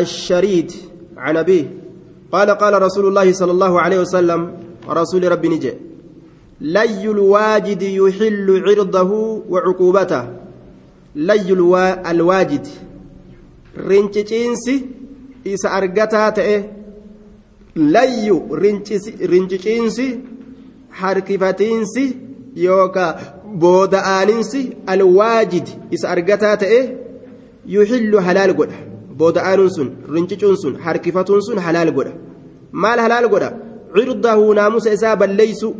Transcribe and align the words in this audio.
الشريد 0.00 0.72
عن 1.16 1.36
أبيه. 1.36 1.64
قال 2.32 2.50
قال 2.50 2.82
رسول 2.82 3.06
الله 3.06 3.32
صلى 3.32 3.52
الله 3.52 3.80
عليه 3.80 4.00
وسلم 4.00 4.52
رسول 4.88 5.32
ربي 5.32 5.48
نجي 5.48 5.72
لي 6.60 7.10
الواجد 7.10 7.82
يحل 7.82 8.62
عرضه 8.66 9.10
وعقوبته. 9.48 10.28
لي 11.16 11.52
الوا... 11.52 12.10
الواجد. 12.10 12.66
رنجينسي 13.78 14.86
إذا 15.46 15.68
أرجتها 15.78 16.30
تأه. 16.30 16.64
لي 17.76 18.30
رنجينسي 19.22 20.20
حركفتينسي 20.90 22.16
يوكا 22.56 23.20
بودآنينسي 23.44 24.72
الواجد 24.88 25.68
إذا 25.92 26.12
أرجتها 26.12 26.54
تأه. 26.54 26.88
يحل 27.66 28.20
حلال 28.20 28.56
قد 28.56 28.70
بودآن 29.18 29.68
سن 29.68 29.88
رنجيون 30.08 30.56
سن 30.56 30.72
حركفتون 30.84 31.40
سن 31.40 31.60
حلال 31.60 31.88
قد 31.96 32.08
مال 32.72 32.98
حلال 33.00 33.24
قد 33.32 33.42
عرضه 33.96 34.54
ناموس 34.54 34.86
إسابا 34.86 35.24
ليسوا 35.24 35.72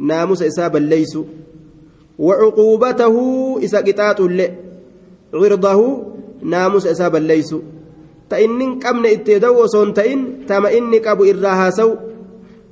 naamusa 0.00 0.46
isaa 0.46 0.70
balleeysu 0.70 1.26
wacuquubatahu 2.18 3.58
isa 3.60 3.82
qixaaxulle 3.82 4.46
cirdahu 5.32 5.86
naamusa 6.52 6.90
isaa 6.94 7.10
balleeysu 7.14 7.58
ta 8.28 8.40
inni 8.44 8.66
qabne 8.84 9.12
itti 9.16 9.40
da'u 9.44 9.60
osoo 9.64 9.84
hin 9.84 9.92
ta'in 9.98 10.22
tama 10.48 10.72
inni 10.78 11.00
qabu 11.06 11.28
irraa 11.32 11.56
haasawu 11.60 11.92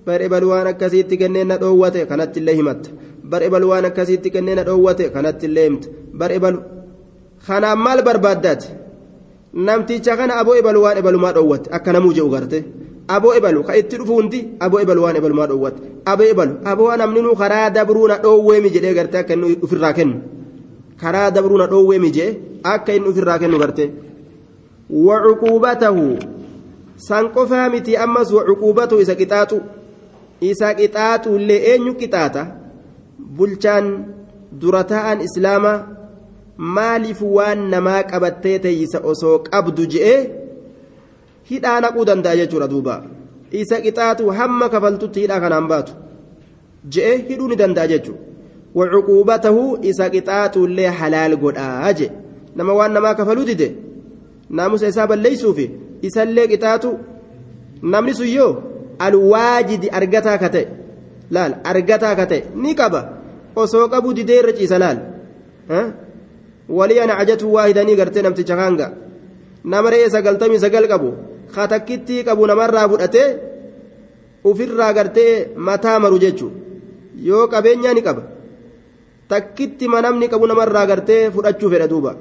bar 0.07 0.23
ebal 0.29 0.45
waan 0.51 0.71
akkasiitti 0.73 1.21
kenneen 1.23 1.49
na 1.53 1.61
dhoowwate 1.63 2.07
kanatti 2.11 2.41
illee 2.41 2.57
himatta 2.61 2.91
bar 3.31 3.43
ebal 3.49 3.65
waan 3.71 3.89
akkasiitti 3.91 4.33
kenneen 4.37 4.65
dhoowwate 4.69 5.13
kanatti 5.17 5.53
himta 5.57 5.89
bar 6.23 6.31
ebal 6.39 6.57
kanaan 7.47 7.79
maal 7.87 8.03
barbaaddaati 8.09 8.69
namticha 9.55 10.17
kana 10.17 10.37
aboo 10.41 10.55
ebal 10.61 10.77
waan 10.77 10.99
ebalumaa 10.99 11.33
dhoowwate 11.33 11.71
akka 11.73 11.93
namuu 11.93 12.13
je'u 12.13 12.29
garte. 12.31 12.65
Aboo 13.09 13.33
ebalu 13.35 13.65
ka 13.65 13.77
itti 13.77 13.97
dhufu 13.97 14.15
hundi 14.15 14.39
aboo 14.61 14.81
ebalu 14.81 15.03
waan 15.03 15.17
ebalumaa 15.17 15.47
dhoowwate 15.47 15.79
aboo 16.05 16.25
ebalu 16.33 16.55
aboo 16.65 16.97
namni 16.97 17.21
nu 17.23 17.35
karaa 17.37 17.71
dabruu 17.71 18.09
na 18.09 18.19
dhoowweemi 18.19 18.71
jedhee 18.71 18.95
garte 18.95 19.15
akka 19.19 19.35
inni 19.35 19.59
ofirraa 19.63 19.93
kennu. 19.93 20.17
Karaa 21.01 21.31
dabruu 21.31 21.59
na 21.59 21.67
dhoowweemi 21.67 22.11
jedhe 22.11 22.39
akka 22.63 22.93
inni 22.95 23.09
ofirraa 23.09 23.39
kennu 23.39 23.59
garte. 23.59 23.91
Wacuquubatahu 24.91 26.19
san 26.97 27.29
qofaa 27.33 27.69
miti 27.71 27.97
ammas 27.97 28.33
wacuquubatahu 28.33 29.01
isa 29.01 29.15
qixaaxu. 29.15 29.61
Isa 30.41 30.75
qixaaxu 30.75 31.37
illee 31.37 31.61
eenyu 31.73 31.95
qixaaxa? 31.95 32.47
Bulchaan 33.37 33.87
dura 34.53 34.85
ta'an 34.85 35.21
islaamaa 35.21 35.77
maaliif 36.59 37.23
waan 37.23 37.71
namaa 37.71 38.03
qabattee 38.03 38.59
teeysa 38.59 38.99
osoo 39.11 39.39
qabdu 39.39 39.87
je'ee 39.93 40.21
hidhaa 41.51 41.81
naquu 41.81 42.05
danda'a 42.05 42.37
jechuudha 42.41 42.69
duuba. 42.69 43.03
Isa 43.51 43.81
qixaaxu 43.85 44.31
hamma 44.39 44.69
kafaltutti 44.69 45.21
hidhaa 45.25 45.41
kanaan 45.41 45.69
baatu 45.73 45.93
je'e 46.95 47.13
hidhuu 47.29 47.49
ni 47.49 47.57
danda'a 47.57 47.87
jechuudha. 47.93 48.23
Wacuquubatahu 48.75 49.79
isa 49.91 50.11
qixaaxu 50.15 50.65
illee 50.69 50.91
halaal 51.01 51.37
godhaa 51.37 51.93
je 51.99 52.11
nama 52.57 52.73
waan 52.79 52.93
namaa 52.93 53.15
kafaluu 53.15 53.45
dide 53.51 53.69
naamusa 54.51 54.89
isaa 54.93 55.07
balleeysuufi 55.07 55.71
isallee 56.03 56.47
qixaaxu 56.53 56.91
namni 57.95 58.15
sun 58.15 58.29
yoo 58.39 58.53
alwaajidi 59.07 59.91
argataa 60.01 60.39
ka 60.43 60.49
ta'e 60.57 60.67
laal 61.31 61.55
argataa 61.73 62.15
ka 62.17 62.27
ta'e 62.27 62.43
ni 62.55 62.75
qaba. 62.75 63.01
Osoo 63.57 63.89
qabu 63.89 64.13
didee 64.15 64.39
irra 64.41 64.53
ciisa 64.59 64.79
laal 64.79 64.99
kaanga 68.61 68.87
nama 69.65 69.91
re'ee 69.91 70.11
sagaltamii 70.11 70.61
sagal 70.65 70.87
qabu 70.89 71.11
ka 71.55 71.69
takkittii 71.69 72.25
qabu 72.25 72.47
namarraa 72.47 72.89
fudhatee 72.89 73.29
ufirraa 74.45 74.93
gartee 74.93 75.49
mataa 75.57 75.99
maru 75.99 76.19
jechuun 76.25 76.53
yoo 77.29 77.47
qabeenyaa 77.49 77.95
ni 77.95 78.03
qaba 78.03 78.23
takkitti 79.29 79.89
namni 79.89 80.29
qabu 80.29 80.47
namarraa 80.47 80.87
gartee 80.87 81.31
fudhachuu 81.31 81.71
fedha 81.71 81.89
duuba 81.89 82.13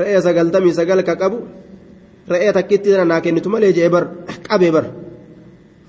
re'ee 0.00 0.20
sagaltamii 0.26 0.74
sagal 0.74 1.02
ka 1.04 1.16
qabu 1.16 1.38
re'ee 2.32 2.52
takkitti 2.52 2.90
tana 2.92 3.04
naa 3.04 3.20
kennitu 3.20 3.48
malee 3.50 3.72
jee 3.72 3.88
bar 3.88 4.04
qabee 4.48 4.72
bar 4.72 4.86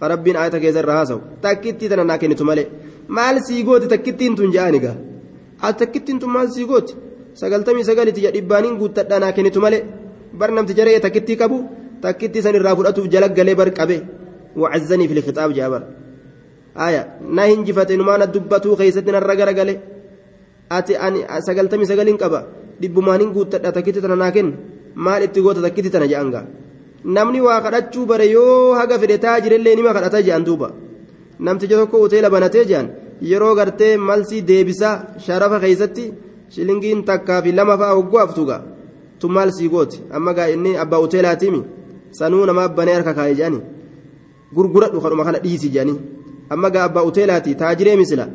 rabbiin 0.02 0.38
ayata 0.38 0.60
keessa 0.60 0.80
irraa 0.84 0.98
haasawu 1.00 1.22
takkitti 1.42 1.90
tana 1.90 2.04
naa 2.04 2.18
kennitu 2.18 2.44
malee 2.46 2.68
maal 3.08 3.40
sii 3.48 3.64
gooti 3.64 3.88
takkittiin 3.88 4.36
tun 4.36 4.52
je'aan 4.52 4.76
ati 5.68 5.78
takkittiin 5.82 6.20
tun 6.22 6.32
maal 6.36 6.48
sii 6.56 6.66
gooti 6.72 6.94
sagaltamii 7.42 7.86
sagaliti 7.90 8.22
dhibbaaniin 8.36 8.76
guuttadhaa 8.82 9.20
naa 9.24 9.32
kennitu 9.38 9.60
malee 9.66 9.82
bar 10.40 10.50
namticha 10.56 10.84
re'ee 10.88 11.00
takkittii 11.06 11.38
qabu 11.42 11.58
takkittii 12.04 12.42
san 12.46 12.56
irraa 12.60 12.76
fudhatuuf 12.80 13.08
jala 13.14 13.28
galee 13.38 13.56
bar 13.62 13.70
qabe 13.80 13.98
wacazzanii 14.62 15.08
fi 15.10 15.16
lixixaab 15.20 15.52
jaa 15.58 15.70
bar 15.74 15.84
aya 16.88 17.02
na 17.36 17.44
hinjifate 17.52 17.94
numaana 18.02 18.26
dubbatuu 18.34 18.76
keessatti 18.80 19.12
narra 19.16 19.36
garagale 19.42 19.74
ati 20.78 20.94
ani 21.06 21.20
sagaltamii 21.48 21.90
sagaliin 21.92 22.18
qaba 22.24 22.40
dhibbumaaniin 22.82 23.32
guuttadha 23.36 23.72
takkitti 23.78 24.02
tana 24.06 24.16
naa 24.24 24.32
kennu 24.36 24.54
maal 25.06 25.22
itti 25.28 25.42
goota 25.46 25.62
takkitti 25.66 25.90
tana 25.96 26.08
je'an 26.12 26.30
gaa 26.34 26.46
namni 27.16 27.40
waa 27.48 27.60
kadhachuu 27.66 28.06
bare 28.12 28.26
yoo 28.36 28.74
haga 28.80 29.00
fedhe 29.02 29.18
taa 29.26 29.38
jirellee 29.44 29.76
nima 29.80 29.94
kadhata 29.98 30.22
je'an 30.28 30.44
duuba 30.48 30.68
namticha 31.46 31.76
tokko 31.82 31.98
hoteela 32.04 32.30
banatee 32.36 32.66
je'an 32.72 32.88
yeroo 33.32 33.56
gartee 33.56 33.98
malsii 33.98 34.42
deebisaa 34.50 34.96
sharafa 35.26 35.60
keessatti 35.64 36.06
shilingiin 36.54 37.04
takkaa 37.10 37.42
fi 37.44 37.52
lama 37.60 37.78
fa'a 37.82 37.96
hogguu 37.98 38.20
aftuga 38.26 38.58
tun 39.20 39.32
maal 39.32 39.52
sii 39.58 39.70
gooti. 39.70 40.02
Amma 40.12 40.34
gaa 40.34 40.48
inni 40.56 40.78
abbaa 40.84 41.00
hoteelaatiimi 41.04 41.62
sanuu 42.20 42.46
nama 42.46 42.68
banee 42.78 42.94
harka 42.98 43.14
kaa'e 43.20 43.36
je'ani. 43.40 43.60
Gurguradhu 44.56 45.02
kadhuma 45.04 45.24
kana 45.28 45.40
dhiisi 45.46 45.70
je'anii 45.76 46.00
amma 46.50 46.70
gaa 46.70 46.84
abbaa 46.90 47.04
hoteelaati 47.08 47.56
taajiree 47.62 47.96
misila. 48.02 48.28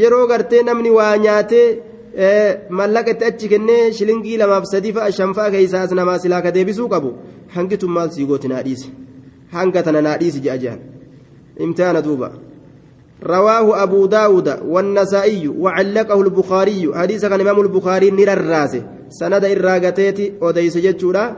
Yeroo 0.00 0.26
gartee 0.26 0.62
namni 0.68 0.90
waa 0.98 1.16
nyaatee 1.24 1.66
mallaqa 2.78 3.10
itti 3.14 3.24
achi 3.30 3.48
kennee 3.52 3.82
shilingii 3.98 4.36
lamaaf 4.42 4.64
sadii 4.72 4.92
fa'a 4.96 5.12
shan 5.18 5.34
fa'a 5.36 5.50
keessaas 5.54 5.92
namaa 6.00 6.18
silaa 6.22 6.42
ka 6.46 6.50
deebisuu 6.56 6.88
qabu 6.94 7.10
hangi 7.54 7.76
tun 7.82 7.90
maal 7.96 8.10
sii 8.14 8.26
gooti 8.30 8.48
naa 8.48 8.62
dhiisi. 8.62 8.88
Hanga 9.52 9.82
tana 9.82 10.00
naa 10.06 10.16
dhiisi 10.20 10.40
je'a 10.46 10.58
je'an. 10.62 10.80
Imtihaana 11.64 12.02
duuba 12.02 12.32
رواه 13.26 13.82
أبو 13.82 14.06
داود 14.06 14.48
والنسائي 14.66 15.48
وعلقه 15.48 16.20
البخاري 16.20 16.90
حديث 16.94 17.24
كان 17.24 17.40
إمام 17.40 17.60
البخاري 17.60 18.10
نرراس 18.10 18.76
سند 19.08 19.44
الراغتيتي 19.44 20.32
وديس 20.40 20.78
جتشورا. 20.78 21.36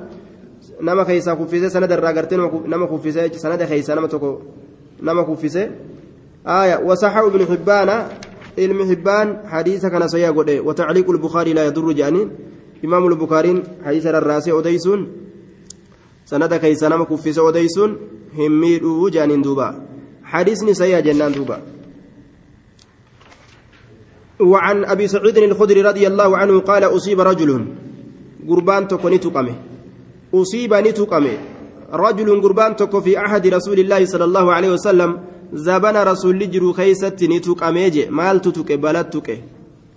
نما 0.81 1.05
خيسا 1.05 1.35
خفيسة 1.35 1.69
سند 1.69 1.93
الراغتين 1.93 2.41
نما 2.67 2.87
خفيسة 2.87 3.29
سند 3.29 3.65
خيسا 3.65 3.95
نما 3.95 4.07
تكو 4.07 4.39
نما 5.03 5.25
خفيسة. 5.25 5.71
آية 6.47 6.81
وصحح 6.85 7.17
ابن 7.17 7.47
حبان 7.47 7.89
علم 8.59 8.91
حبان 8.91 9.37
حديث 9.47 9.87
كان 9.87 10.09
سيا 10.09 10.31
قد 10.31 10.51
وتعليق 10.51 11.11
البخاري 11.11 11.53
لا 11.53 11.65
يضر 11.67 11.93
جاني. 11.93 12.29
إمام 12.85 13.07
البخاري 13.07 13.63
حديث 13.85 14.07
الراس 14.07 14.49
وديسون 14.49 15.09
سند 16.25 16.59
خيسا 16.59 16.89
نما 16.89 17.05
خفيسة 17.05 17.43
وديسون 17.43 17.97
هميرو 18.39 19.09
جانين 19.09 19.43
دوبا. 19.43 19.94
حديثني 20.35 20.75
سيا 20.75 21.01
جنان 21.01 21.33
دوبا. 21.33 21.59
وعن 24.41 24.85
أبي 24.85 25.07
سعيد 25.09 25.39
الخدري 25.39 25.81
رضي 25.83 26.07
الله 26.07 26.37
عنه 26.37 26.61
قال 26.61 26.85
أصيب 26.85 27.21
رجل 27.21 27.51
قربان 28.49 28.89
تكو 28.89 29.09
نتقمه 29.09 29.55
أصيب 30.35 30.75
نتقمه 30.75 31.37
رجل 31.93 32.29
قربان 32.43 32.77
تكو 32.77 33.01
في 33.01 33.19
أحد 33.19 33.47
رسول 33.47 33.79
الله 33.79 34.05
صلى 34.05 34.25
الله 34.25 34.53
عليه 34.53 34.71
وسلم. 34.75 35.11
زبن 35.55 35.97
رسول 35.97 36.39
لجرو 36.39 36.73
خيست 36.73 37.25
نتقمه 37.25 37.97
مال 38.11 38.41
تتك 38.41 38.73
بلد 38.73 39.07
تك 39.15 39.29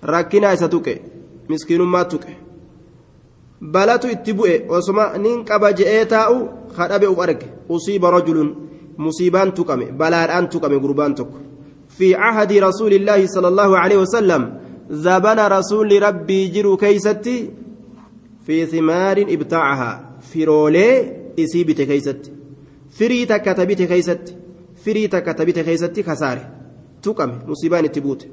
ركنا 0.05 0.55
ستك 0.55 1.01
مسكين 1.49 1.81
ما 1.81 2.03
تك 2.03 2.25
بلد 3.61 4.05
اتبؤ 4.05 4.49
وسما 4.69 5.17
ننقب 5.17 5.63
جئتاء 5.75 6.29
خرب 6.77 7.03
أرك 7.19 7.41
أصيب 7.71 8.06
رجل. 8.06 8.38
مصيبان 8.97 9.53
تقمه 9.53 9.85
بلاد 9.85 10.49
تقمه 10.49 10.77
قربان 10.79 11.15
تكو 11.15 11.38
في 11.89 12.15
عهد 12.15 12.53
رسول 12.53 12.94
الله 12.94 13.27
صلى 13.27 13.47
الله 13.47 13.77
عليه 13.77 13.97
وسلم 13.97 14.59
زبن 14.89 15.39
رسول 15.39 16.03
ربي 16.03 16.47
جرو 16.47 16.77
كيستي 16.77 17.49
في 18.45 18.65
ثمار 18.65 19.21
ابتاعها. 19.21 20.17
فرولي 20.21 21.13
إسيبت 21.39 21.81
كيستي. 21.81 22.31
فري 22.91 23.25
تكتبت 23.25 23.81
كيستي. 23.81 24.35
فري 24.85 25.07
تكتبت 25.07 25.59
كيستي 25.59 26.03
خسارة 26.03 26.50
تقم 27.03 27.31
مصيبان 27.47 27.91
تبوت. 27.91 28.27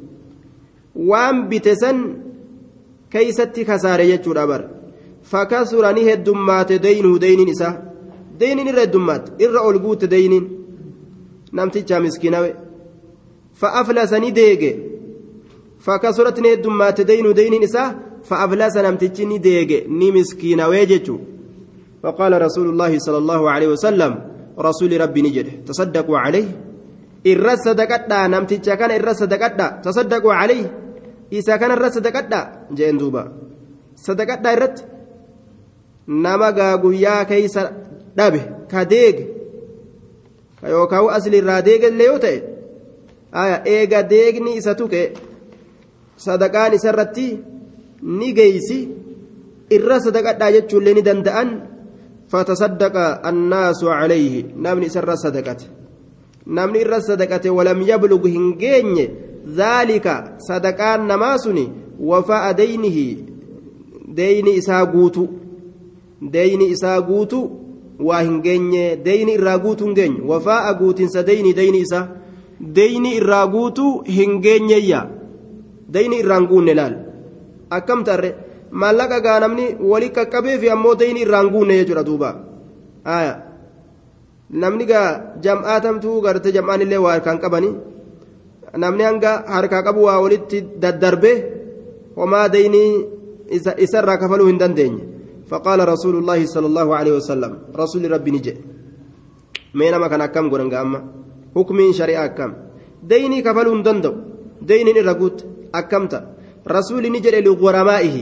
وان 0.96 1.48
بتسن 1.48 2.16
كيستي 3.10 3.64
خسارة 3.64 4.02
يجور 4.02 4.42
أبر. 4.42 4.68
فكسر 5.22 5.92
نهي 5.92 6.16
الدمات 8.40 8.42
دينه 8.42 8.62
دين 8.62 8.68
إسا 8.68 8.68
دين 8.68 8.68
إر 8.68 8.82
الدمات 8.82 9.42
إر 9.42 9.70
ألقوت 9.70 10.04
دين 10.04 10.48
نمتي 11.52 11.98
مسكينة 11.98 12.54
فأفلس 13.54 14.12
نديج 14.12 14.76
فكسرت 15.80 16.40
ندمات 16.40 17.00
دين 17.00 17.32
دين 17.34 17.62
إسا 17.62 17.94
فأفلس 18.24 18.76
نمتج 18.76 19.22
نديج 19.22 19.88
نمسكين 19.88 20.60
ويجتو 20.60 21.18
فقال 22.02 22.42
رسول 22.42 22.68
الله 22.68 22.98
صلى 22.98 23.18
الله 23.18 23.50
عليه 23.50 23.68
وسلم 23.68 24.12
رسول 24.58 25.00
ربي 25.00 25.22
نجد 25.22 25.64
تصدقوا 25.64 26.18
عليه 26.18 26.48
irra 27.24 27.56
sadaqadhaa 27.56 28.28
namticha 28.28 28.76
kana 28.76 28.94
irra 29.00 29.14
sadaqadhaa 29.16 29.80
tasaddaquu 29.84 30.28
calayhi 30.28 30.68
isa 31.30 31.58
kana 31.58 31.74
irra 31.76 31.88
sadaqadhaa 31.90 32.44
jeen 32.76 32.98
duuba. 33.00 33.32
Sadaqadhaa 33.96 34.52
irratti 34.56 34.82
nama 36.06 36.52
gaa 36.52 36.76
guyyaa 36.78 37.24
keeysa 37.24 37.62
dhabe 38.16 38.40
ka 38.70 38.84
deege 38.84 39.24
ka 40.60 40.68
yookaan 40.68 41.10
asli 41.16 41.38
irraa 41.42 41.62
deegellee 41.68 42.06
yoo 42.06 42.18
ta'e 42.18 42.38
eega 43.76 44.02
deegni 44.02 44.56
isa 44.56 44.74
tuqe 44.80 45.02
sadaqaan 46.16 46.74
isarratti 46.78 47.28
ni 48.18 48.32
geeysi 48.38 48.78
irra 49.76 50.00
sadaqadhaa 50.00 50.52
jechuullee 50.56 50.94
ni 50.94 51.02
danda'an 51.08 51.50
fatasaddaqa 52.32 53.04
annaasu 53.30 53.86
calayhi 53.86 54.46
namni 54.66 54.86
isarra 54.92 55.16
sadaqate 55.16 55.66
namni 56.46 56.84
irra 56.84 57.00
sadaqate 57.00 57.48
walam 57.50 57.80
yablug 57.82 58.26
hin 58.28 58.52
geenye 58.62 59.06
zaalika 59.60 60.36
sadaqaan 60.48 61.06
namaa 61.10 61.38
suni 61.38 61.64
wafaa'a 62.10 62.52
deynihi 62.60 63.06
deyni 64.16 64.56
isaa 64.60 64.84
guutu 64.86 65.28
deyni 66.32 66.66
isaa 66.74 67.00
guutu 67.00 67.40
waa 68.00 68.20
hin 68.22 68.40
geenye. 68.42 68.96
Deyni 69.04 69.32
irraa 69.38 69.58
guutu 69.58 69.84
hin 69.84 69.94
geenye. 69.94 70.20
Wafaa'a 70.30 70.74
guutinsa 70.74 71.22
deyni 71.26 71.52
deyni 71.54 71.78
isaa 71.86 72.08
deyni 72.60 73.16
irraa 73.20 73.46
guutu 73.46 74.02
hin 74.16 74.40
geenyeyya 74.40 75.00
deyni 75.88 76.18
irraan 76.22 76.46
guunne 76.46 76.74
laal? 76.74 76.94
Akkam 77.70 78.04
tarre? 78.04 78.34
Maallaqa 78.70 79.20
gaa 79.20 79.38
namni 79.40 79.66
wali 79.90 80.08
qaqqabeefi 80.10 80.70
ammoo 80.70 80.94
deyni 80.98 81.20
irraan 81.26 81.48
guunne 81.50 81.74
jechuudha 81.80 82.02
duuba. 82.06 82.30
Namni 84.50 84.84
gaa 84.86 85.08
jam'aatamtuu 85.42 86.20
garte 86.22 86.52
jam'aan 86.52 86.80
illee 86.84 86.98
waa 87.04 87.12
harkaan 87.16 87.38
qabani 87.42 87.70
namni 88.76 89.02
hanga 89.04 89.32
harkaa 89.54 89.82
qabu 89.82 90.02
waa 90.06 90.20
walitti 90.24 90.60
daddarbee? 90.82 91.36
Homaa 92.16 92.48
daynii 92.48 93.06
isarraa 93.84 94.16
kafaluu 94.18 94.46
hin 94.46 94.58
dandeenye 94.58 95.02
فقال 95.54 95.78
رسول 95.94 96.14
الله 96.18 96.40
صلى 96.54 96.66
الله 96.66 96.88
عليه 96.98 97.12
وسلم 97.22 97.52
رسول 97.82 98.02
ربي 98.10 98.30
نجي 98.34 98.54
مين 99.78 99.94
ما 100.02 100.10
كان 100.10 100.20
أكم 100.26 100.50
قرن 100.50 100.66
أما 100.74 100.98
حكم 101.54 101.78
شريعة 101.94 102.24
أكم 102.34 102.50
ديني 103.06 103.38
كفلون 103.46 103.82
دندو 103.86 104.12
ديني 104.70 104.90
الرقوت 104.98 105.38
أكمت 105.80 106.12
رسول 106.76 107.04
نجي 107.14 107.30
لغرمائه 107.46 108.16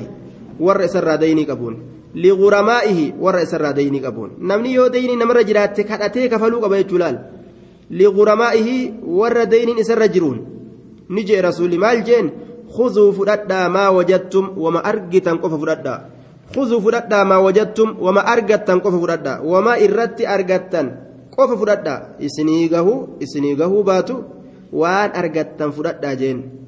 ور 0.61 0.81
سر 0.95 1.09
ديني 1.25 1.45
كبون 1.49 1.77
liquramaaihi 2.13 3.15
warra 3.25 3.41
isarraa 3.41 3.73
daynii 3.73 4.03
qabuun 4.05 4.37
namni 4.51 4.75
yoo 4.75 4.89
daynii 4.93 5.17
namarra 5.17 5.43
jiraatte 5.49 5.87
kadhatee 5.91 6.29
kafaluu 6.29 6.61
qaba 6.61 6.77
jechuu 6.81 7.01
laal 7.03 7.17
liquramaaihi 8.01 8.75
warra 9.21 9.47
dayniin 9.53 9.81
isarra 9.85 10.09
jiruun 10.15 10.39
ni 11.09 11.25
jee 11.29 11.41
rasuulli 11.49 11.79
maal 11.85 12.05
jeen 12.09 12.29
khuzuu 12.75 13.09
fudhadhaa 13.17 13.69
maa 13.77 13.89
maa 16.57 17.41
wajattum 17.41 17.97
wama 18.01 18.27
argattan 18.35 18.81
qofa 18.81 18.99
fudhadhaa 18.99 19.41
wama 19.53 19.79
irratti 19.79 20.27
argattan 20.27 20.87
qofa 21.37 21.57
fudhadhaa 21.57 22.01
isinii 22.19 22.69
gahuu 22.69 23.09
isinii 23.21 23.55
gahuu 23.57 23.83
baatu 23.83 24.25
waan 24.73 25.11
argattan 25.15 25.73
fudhadhaa 25.73 26.17
jeen 26.17 26.63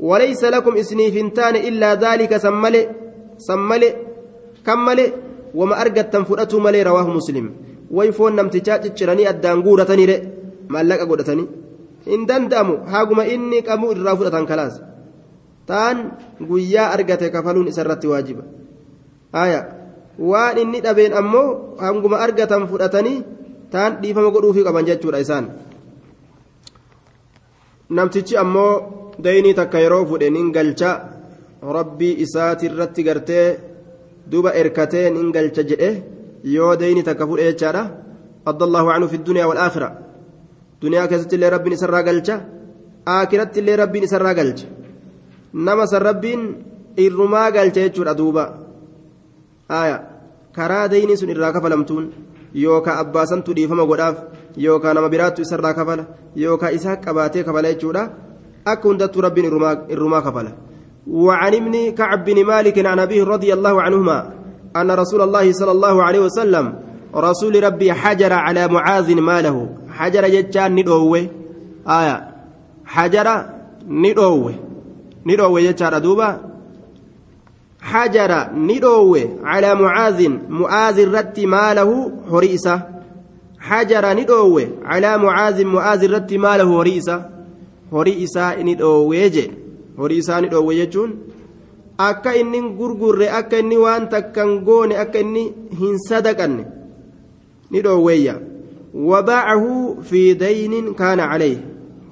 وليس 0.00 0.44
لكم 0.44 0.76
إسني 0.76 1.12
فنتان 1.12 1.56
إلا 1.56 1.94
ذلك 1.94 2.36
سملي 2.36 2.82
سملي 3.38 3.88
kan 4.64 4.78
malee 4.78 5.12
wama 5.54 5.76
argattan 5.76 6.24
fudhatuu 6.28 6.60
malee 6.60 6.84
rawaahu 6.84 7.16
muslim 7.16 7.46
way 7.90 8.12
foon 8.12 8.36
namtichaa 8.36 8.78
cicciranii 8.84 9.26
addaan 9.32 9.62
guurataniire 9.64 10.16
maallaqa 10.68 11.08
godhatanii 11.10 11.48
hin 12.10 12.26
danda'amu 12.28 12.74
haguma 12.92 13.24
inni 13.34 13.62
qabu 13.68 13.92
irraa 13.94 14.16
fudhatan 14.20 14.46
kalaas 14.50 14.74
taan 15.70 15.96
guyyaa 16.50 16.92
argate 16.96 17.32
kafaluun 17.32 17.72
haya 19.32 19.60
waan 20.18 20.58
inni 20.58 20.80
dhabeen 20.84 21.12
ammoo 21.20 21.76
hanguma 21.80 22.16
argatan 22.24 22.68
fudhatanii 22.70 23.24
taan 23.72 24.00
dhiifama 24.02 24.30
godhuufii 24.34 24.64
qaban 24.66 24.86
jechuudha 24.88 25.22
isaan. 25.24 25.46
Namtichi 27.96 28.36
ammoo 28.42 28.72
daynii 29.24 29.54
takka 29.60 29.78
yeroo 29.84 30.04
fudhe 30.10 30.30
nin 30.30 30.52
galcha 30.56 30.90
rabbii 31.76 32.18
isaatirratti 32.24 33.06
gartee 33.08 33.46
duuba 34.30 34.54
erkatee 34.60 35.06
nin 35.16 35.32
galcha 35.36 35.62
jedhe 35.70 35.90
yoo 36.54 36.76
dayni 36.80 37.02
takka 37.08 37.26
fudhe 37.26 37.44
jechaadha. 37.50 37.82
Adda 38.50 38.66
anhu 38.94 39.08
fi 39.08 39.18
duniyaa 39.18 39.48
walaakhira 39.52 39.88
duniyaa 40.82 41.08
keessatti 41.08 41.36
illee 41.36 41.50
rabbiin 41.54 41.76
isarraa 41.78 42.02
galcha 42.02 42.34
aakiratti 43.14 43.60
illee 43.60 43.76
rabbiin 43.76 44.04
isarraa 44.04 44.34
galcha. 44.34 44.66
Nama 45.52 45.86
san 45.86 46.02
rabbiin 46.02 46.42
irrumaa 46.96 47.50
galcha 47.50 47.80
jechuudha 47.86 48.14
duuba 48.20 48.44
aya 49.80 49.96
karaa 50.56 50.88
dayni 50.88 51.16
sun 51.16 51.30
irraa 51.34 51.52
kafalamtuun 51.56 52.10
yookaa 52.64 52.96
abbaasantu 53.02 53.54
dhiifama 53.58 53.86
godhaaf 53.90 54.16
yookaa 54.66 54.94
nama 54.94 55.12
biraattu 55.14 55.42
isarraa 55.46 55.74
kafala 55.78 56.04
yookaa 56.44 56.74
isaa 56.78 56.96
qabaatee 57.04 57.46
kafala 57.48 57.72
jechuudha 57.72 58.02
akka 58.72 58.88
hundattuu 58.88 59.24
rabbiin 59.26 59.48
irrumaa 59.94 60.22
kafala 60.28 60.52
وعن 61.10 61.54
ابن 61.54 61.90
كعب 61.90 62.24
بن 62.24 62.44
مالك 62.44 62.86
عن 62.86 62.98
أبيه 62.98 63.24
رضي 63.24 63.52
الله 63.52 63.82
عنهما 63.82 64.18
أن 64.76 64.90
رسول 64.90 65.20
الله 65.22 65.52
صلى 65.52 65.72
الله 65.72 66.02
عليه 66.02 66.20
وسلم 66.20 66.74
رسول 67.14 67.64
ربي 67.64 67.92
حجر 67.92 68.32
على 68.32 68.68
معاذ 68.68 69.20
ماله 69.20 69.68
حجر 69.90 70.28
جتان 70.28 70.74
ندوه 70.74 71.26
آية 71.88 72.16
حجر 72.84 73.26
ندوه 73.88 74.54
ندوه 75.26 75.60
جتان 75.60 76.02
دوبا 76.02 76.49
حجر 77.82 78.46
ندوه 78.54 79.28
على 79.44 79.74
معاذ 79.74 80.28
معاذ 80.48 81.14
رت 81.14 81.40
ماله 81.40 82.12
هريسة 82.32 82.82
حجر 83.58 84.04
ندوه 84.20 84.68
على 84.84 85.18
معاذ 85.18 85.64
معاذ 85.64 86.12
رت 86.14 86.32
ماله 86.32 86.80
هريسة 86.80 87.16
هريسة 87.92 88.62
ندوه 88.62 89.50
isaanii 90.08 90.48
dhoowwe 90.48 90.76
jechuun 90.76 91.10
akka 91.98 92.36
inni 92.36 92.60
gurgurre 92.78 93.28
akka 93.28 93.58
inni 93.58 93.76
waan 93.76 94.08
takkan 94.08 94.64
goone 94.64 94.96
akka 94.96 95.20
inni 95.20 95.42
hin 95.80 95.98
sadaqanne 96.08 96.64
ni 97.70 97.82
dhoowweeyya 97.82 98.34
wabaacahu 98.94 100.02
fi 100.02 100.34
daynin 100.34 100.94
kaana 100.94 101.28
calayh 101.32 101.58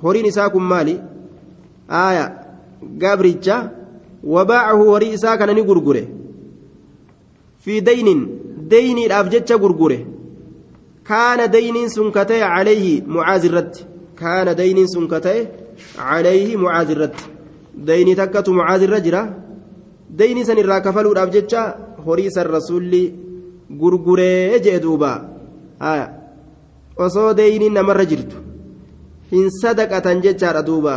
horiin 0.03 0.27
isaa 0.27 0.51
kun 0.51 0.63
maali 0.73 1.01
aaya 2.03 2.25
gabricha 3.05 3.57
jecha 9.35 9.57
gurgure 9.63 9.99
kaana 11.09 11.49
dayniin 11.49 11.91
sun 11.97 12.11
ka 12.13 12.25
ta'e 12.25 12.41
calayhi 12.41 13.03
mucaaz 13.15 13.45
irratti 13.49 13.87
kaana 14.21 14.55
dayniin 14.61 14.89
sun 14.95 15.07
ka 15.09 15.21
ta'e 15.21 15.41
calayhi 15.97 16.57
mucaaz 16.63 16.91
irratti 16.95 17.25
dayni 17.89 18.15
takkatu 18.21 18.51
mucaaz 18.59 18.83
irra 18.83 19.01
jira 19.07 19.23
dayni 20.21 20.45
san 20.45 20.59
irraa 20.63 20.81
kafaluudhaaf 20.87 21.31
jecha 21.37 21.63
horii 22.07 22.31
san 22.37 22.47
rasuulli 22.57 23.03
gurguree 23.81 24.61
jee 24.65 24.79
duuba 24.85 25.11
osoo 27.07 27.31
dayniin 27.41 27.75
namarra 27.79 28.05
jirtu 28.11 28.37
hin 29.33 29.47
sadaqatan 29.63 30.23
jechaadha 30.25 30.63
duuba 30.69 30.95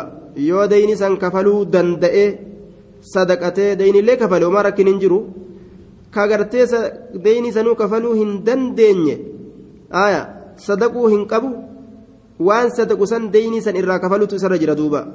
yoo 0.50 0.68
dayni 0.74 0.96
san 1.01 1.18
kafaluu 1.24 1.66
danda'e 1.74 2.25
sadaqatee 3.01 3.75
daynillee 3.75 4.17
kafale 4.17 4.46
homaa 4.46 4.63
rakkin 4.70 4.88
hin 4.88 5.00
jiru 5.03 5.20
kagartee 6.12 6.65
dayni 7.25 7.51
sanuu 7.51 7.75
kafaluu 7.75 8.13
hin 8.13 8.31
dandeenye 8.46 9.17
sadaquu 10.67 11.08
hin 11.13 11.25
qabu 11.34 11.51
waan 12.39 12.72
sadaqu 12.77 13.08
san 13.08 13.31
dayni 13.31 13.62
san 13.62 13.75
irraa 13.75 14.00
kafalutu 14.00 14.36
isarra 14.36 14.58
jira 14.58 14.75
duuba 14.75 15.08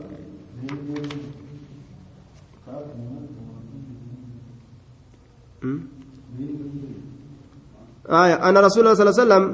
آية 8.07 8.49
أنا 8.49 8.61
رسول 8.61 8.81
الله 8.87 8.95
صلى 8.95 9.11
الله 9.11 9.21
عليه 9.21 9.25
وسلم 9.27 9.45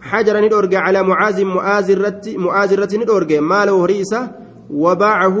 حجر 0.00 0.44
ندورج 0.44 0.74
على 0.74 1.02
معاذ 1.02 1.44
معاذ 1.44 1.90
الرت 1.90 2.28
معاذ 2.28 2.72
الرت 2.72 2.94
ندورج 2.94 3.32
ماله 3.32 3.84
هريسة 3.84 4.30
وباعه 4.70 5.38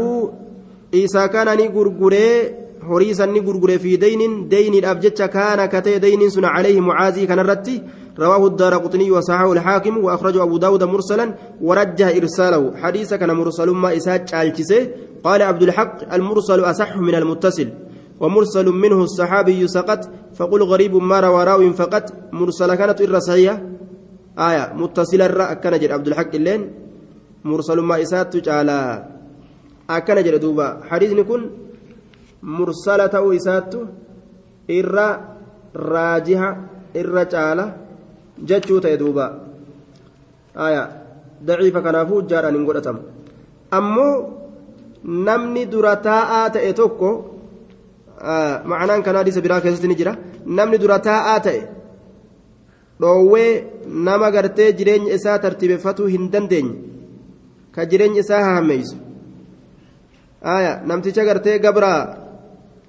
إيسا 0.94 1.26
كان 1.26 1.56
نيغرغري 1.56 2.54
هريسا 2.82 3.26
نيغرغري 3.26 3.78
في 3.78 3.96
دين 3.96 4.48
دين 4.48 4.74
الأبجتش 4.74 5.22
كان 5.22 5.66
كتي 5.66 5.98
دين 5.98 6.30
سن 6.30 6.44
عليه 6.44 6.80
معاذ 6.80 7.24
كان 7.24 7.38
الرت 7.38 7.68
رواه 8.18 8.46
الدار 8.46 8.74
قطني 8.74 9.10
وصححه 9.10 9.52
الحاكم 9.52 9.98
وأخرجه 10.04 10.42
أبو 10.42 10.56
داود 10.58 10.84
مرسلا 10.84 11.34
ورجه 11.60 12.16
إرساله 12.16 12.76
حديث 12.76 13.14
كان 13.14 13.30
مرسل 13.30 13.70
ما 13.70 13.96
إسات 13.96 14.34
قال 15.24 15.42
عبد 15.42 15.62
الحق 15.62 16.14
المرسل 16.14 16.60
أصح 16.60 16.96
من 16.96 17.14
المتصل 17.14 17.68
ومرسل 18.20 18.66
منه 18.66 19.02
الصحابي 19.02 19.68
سقط 19.68 20.10
فقل 20.34 20.62
غريب 20.62 20.96
ما 20.96 21.20
روى 21.20 21.44
راو 21.44 21.72
فقط 21.72 22.12
مرسل 22.32 22.74
كانت 22.74 23.00
إر 23.00 23.18
صحيحة 23.18 23.60
آية 24.38 24.72
متصل 24.76 25.22
الرأى 25.22 25.54
كان 25.54 25.92
عبد 25.92 26.06
الحق 26.06 26.34
اللين 26.34 26.70
مرسل 27.44 27.78
ما 27.80 28.02
إسات 28.02 28.48
على 28.48 29.06
أكن 29.90 30.22
جد 30.22 30.34
دوبا 30.40 30.66
حديث 30.88 31.12
نكون 31.12 31.42
مرسلة 32.42 33.14
إسات 33.36 33.74
إر 34.70 34.96
راجحة 35.76 36.50
إر 36.96 37.16
تعالى 37.22 37.64
جتشو 38.48 38.78
تيدوبا 38.78 39.26
آية 40.56 40.82
ضعيفة 41.44 41.80
كنافو 41.80 42.20
جارا 42.20 42.50
نقول 42.50 42.76
أمو 43.72 44.38
namni 45.04 45.66
dura 45.66 45.96
taa'aa 45.96 46.50
ta'e 46.50 46.72
tokko 46.74 47.10
ma'anaan 48.70 49.02
kanaa 49.02 49.22
hadiisa 49.22 49.40
biraa 49.40 49.60
keessatti 49.60 49.88
ni 49.88 49.94
jira 49.94 50.16
namni 50.44 50.78
dura 50.78 50.98
taa'aa 50.98 51.40
ta'e 51.40 51.60
dhoowwee 53.00 53.50
nama 53.86 54.30
gartee 54.30 54.72
jireenya 54.72 55.14
isaa 55.14 55.38
tartiibeffatuu 55.38 56.06
hin 56.06 56.30
dandeenye 56.32 56.74
ka 57.74 57.86
jireenya 57.86 58.20
isaa 58.20 58.42
hahammeeysu 60.42 60.86
namticha 60.86 61.24
gartee 61.24 61.58
gabraa 61.58 62.00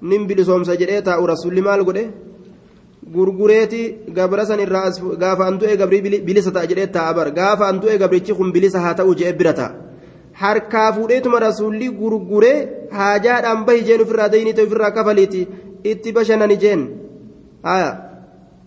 nin 0.02 0.28
bilisoomsa 0.28 0.76
jedhee 0.82 1.02
taa'u 1.02 1.28
rasulli 1.28 1.62
maal 1.62 1.84
godhe? 1.84 2.06
Gurgureeti 3.14 3.82
gabra 4.18 4.46
san 4.46 4.60
irraa 4.60 4.90
gaafa 5.24 5.44
an 5.48 5.60
du'e 5.60 5.78
gabrii 5.78 6.22
bilisa 6.28 6.52
ta'a 6.52 6.68
jedhee 6.72 6.88
taa'a 6.88 7.14
bar 7.14 7.28
gaafa 7.32 7.66
an 7.68 7.80
du'e 7.82 7.98
gabrichi 7.98 8.34
kun 8.34 8.52
bilisa 8.52 8.80
haa 8.80 8.94
ta'u 8.94 9.16
jedhee 9.16 9.38
bira 9.40 9.54
ta'a. 9.54 9.90
harkaa 10.42 10.92
fuudheetuma 10.96 11.40
rasuulli 11.40 11.88
gurguree 12.00 12.58
haajaadhaan 12.98 13.66
bahi 13.68 13.82
jeen 13.88 14.02
ofirraa 14.04 14.32
daynii 14.34 14.54
ta'e 14.54 14.68
ofirraa 14.70 14.92
kafaliiti. 14.98 15.48
Itti 15.92 16.14
bashanani 16.18 16.58
jeen. 16.64 16.82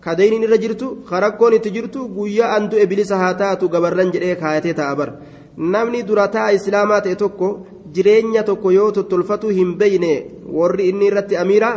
Ka 0.03 0.15
dayniin 0.19 0.43
irra 0.45 0.57
jirtu 0.63 0.87
karakkoon 1.09 1.53
itti 1.57 1.71
jirtu 1.75 2.07
guyyaa 2.15 2.55
an 2.55 2.69
bilisa 2.89 3.17
haa 3.17 3.33
taatu 3.41 3.69
gabarran 3.69 4.11
jedhee 4.15 4.35
kaayatee 4.41 4.73
ta'a 4.79 4.95
bar 4.95 5.09
namni 5.57 6.03
dura 6.07 6.27
ta'a 6.27 6.51
islaamaa 6.57 7.01
ta'e 7.01 7.15
tokko 7.15 7.47
jireenya 7.95 8.43
tokko 8.49 8.71
yoo 8.71 8.91
tottolfatu 8.97 9.53
hin 9.59 9.75
beeyne 9.81 10.13
warri 10.57 10.89
inni 10.89 11.07
irratti 11.11 11.39
amiira 11.43 11.69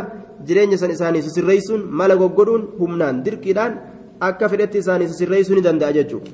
jireenya 0.47 0.77
san 0.77 0.91
isaanii 0.95 1.21
sisirreessuun 1.27 1.87
mala 2.01 2.15
goggodhuun 2.15 2.67
humnaan 2.79 3.23
dirqiidhaan 3.25 3.79
akka 4.29 4.49
fedhetti 4.49 4.83
isaanii 4.83 5.09
sisirreessuu 5.13 5.55
ni 5.55 5.65
danda'a 5.69 5.95
jechuudha. 5.99 6.31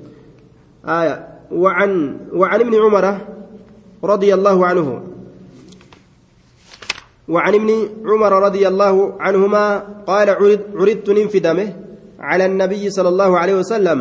وعن 1.53 2.17
وعن 2.33 2.59
ابن 2.59 2.75
عمر 2.75 3.05
رضي 4.03 4.33
الله 4.33 4.65
عنه 4.65 4.87
وعن 7.27 7.53
ابن 7.53 7.69
عمر 8.05 8.31
رضي 8.47 8.67
الله 8.67 8.95
عنهما 9.21 9.65
قال 10.07 10.29
عرضت 10.79 11.09
ننفدمه 11.09 11.67
على 12.19 12.45
النبي 12.45 12.89
صلى 12.89 13.09
الله 13.09 13.31
عليه 13.39 13.55
وسلم 13.55 13.97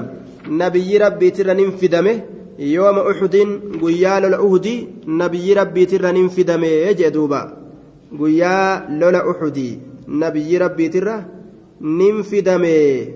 نبي 0.49 0.99
ربي 0.99 1.31
ترى 1.31 1.55
ننفدمه 1.55 2.17
يوم 2.63 2.99
أحد 2.99 3.37
قيال 3.83 4.25
الأهد 4.25 4.67
نبي 5.07 5.53
ربي 5.53 5.87
ترى 5.87 6.13
ننفدمه 6.13 6.67
يجدوبا 6.67 7.43
قيال 8.21 9.03
الأحد 9.05 9.59
نبي 10.09 10.59
ربي 10.59 10.89
ترى 10.89 11.25
ننفدمه 11.81 13.07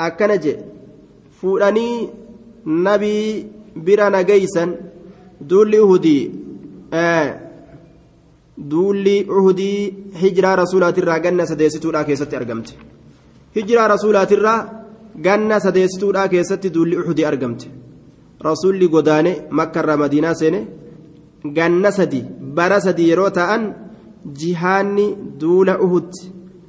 أكنج 0.00 0.44
فوراني 1.40 2.08
نبي 2.66 3.46
بira 3.86 4.10
nagaysan 4.10 4.70
duulli 5.50 5.78
uhudii 5.84 6.30
duulli 8.70 9.16
uhudii 9.38 9.78
hijiraa 10.22 10.56
rasuulaatirraa 10.62 11.18
ganna 11.26 11.46
sadeessituudhaa 11.50 12.04
keessatti 12.08 12.38
argamte 12.40 12.72
hijiraa 13.56 13.88
rasuulaatirraa 13.94 14.58
ganna 15.26 15.60
sadeessituudhaa 15.66 16.28
keessatti 16.34 16.74
duulli 16.76 16.98
uhudii 17.02 17.28
argamte 17.30 17.70
rasuulli 18.46 18.88
godaane 18.94 19.32
makkarraa 19.58 19.96
madiinaa 20.02 20.34
seene 20.40 20.60
ganna 21.56 21.90
sadi 21.98 22.20
bara 22.56 22.80
sadi 22.86 23.08
yeroo 23.10 23.30
ta'an 23.38 23.64
jihaanni 24.40 25.06
duula 25.40 25.78
uhud 25.86 26.10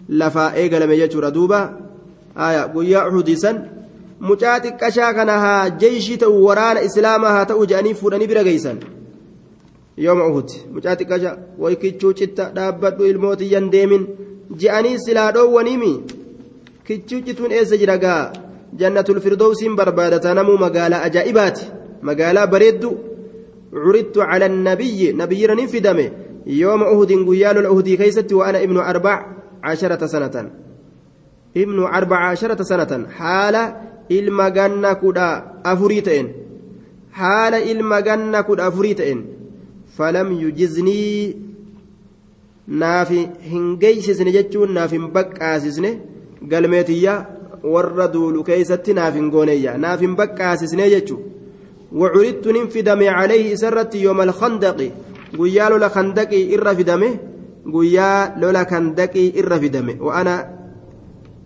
lafaa 0.09 0.53
eegalame 0.61 0.97
jechuudha. 1.01 1.31
Duuba 1.31 1.59
guyyaa 2.73 3.07
uhudii 3.09 3.37
san 3.43 3.57
mucaa 4.19 4.59
xiqqashaa 4.63 5.13
kana 5.13 5.39
haa 5.43 5.69
jeeshii 5.81 6.17
ta'u 6.23 6.45
waraana 6.45 6.81
islaamaa 6.87 7.33
haa 7.35 7.45
ta'u 7.51 7.65
jedhanii 7.71 7.93
fuudhanii 7.99 8.27
bira 8.31 8.43
geeysan 8.47 8.79
yooma 10.05 10.27
uhud 10.31 10.49
mucaa 10.73 10.95
xiqqashaa 10.99 11.37
way 11.63 11.75
kichuu 11.83 12.13
citta 12.21 12.49
dhaabbadhu 12.57 13.09
ilmootiyyan 13.11 13.71
deemin 13.75 14.07
je'anii 14.63 14.97
silaa 15.05 15.31
dhoowwaniimi 15.37 15.91
kichuu 16.87 17.21
cituun 17.27 17.51
eessa 17.59 17.81
jira 17.81 17.97
gaa 18.05 18.21
jannatul 18.77 19.21
firdowsiin 19.21 19.75
barbaadata 19.75 20.33
namuu 20.33 20.57
magaalaa 20.57 21.01
ajaa'ibaati 21.09 21.69
magaalaa 22.01 22.47
bareeddu 22.47 22.91
curittu 23.73 24.19
cala 24.19 24.45
annabiyyi 24.45 25.13
nabiyyira 25.13 25.55
nin 25.55 25.67
fidame 25.67 26.11
yooma 26.45 26.91
uhudin 26.91 27.25
guyyaa 27.25 27.53
lola 27.53 27.71
uhudii 27.71 27.97
keeysatti 27.97 28.33
wa 28.33 28.47
ana 28.47 28.61
ibnu 28.61 28.81
arbac 28.81 29.25
casharata 29.61 30.07
sanatan 30.07 30.51
ibnu 31.53 31.87
arbaca 31.87 32.29
casharata 32.29 32.69
sanatan 32.71 33.05
haala 33.19 33.63
ilma 34.09 34.51
ganna 34.51 34.95
kudha 34.95 35.27
afurii 35.63 36.01
ta'een 36.01 36.29
haala 37.19 37.59
ilma 37.73 38.01
ganna 38.01 38.43
kudha 38.43 38.65
afurii 38.65 38.95
ta'een 38.95 39.21
falam 39.97 40.31
yujiznii 40.43 41.35
naaf 42.83 43.09
hin 43.51 43.65
geeysisne 43.83 44.31
jechuun 44.37 44.73
naaf 44.77 44.91
hin 44.97 45.09
baqqaasisne 45.17 45.91
galmeetiyya 46.51 47.15
warra 47.63 48.07
duulu 48.07 48.43
keeysatti 48.43 48.93
naaf 48.93 49.13
hin 49.13 49.29
gooneeyya. 49.29 49.77
Naaf 49.77 49.99
hin 50.01 50.15
baqqaasisne 50.15 50.89
jechuu 50.89 51.19
وعرضت 51.91 52.47
ننفدم 52.47 53.01
عليه 53.03 53.55
سرت 53.55 53.95
يوم 53.95 54.21
الخندق 54.21 54.91
قيا 55.39 55.69
لولا 55.69 55.87
خندقي 55.89 56.55
إر 56.55 56.75
فدمه 56.75 57.13
قيا 57.73 58.35
لولا 58.37 58.63
خندقي 58.63 59.39
إر 59.39 59.51
فدمه 59.59 59.95
وأنا 60.01 60.35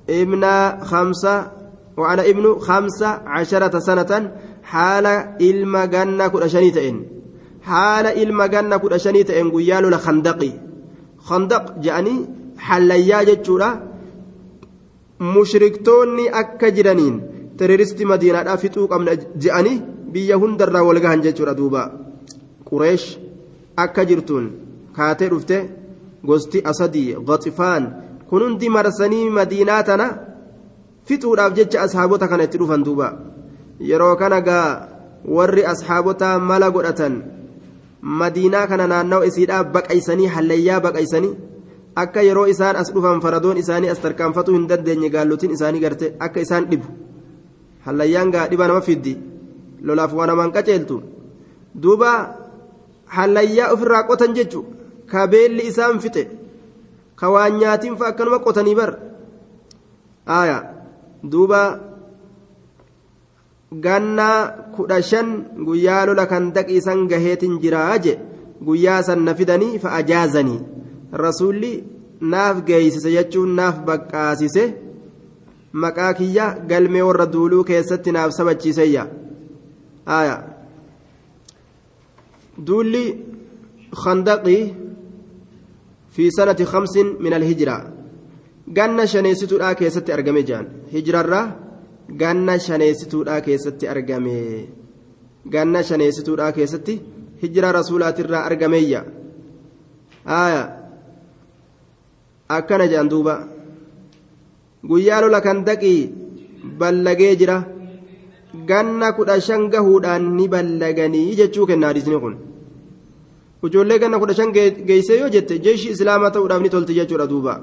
ابن 0.10 0.44
خمسة 0.84 1.52
وأنا 1.98 2.30
ابن 2.30 2.56
خمسة 2.60 3.08
عشرة 3.08 3.80
سنة 3.80 4.32
حال 4.64 5.06
إلما 5.42 5.86
جنة 5.86 6.28
كل 6.28 6.50
شنيتين 6.50 7.08
حال 7.62 8.06
إلما 8.06 8.48
جنة 8.48 8.78
كل 8.78 9.00
شنيتين 9.00 9.52
قيال 9.52 9.84
لخندقي 9.92 10.52
خندق 11.18 11.80
جاني 11.80 12.16
حليا 12.58 13.24
جتشورا 13.24 13.93
mushriktoonni 15.20 16.30
akka 16.42 16.72
jiraniin 16.72 17.22
teroristi 17.58 18.06
madiinaadhaa 18.06 18.58
fixuu 18.58 18.88
qabna 18.88 19.16
je'anii 19.44 19.82
biyya 20.14 20.38
hundarraa 20.44 20.84
wal 20.88 21.00
gahan 21.04 21.22
jechuudha 21.26 21.54
duuba 21.60 21.84
qureesh 22.70 23.08
akka 23.86 24.06
jirtuun 24.10 24.48
kaatee 24.96 25.30
dhufte 25.34 25.58
gosti 26.26 26.64
asadii 26.72 27.16
goxifaan 27.28 27.86
kun 28.30 28.44
hundi 28.46 28.70
marsanii 28.78 29.30
madiinaa 29.38 29.84
tana 29.90 30.08
fixuudhaaf 31.06 31.54
jecha 31.60 31.84
ashaabota 31.86 32.28
kana 32.28 32.50
itti 32.50 32.58
dhufan 32.64 32.84
duuba 32.88 33.08
yeroo 33.92 34.16
kana 34.16 34.42
gaa 34.42 34.68
warri 35.38 35.66
ashaabota 35.74 36.36
mala 36.50 36.72
godhatan 36.76 37.24
madiinaa 38.22 38.68
kana 38.68 38.88
naannawa 38.94 39.26
isiidhaa 39.26 39.64
baqaysanii 39.64 40.34
hallayyaa 40.36 40.80
baqaysanii. 40.86 41.53
Akka 41.96 42.22
yeroo 42.28 42.48
isaan 42.54 42.76
as 42.76 42.92
dhufan 42.94 43.22
faradoon 43.22 43.58
isaanii 43.58 43.90
as 43.94 44.02
tarkaanfatuu 44.06 44.56
hin 44.58 44.68
dandeenye 44.70 45.10
gaallotiin 45.16 45.52
isaanii 45.58 45.84
garte 45.86 46.06
akka 46.28 46.42
isaan 46.46 46.66
dhibu 46.72 46.88
hallayyaan 47.86 48.32
gaa 48.36 48.48
dhiba 48.52 48.68
nama 48.68 48.82
fiddi 48.82 49.14
lolaaf 49.82 50.14
waan 50.20 50.30
namaan 50.34 50.54
qaceeltu 50.58 51.02
duuba 51.84 52.12
hallayyaa 53.18 53.72
ofirraa 53.74 54.04
qotan 54.10 54.36
jechu 54.40 54.66
ka 55.12 55.28
beelli 55.28 55.68
isaan 55.72 56.00
fixe 56.04 56.24
ka 57.16 57.30
waan 57.36 57.58
nyaatiin 57.62 57.98
fa 58.02 58.12
akkanuma 58.12 58.40
qotanii 58.46 58.76
bar 58.82 58.92
aya 60.42 60.58
duuba 61.32 61.62
gannaa 63.86 64.40
kudha 64.76 65.02
shan 65.02 65.30
guyyaa 65.68 66.06
lola 66.06 66.26
kan 66.32 66.54
daqiisan 66.56 67.08
gaheetin 67.12 67.60
jiraa 67.64 67.98
je 68.06 68.14
guyyaa 68.66 69.02
san 69.04 69.26
na 69.26 69.36
fidanii 69.40 69.80
fa 69.84 69.94
ajaazanii 70.00 70.62
rasuulli 71.14 71.74
naaf 72.22 72.64
geeysise 72.68 73.10
jechuun 73.16 73.56
naaf 73.56 73.86
baqqaasise 73.88 74.64
maqaa 75.74 76.14
kiyya 76.14 76.46
galmee 76.70 77.02
warra 77.08 77.26
duuluu 77.34 77.64
keessatti 77.64 78.12
naaf 78.12 78.32
sabachiiseyya 78.38 79.04
aya. 80.06 80.38
Duulli 82.58 83.06
khandaqii 84.04 84.74
fi 86.14 86.30
sanati 86.32 86.66
kamsin 86.66 87.18
min 87.20 87.34
alhijra. 87.34 87.78
Ganna 88.78 89.06
shaneessituudha 89.08 89.76
keessatti 89.76 90.12
argame 90.12 90.44
jean 90.44 90.66
hijrarraa 90.94 91.46
ganna 92.22 92.60
shaneessituudha 92.60 93.42
keessatti 93.42 93.88
argame. 93.88 94.68
Ganna 95.50 95.84
shaneessituudha 95.84 96.52
keessatti 96.52 97.02
hijra 97.42 97.72
rasuulaatirraa 97.72 98.46
argameeyya 98.46 99.04
aya. 100.26 100.83
أكن 102.52 102.90
جان 102.90 103.10
دوبا 103.10 103.54
guyyaa 104.84 105.22
lola 105.24 105.40
kan 105.42 105.64
daqii 105.68 106.12
ballagee 106.80 107.36
jira 107.40 107.58
ganna 108.70 109.08
kudha 109.18 109.40
shan 109.48 109.62
gahuudhaan 109.74 110.24
ni 110.38 110.46
ballaganii 110.54 111.36
jechuu 111.40 111.66
kenna 111.70 111.88
hadiisni 111.90 112.20
kun 112.24 112.36
ijoollee 113.66 114.00
ganna 114.02 114.20
kudha 114.22 114.34
shan 114.40 114.52
geessee 114.90 115.20
yoo 115.22 115.30
jette 115.36 115.56
jeeshii 115.66 115.94
islaamaa 115.96 116.34
ta'uudhaaf 116.36 116.62
ni 116.64 116.70
tolti 116.74 116.98
jechuudha 117.00 117.28
duuba 117.32 117.54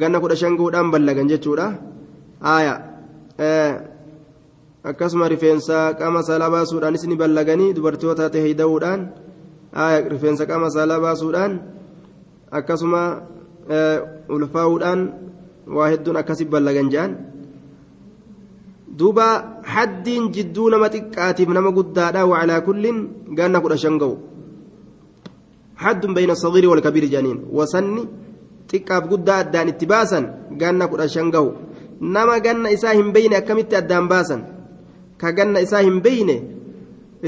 ganna 0.00 0.20
kudha 0.22 0.36
shan 0.40 0.56
gahuudhaan 0.58 0.92
ballagan 0.94 1.30
jechuudha 1.32 1.66
aaya 2.52 2.74
akkasuma 4.90 5.28
rifeensa 5.34 5.78
qaama 6.00 6.20
saalaa 6.28 6.50
baasuudhaanis 6.56 7.04
ni 7.10 7.16
ballaganii 7.22 7.70
dubartoota 7.76 8.28
ta'e 8.32 8.44
heyda'uudhaan 8.46 9.00
rifeensa 10.12 10.44
qaama 10.50 10.68
saalaa 10.76 11.00
baasuudhaan 11.06 11.52
akkasuma 12.58 13.02
ulfaa'uudhaan 14.36 15.00
waa 15.76 15.88
hedduun 15.92 16.16
akkasi 16.20 16.44
ballagan 16.52 16.90
jedhan 16.92 17.12
duuba 18.98 19.26
haddiin 19.74 20.30
jidduu 20.34 20.70
nama 20.70 20.88
xiqqaatiif 20.94 21.48
nama 21.56 21.70
guddaadha 21.78 22.26
wacalaa 22.30 22.60
kulliin 22.68 22.98
ganna 23.38 23.60
kudha 23.60 23.76
shan 23.84 23.98
ga'u 24.02 24.14
haddun 25.82 26.14
bayna 26.16 26.34
sagiiri 26.42 26.70
walkabiiri 26.72 27.08
jedhaniin 27.12 27.40
wasanni 27.58 28.02
xiqqaaf 28.70 29.04
guddaa 29.12 29.38
addaan 29.44 29.68
itti 29.72 29.86
baasan 29.92 30.24
ganna 30.60 30.88
kudha 30.90 31.08
shan 31.14 31.28
ga'u 31.34 31.48
nama 32.14 32.40
ganna 32.46 32.70
isaa 32.76 32.94
hin 32.98 33.12
beyne 33.16 33.36
akkamitti 33.40 33.76
addaan 33.82 34.06
baasan 34.12 34.40
ka 35.20 35.32
ganna 35.38 35.60
isaa 35.66 35.82
hin 35.88 35.98
beyne 36.06 36.36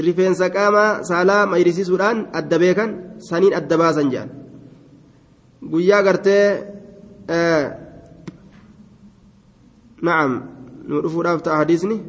rifeensa 0.07 0.49
qaama 0.55 1.03
saalaa 1.09 1.43
mayrisiisuudhaan 1.51 2.17
adda 2.39 2.57
beekan 2.63 2.89
saniin 3.29 3.53
adda 3.59 3.75
baasan 3.81 4.11
jedhan 4.13 4.38
guyyaa 5.61 6.03
gartee 6.03 6.63
نعم 10.03 10.41
نرفع 10.87 11.21
رافت 11.21 11.49
حديثني 11.49 12.01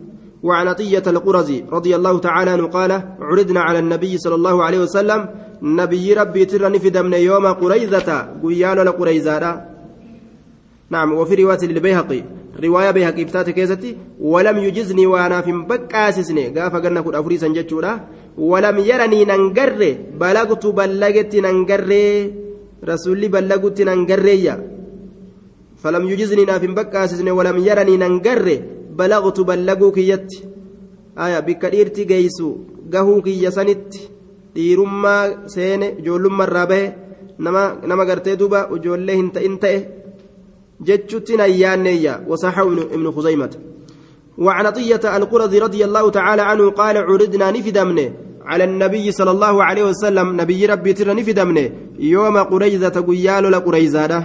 وعن 0.42 0.68
عطية 0.68 1.02
القرزي 1.06 1.64
رضي 1.72 1.96
الله 1.96 2.18
تعالى 2.18 2.50
عنه 2.50 2.66
قال 2.66 2.92
عرضنا 3.20 3.60
على 3.60 3.78
النبي 3.78 4.18
صلى 4.18 4.34
الله 4.34 4.64
عليه 4.64 4.78
وسلم 4.78 5.28
نبي 5.62 6.14
ربي 6.14 6.44
ترى 6.44 6.68
نفد 6.68 6.96
من 6.98 7.12
يوم 7.12 7.46
قريزة 7.46 8.28
قيال 8.42 8.86
لقريزة 8.86 9.64
نعم 10.90 11.12
وفي 11.12 11.34
رواية 11.34 11.62
للبيهقي 11.62 12.22
رواية 12.64 12.90
بيهقي 12.90 13.24
بتات 13.24 13.50
كيزتي 13.50 13.96
ولم 14.20 14.58
يجزني 14.58 15.06
وأنا 15.06 15.40
في 15.40 15.52
بكاسسني 15.52 16.48
قاف 16.48 16.76
قلنا 16.76 17.00
كل 17.00 17.14
أفريسا 17.14 17.48
ولم 18.38 18.78
يرني 18.78 19.24
ننقر 19.24 19.96
بلغت 20.20 20.66
بلغت 20.66 21.36
ننقر 21.36 21.90
رسولي 22.84 23.28
بلغت 23.28 23.80
ننقر 23.80 24.26
فلم 25.82 26.04
يجزني 26.10 26.44
ناف 26.44 26.64
بكاسسني 26.64 27.30
ولم 27.30 27.58
يرني 27.58 27.96
ننقر 27.96 28.46
بلغت 28.98 29.40
بلغو 29.40 29.92
كيت 29.92 30.32
آية 31.18 31.40
بكديرتي 31.40 32.04
جيسو. 32.04 32.48
قهو 32.92 33.22
كي 33.22 33.50
سنت 33.50 33.94
dhiirummaa 34.54 35.46
seene 35.54 35.86
ijoollummaa 36.00 36.46
irraa 36.48 36.66
bahe 36.66 36.86
nama 37.88 38.04
gartee 38.08 38.36
duuba 38.40 38.60
ijoollee 38.76 39.16
hin 39.18 39.28
ta'in 39.36 39.58
ta'e 39.64 39.78
jechuutti 40.88 41.38
nayyaanneeyya 41.40 42.20
wasaxahu 42.30 42.88
ibnu 42.96 43.12
khuzaymata 43.18 43.58
وعن 44.40 44.66
عطية 44.66 45.16
القرظي 45.16 45.58
رضي 45.58 45.84
الله 45.84 46.10
تعالى 46.10 46.42
عنه 46.42 46.70
قال 46.70 46.96
عرضنا 46.96 47.50
نفدمنه. 47.50 48.12
على 48.50 48.64
النبي 48.64 49.12
صلى 49.12 49.30
الله 49.30 49.64
عليه 49.64 49.84
وسلم 49.84 50.40
نبي 50.40 50.66
ربي 50.66 50.92
تر 50.92 51.08
نفدمنه 51.16 51.70
يوم 51.98 52.36
قريزة 52.38 52.96
قيال 53.08 53.44
لقريزة 53.52 54.24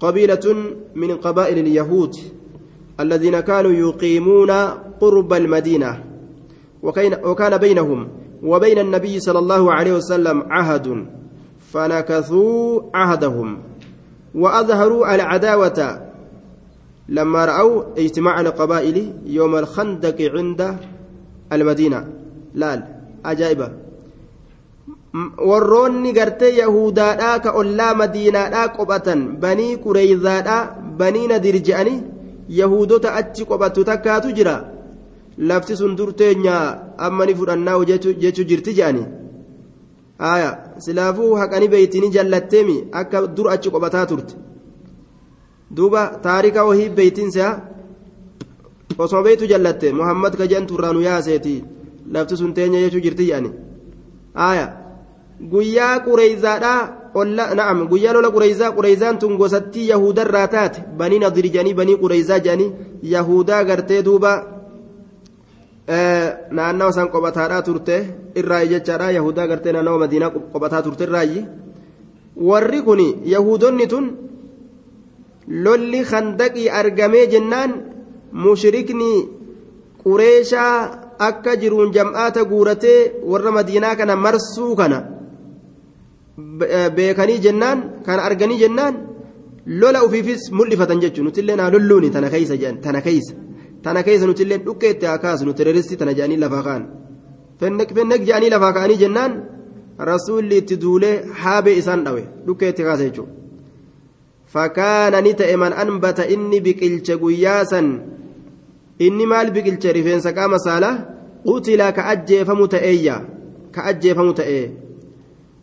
قبيلة 0.00 0.46
من 0.94 1.10
قبائل 1.16 1.58
اليهود 1.58 2.14
الذين 3.00 3.40
كانوا 3.40 3.72
يقيمون 3.72 4.50
قرب 5.00 5.32
المدينة 5.32 6.04
وكان 7.24 7.56
بينهم 7.56 8.08
وبين 8.42 8.78
النبي 8.78 9.20
صلى 9.20 9.38
الله 9.38 9.72
عليه 9.72 9.92
وسلم 9.92 10.42
عهد 10.50 11.06
فنكثوا 11.72 12.80
عهدهم 12.94 13.58
وأظهروا 14.34 15.14
العداوة 15.14 16.00
لما 17.08 17.44
رأوا 17.44 17.82
اجتماع 17.98 18.40
القبائل 18.40 19.12
يوم 19.26 19.56
الخندق 19.56 20.16
عند 20.36 20.76
المدينة. 21.52 22.21
laal 22.54 22.80
ajaa'iba. 23.30 23.68
Warroonni 25.48 26.12
gartee 26.18 26.52
yahudaadhaa 26.58 27.38
ka 27.44 27.54
ollaa 27.60 27.94
madiinaadhaa 28.00 28.68
qophatan 28.76 29.24
banii 29.42 29.76
qureyzaadhaa 29.84 30.60
banii 31.00 31.26
nadir 31.32 31.58
je'anii 31.66 31.98
yahudoota 32.60 33.14
achi 33.20 33.48
qophatu 33.50 33.84
takkaatu 33.90 34.32
jira. 34.38 34.54
Lafti 35.48 35.76
sun 35.76 35.96
durteenyaa 35.98 36.64
ammani 37.06 37.34
fudhannaa 37.40 37.84
jechuu 37.90 38.48
jirti 38.50 38.74
je'anii. 38.78 39.06
Aaya 40.30 40.50
silaafuu 40.84 41.34
haqani 41.40 41.68
beeytini 41.74 42.10
jallatteemi 42.16 42.76
akka 43.00 43.26
dur 43.36 43.48
achi 43.54 43.70
qophataa 43.74 44.06
turte. 44.06 44.34
Duuba 45.76 46.02
taarika 46.24 46.64
wahii 46.68 46.88
beeytinsa 46.98 47.46
osoma 48.98 49.22
beeytu 49.22 49.46
jallatte 49.52 49.92
muhammad 49.92 50.36
ka 50.36 50.46
irraa 50.46 50.92
nu 50.92 51.00
yaaseetii 51.08 51.64
lafti 52.14 52.36
sun 52.36 52.54
teenya 52.56 52.78
jechuu 52.84 53.00
jirti 53.06 53.24
jedhani 53.30 53.50
aya 54.48 54.66
guyyaa 55.52 55.94
qureyzaadha 56.06 56.72
olla 57.20 57.44
na'am 57.58 57.78
guyyaa 57.92 58.12
lola 58.16 58.30
qureyzaa 58.36 58.70
qureyzaan 58.78 59.18
tun 59.18 59.36
gosattii 59.40 59.88
yahudarraa 59.92 60.46
taate 60.54 60.84
banii 60.98 61.18
nadir 61.24 61.46
jedhanii 61.54 61.74
banii 61.80 61.96
qureyzaa 62.02 62.38
jedhanii 62.46 62.70
yahudaa 63.14 63.62
gartee 63.70 64.02
duuba 64.08 64.32
naannawa 66.56 66.90
isaan 66.94 67.10
qophataadhaa 67.14 67.62
turte 67.68 67.96
irraayi 68.40 68.68
jechaadha 68.74 69.10
yahudaa 69.18 69.46
gartee 69.50 69.72
naannawa 69.72 69.98
madiinaa 70.04 70.30
qophataa 70.52 70.82
turte 70.86 71.04
irraayi 71.08 71.40
warri 72.48 72.80
kun 72.86 73.00
yahudonni 73.34 73.86
tun 73.92 74.06
lolli 75.64 76.00
khandaqii 76.10 76.68
argamee 76.80 77.26
jennaan 77.34 77.70
mushrikni 78.44 79.12
qureeshaa 80.04 80.76
akka 81.28 81.56
jiruun 81.62 81.94
jam'aata 81.96 82.44
guuratee 82.50 83.00
warra 83.30 83.50
madiinaa 83.56 83.94
kana 84.00 84.16
marsuu 84.24 84.72
kana 84.80 84.98
beekanii 86.96 87.40
jennaan 87.46 87.78
kana 88.06 88.26
arganii 88.28 88.60
jennaan 88.64 88.94
lola 89.80 90.04
ufiifis 90.06 90.50
mul'ifatan 90.58 91.02
jechuun 91.04 91.26
nutillee 91.28 91.56
naa 91.60 91.70
lolluuni 91.74 92.10
tana 92.14 92.28
keeysa 92.34 92.56
jedhan 92.62 92.80
tana 92.84 93.00
keeysa. 93.06 93.34
tana 93.82 94.02
keessa 94.06 94.26
nuti 94.26 94.42
illee 94.44 94.60
dhuqqeetti 94.66 95.06
haa 95.10 95.18
kaasnu 95.24 95.54
teroristii 95.60 95.98
tana 96.00 96.14
jedhanii 96.18 96.40
lafaa 96.44 96.62
ka'an 96.68 96.84
fennek 97.60 97.94
jedhanii 98.28 98.50
lafaa 98.54 98.72
ka'anii 98.76 98.98
jennaan 99.04 99.32
rasuulli 100.10 100.58
itti 100.62 100.80
duulee 100.82 101.14
haabee 101.42 101.76
isaan 101.82 102.04
dhawe 102.06 102.22
dhuqqeetti 102.46 102.86
kaasa 102.88 103.08
jechuudha 103.08 103.32
fakkaana 104.54 105.20
ni 105.26 105.34
ta'e 105.40 105.56
man 105.62 105.72
anbata 105.84 106.28
inni 106.34 106.60
biqilche 106.66 107.16
guyyaa 107.22 107.62
san 107.72 107.88
inni 109.06 109.26
maal 109.32 109.48
biqilche 109.54 109.92
rifeensa 109.98 110.30
qaama 110.38 110.58
saalaa 110.66 110.96
qutila 111.46 111.92
ka 111.96 112.02
ajjeefamu 112.12 112.68
ta'eeyya 112.74 113.16
ka 113.74 113.80
ajjeefamu 113.90 114.32
ta'ee 114.40 114.64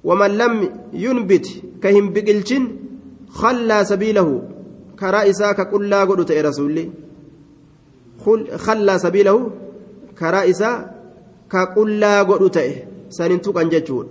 waman 0.07 0.31
lam 0.41 0.53
yunbit 1.03 1.45
ka 1.81 1.89
hin 1.95 2.07
biqilchin 2.15 2.63
khallaa 3.41 3.83
sabiilahu 3.91 4.33
karaa 5.01 5.27
isaa 5.31 5.53
ka 5.59 5.69
qullaa 5.73 6.07
godhu 6.09 6.25
ta'e 6.29 6.41
rasuulli. 6.49 6.85
خلى 8.65 8.99
سبيله 8.99 9.51
كرائسا 10.19 10.71
كقلا 11.51 12.21
قدوته 12.23 12.71
سنين 13.09 13.41
توقن 13.41 13.69
جتشون 13.69 14.07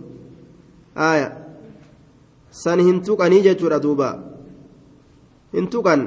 آية 0.96 1.28
سنين 2.52 3.02
توقن 3.02 3.32
جتشون 3.42 3.80
دوبا 3.80 4.10
hin 5.48 5.64
tuqan 5.72 6.00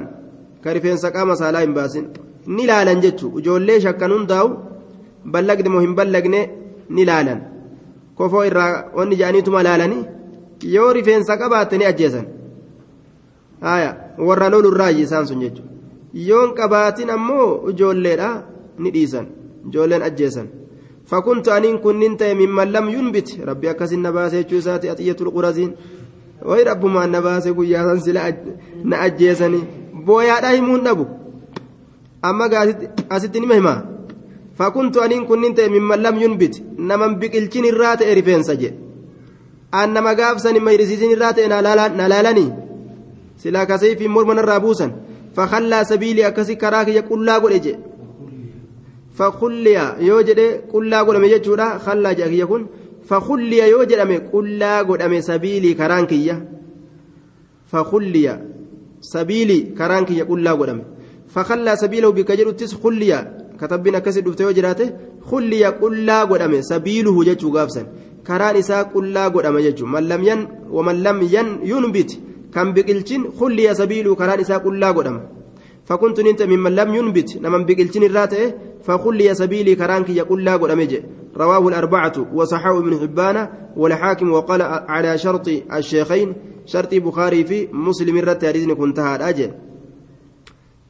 ka 0.62 0.70
rifeensa 0.70 1.10
qaama 1.10 1.34
saalaa 1.34 1.64
hin 1.66 1.74
baasin 1.74 2.06
ni 2.55 2.65
laalan 2.71 3.01
jechuun 3.05 3.39
ijoollee 3.39 3.79
shakkan 3.85 4.11
hundaa'u 4.15 4.49
ballagde 5.33 5.69
moo 5.69 5.83
hin 5.85 5.95
ballagne 5.99 6.41
ni 6.95 7.05
laalan 7.09 7.39
kofoo 8.17 8.43
irraa 8.49 8.71
wanni 8.97 9.15
jedhaniituma 9.21 9.63
laalanii 9.67 10.03
yoo 10.75 10.91
rifeensa 10.97 11.37
qabaatte 11.41 11.77
ni 11.77 11.85
ajjeesan 11.91 12.27
warra 14.27 14.49
lolurraayi 14.53 15.01
isaan 15.07 15.27
sun 15.31 15.41
jechuudha 15.45 15.73
yoon 16.29 16.53
qabaatin 16.59 17.09
ammoo 17.17 17.49
ijoolleedha 17.73 18.29
ni 18.83 18.91
dhiisan 18.95 19.27
ijoolleen 19.67 20.07
ajjeesan 20.11 20.47
فكنت 21.07 21.47
أنين 21.49 21.77
كنت 21.77 22.23
ممن 22.23 22.67
لم 22.71 22.89
ينبت 22.89 23.39
ربي 23.47 23.69
أكس 23.71 23.93
النباس 23.93 24.33
يجوزات 24.33 24.85
أتية 24.85 25.15
القرزين 25.21 25.71
وي 26.45 26.63
رب 26.63 26.85
ما 26.85 27.05
النباس 27.05 27.47
قياسا 27.47 27.95
سلا 28.05 28.37
نأجيسني 28.83 29.59
بويا 30.05 30.39
دايمون 30.39 30.83
نبو 30.83 31.05
amma 32.22 32.44
asitti 33.10 33.40
nima 33.40 33.54
hima 33.54 33.74
fakuntu 34.58 35.00
aniin 35.02 35.26
kunnin 35.26 35.54
ta'e 35.54 35.68
mimman 35.68 36.00
lam 36.02 36.16
yunbit 36.22 36.54
naman 36.78 37.18
biqilchin 37.20 37.64
irraa 37.64 37.96
ta'e 37.96 38.14
rifeensa 38.14 38.54
jedhe. 38.56 38.76
An 39.72 39.88
nama 39.94 40.14
gaafsan 40.14 40.56
mayrisiisin 40.60 41.10
irraa 41.14 41.32
ta'e 41.32 41.48
na 41.48 42.08
laalanii? 42.12 42.50
Silaa 43.42 43.66
kaseefi 43.66 44.08
morma 44.08 44.34
narraa 44.34 44.60
buusan. 44.60 44.92
Fakallaa 45.36 45.84
sabiilii 45.84 46.24
akkasi 46.30 46.56
karaa 46.56 46.84
kiyya 46.84 47.02
qullaa 47.10 47.40
godhe 47.40 47.58
jedhe. 47.64 47.78
Fakulliya 49.18 49.84
yoo 50.08 50.22
jedhe 50.28 50.46
qullaa 50.72 51.04
godhame 51.04 51.28
jechuudha. 51.32 51.66
Kallaa 51.84 52.14
jedha 52.14 52.30
kiyya 52.32 52.46
kun. 52.46 52.68
Fakulliya 53.08 53.66
yoo 53.66 53.84
jedhame 53.90 54.20
qullaa 54.32 54.84
godhame 54.84 55.22
sabiilii 55.22 55.74
karaan 55.80 56.06
kiyya. 56.06 56.36
Fakulliya 57.72 58.38
sabiilii 59.00 59.62
karaan 59.78 60.04
kiyya 60.06 60.24
qullaa 60.30 60.56
godhame. 60.56 60.84
فخلى 61.34 61.76
سبيله 61.76 62.10
بكجر 62.12 62.50
تس 62.50 62.74
خلي 62.74 63.12
كتبنا 63.60 63.98
كسر 63.98 64.20
دفتي 64.20 64.44
وجراته 64.44 64.88
خلي 65.30 65.64
قل 65.66 66.06
لا 66.06 66.24
قل 66.24 66.42
أمي 66.42 66.62
سبيله 66.62 67.24
ججو 67.24 67.48
غافسا. 67.56 67.86
karaan 68.28 68.56
isaa 68.56 68.84
qullaa 68.94 69.30
godhama 69.34 69.62
jechuun 69.62 69.90
man 69.90 70.04
lam 70.10 70.22
yan 70.22 70.40
waman 70.70 71.02
lam 71.02 71.22
yan 71.34 71.48
yunbit 71.70 72.10
kan 72.54 72.70
biqilchin 72.74 73.22
khulliya 73.38 73.74
sabiiluu 73.74 74.14
karaan 74.20 74.40
isaa 74.44 74.62
qullaa 74.66 74.92
godhama 74.98 75.22
فكنت 75.88 76.20
ننت 76.20 76.42
ممن 76.42 76.74
لم 76.74 76.94
ينبت. 76.94 77.36
نمن 77.42 77.64
بقلتني 77.64 78.06
الراتئ 78.06 78.54
فخلي 78.86 79.34
سبيلي 79.34 79.74
كرانك 79.74 80.08
يقول 80.10 80.44
لا 80.44 80.56
قد 80.56 80.70
أمجي 80.70 81.02
رواه 81.36 81.68
الأربعة 81.68 82.26
وصححه 82.34 82.78
ابن 82.78 82.98
حبان 83.00 83.48
والحاكم 83.76 84.32
وقال 84.32 84.62
على 84.62 85.18
شرط 85.18 85.48
الشيخين 85.48 86.34
شرط 86.66 86.94
بخاري 86.94 87.44
في 87.44 87.68
مسلم 87.72 88.16
حديثني 88.28 88.74
كنت 88.74 88.98
هذا 88.98 89.28
أجل 89.28 89.50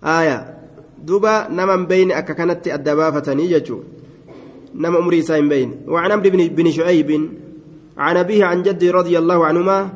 آية 0.04 0.54
دوبا 1.04 1.48
نمن 1.50 1.86
بين 1.86 2.12
أككنت 2.12 2.68
الدبافة 2.68 3.34
نيجتو 3.34 3.78
نم 4.74 4.96
أمري 4.96 5.22
سايم 5.22 5.48
بين 5.48 5.70
وعن 5.88 6.12
عمرو 6.12 6.30
بن 6.30 6.70
شعيب 6.70 7.30
عن 7.98 8.16
أبيه 8.16 8.44
عن 8.44 8.62
جده 8.62 8.90
رضي 8.90 9.18
الله 9.18 9.46
عنهما 9.46 9.90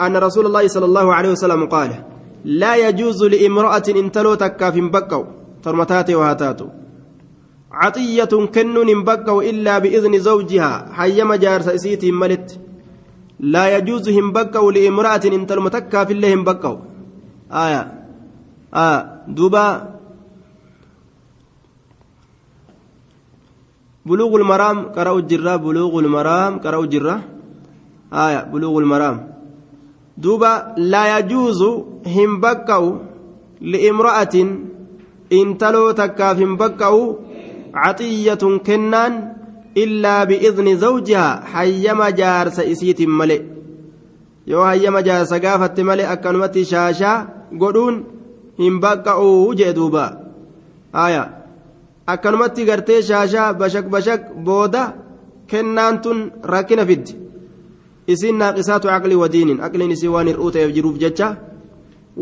أن 0.00 0.16
رسول 0.16 0.46
الله 0.46 0.66
صلى 0.68 0.84
الله 0.84 1.14
عليه 1.14 1.30
وسلم 1.30 1.66
قال 1.66 1.90
لا 2.44 2.76
يجوز 2.88 3.24
لامرأة 3.24 3.82
إن 3.88 4.12
تلو 4.12 4.34
تكاف 4.34 4.74
بكوا 4.78 5.24
فرمتاتي 5.62 6.14
وهاتاتو 6.14 6.66
عطية 7.72 8.32
كنن 8.54 9.04
بكوا 9.04 9.42
إلا 9.42 9.78
بإذن 9.78 10.18
زوجها 10.18 10.88
حيما 10.92 11.36
جارس 11.36 11.68
إسيتي 11.68 12.12
ملت 12.12 12.60
لا 13.40 13.76
يجوز 13.76 14.08
هم 14.08 14.32
بكوا 14.32 14.72
لامرأة 14.72 15.20
إن 15.24 15.46
تلو 15.46 15.68
تكاف 15.68 16.10
الله 16.10 16.36
بكوا 16.36 16.76
آية 17.52 18.01
آه 18.74 19.06
دوبا 19.28 19.92
بلوغ 24.06 24.36
المرام 24.36 24.78
قرأوا 24.82 25.18
الجرة 25.18 25.56
بلوغ 25.56 25.98
المرام 25.98 26.58
قرأوا 26.58 26.84
الجرة 26.84 27.20
آية 28.12 28.40
بلوغ 28.52 28.78
المرام. 28.78 29.32
دوبا 30.18 30.74
لا 30.76 31.18
يجوز 31.18 31.62
هم 32.06 32.40
بكوا 32.40 32.98
لامرأة 33.60 34.34
إن 35.32 35.58
تلو 35.58 35.90
تكاف 35.90 36.38
هم 36.38 36.56
بكوا 36.56 37.14
عطية 37.74 38.42
كنان 38.66 39.32
إلا 39.76 40.24
بإذن 40.24 40.76
زوجها. 40.76 41.44
حيما 41.44 42.10
جار 42.10 42.48
سئسيت 42.48 43.02
ملئ. 43.02 43.42
yoo 44.46 44.64
hayyama 44.64 45.02
jaarsa 45.02 45.38
gaafatti 45.38 45.82
malee 45.86 46.06
akkanumatti 46.12 46.64
shaashaa 46.64 47.26
godhuun 47.60 48.11
hin 48.58 48.74
baqqa'uu 48.82 49.54
jee 49.58 49.72
duuba. 49.78 50.04
Aayaa 51.02 51.28
akkanumatti 52.12 52.64
gartee 52.68 53.00
shaashaa 53.08 53.52
bashak 53.60 53.86
bashak 53.94 54.22
booda 54.46 54.82
kennaan 55.50 56.00
tun 56.02 56.18
rakkina 56.52 56.84
fiddi. 56.86 57.12
Isiin 58.12 58.36
naaqisaatu 58.42 58.86
aqlii 58.96 59.20
wadiinin 59.22 59.58
aqliin 59.66 59.90
isii 59.96 60.08
waan 60.14 60.26
hir'uu 60.30 60.50
ta'eef 60.54 60.70
jiruuf 60.76 60.96
jecha. 61.02 61.28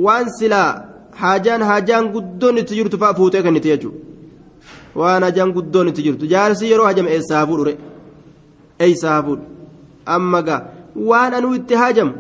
Waan 0.05 0.27
silaa 0.39 0.71
haajaan 1.21 1.63
haajaan 1.71 2.07
guddoon 2.15 2.57
itti 2.61 2.75
jirtu 2.79 2.97
fa'a 3.03 3.15
fuutee 3.19 3.43
kennite 3.43 3.69
jechuudha 3.73 3.99
waan 5.01 5.23
haajaan 5.23 5.53
guddoon 5.57 5.89
itti 5.91 6.03
jirtu. 6.07 6.25
Jaarsi 6.33 6.71
yeroo 6.71 6.87
hajame 6.91 7.11
eessaa 7.17 7.47
fuudhure 7.47 7.73
eessaa 8.85 9.23
fuudhu 9.23 9.45
amma 10.15 10.41
gaa. 10.49 10.61
Waan 11.09 11.35
anuu 11.35 11.55
itti 11.59 11.75
haajamu? 11.83 12.13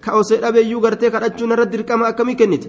Ka 0.00 0.12
osee 0.20 0.38
dhabeeyyuu 0.42 0.80
gartee 0.84 1.10
kadhachuun 1.14 1.52
irra 1.54 1.66
dirqama 1.72 2.06
akkamii 2.10 2.36
kennite 2.40 2.68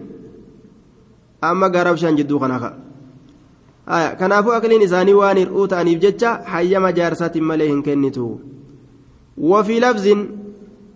amma 1.52 1.70
gaa 1.70 1.84
rabshaan 1.84 2.18
jidduu 2.18 2.40
kanaa 2.40 2.60
ka'a. 2.60 4.16
kanaafuu 4.20 4.58
aqliin 4.58 4.82
isaanii 4.82 5.14
waan 5.22 5.38
hir'uu 5.38 5.68
ta'aniif 5.68 6.00
jecha 6.02 6.36
hayyama 6.46 6.92
jaarsaatiin 6.92 7.50
malee 7.54 7.68
hin 7.72 7.84
kennitu. 7.84 8.28
وفي 9.38 9.80
لفظ 9.80 10.08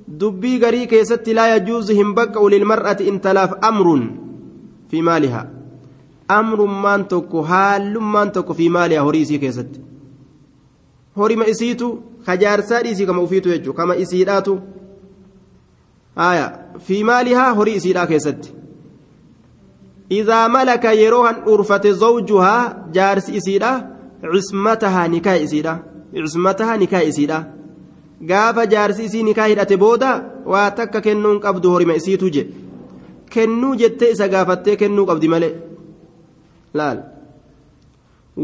دبي 0.07 0.57
غري 0.57 0.85
كيست 0.85 1.29
لا 1.29 1.55
يجوز 1.55 1.91
هم 1.91 2.13
بقى 2.13 2.49
للمرأة 2.49 2.97
إن 3.01 3.21
تلاف 3.21 3.53
أمر 3.53 4.09
في 4.89 5.01
مالها 5.01 5.51
أمر 6.31 6.65
من 6.65 7.07
تكو 7.07 7.43
حال 7.43 7.99
من 8.01 8.31
تكو 8.31 8.53
في 8.53 8.69
مالها 8.69 9.01
هريسي 9.01 9.38
كيست 9.38 9.67
هوري 11.17 11.35
ما 11.35 11.49
إسيتو 11.49 11.97
خجار 12.27 12.62
ساديسي 12.62 13.05
كما 13.05 13.23
أفيتو 13.23 13.49
يجو 13.49 13.73
كما 13.73 14.01
إسيراتو 14.01 14.57
آية 16.17 16.65
في 16.79 17.03
izaa 20.09 20.47
malaka 20.49 20.91
yeroo 20.93 21.23
han 21.23 21.41
dhuurfate 21.45 21.93
zawjuhaa 21.93 22.89
jaarsi 22.91 23.35
isiidha. 23.39 23.71
Cismatahaa 24.33 25.07
nikaa 25.07 25.35
isiidha. 25.45 25.73
Cismatahaa 26.13 26.77
nikaa 26.77 27.01
isiidha. 27.09 27.39
Gaafa 28.29 28.65
jaarsi 28.65 29.03
isii 29.05 29.23
nikaa 29.23 29.45
hidhate 29.51 29.77
booda 29.77 30.09
waa 30.45 30.71
takka 30.71 31.01
kennuun 31.01 31.39
qabdu 31.39 31.71
horima 31.71 31.93
isiitu 31.93 32.29
je. 32.29 32.43
Kennuu 33.29 33.75
jettee 33.75 34.11
isa 34.11 34.27
gaafattee 34.27 34.75
kennuu 34.75 35.05
qabdi 35.05 35.27
malee 35.27 35.53
laal. 36.73 36.99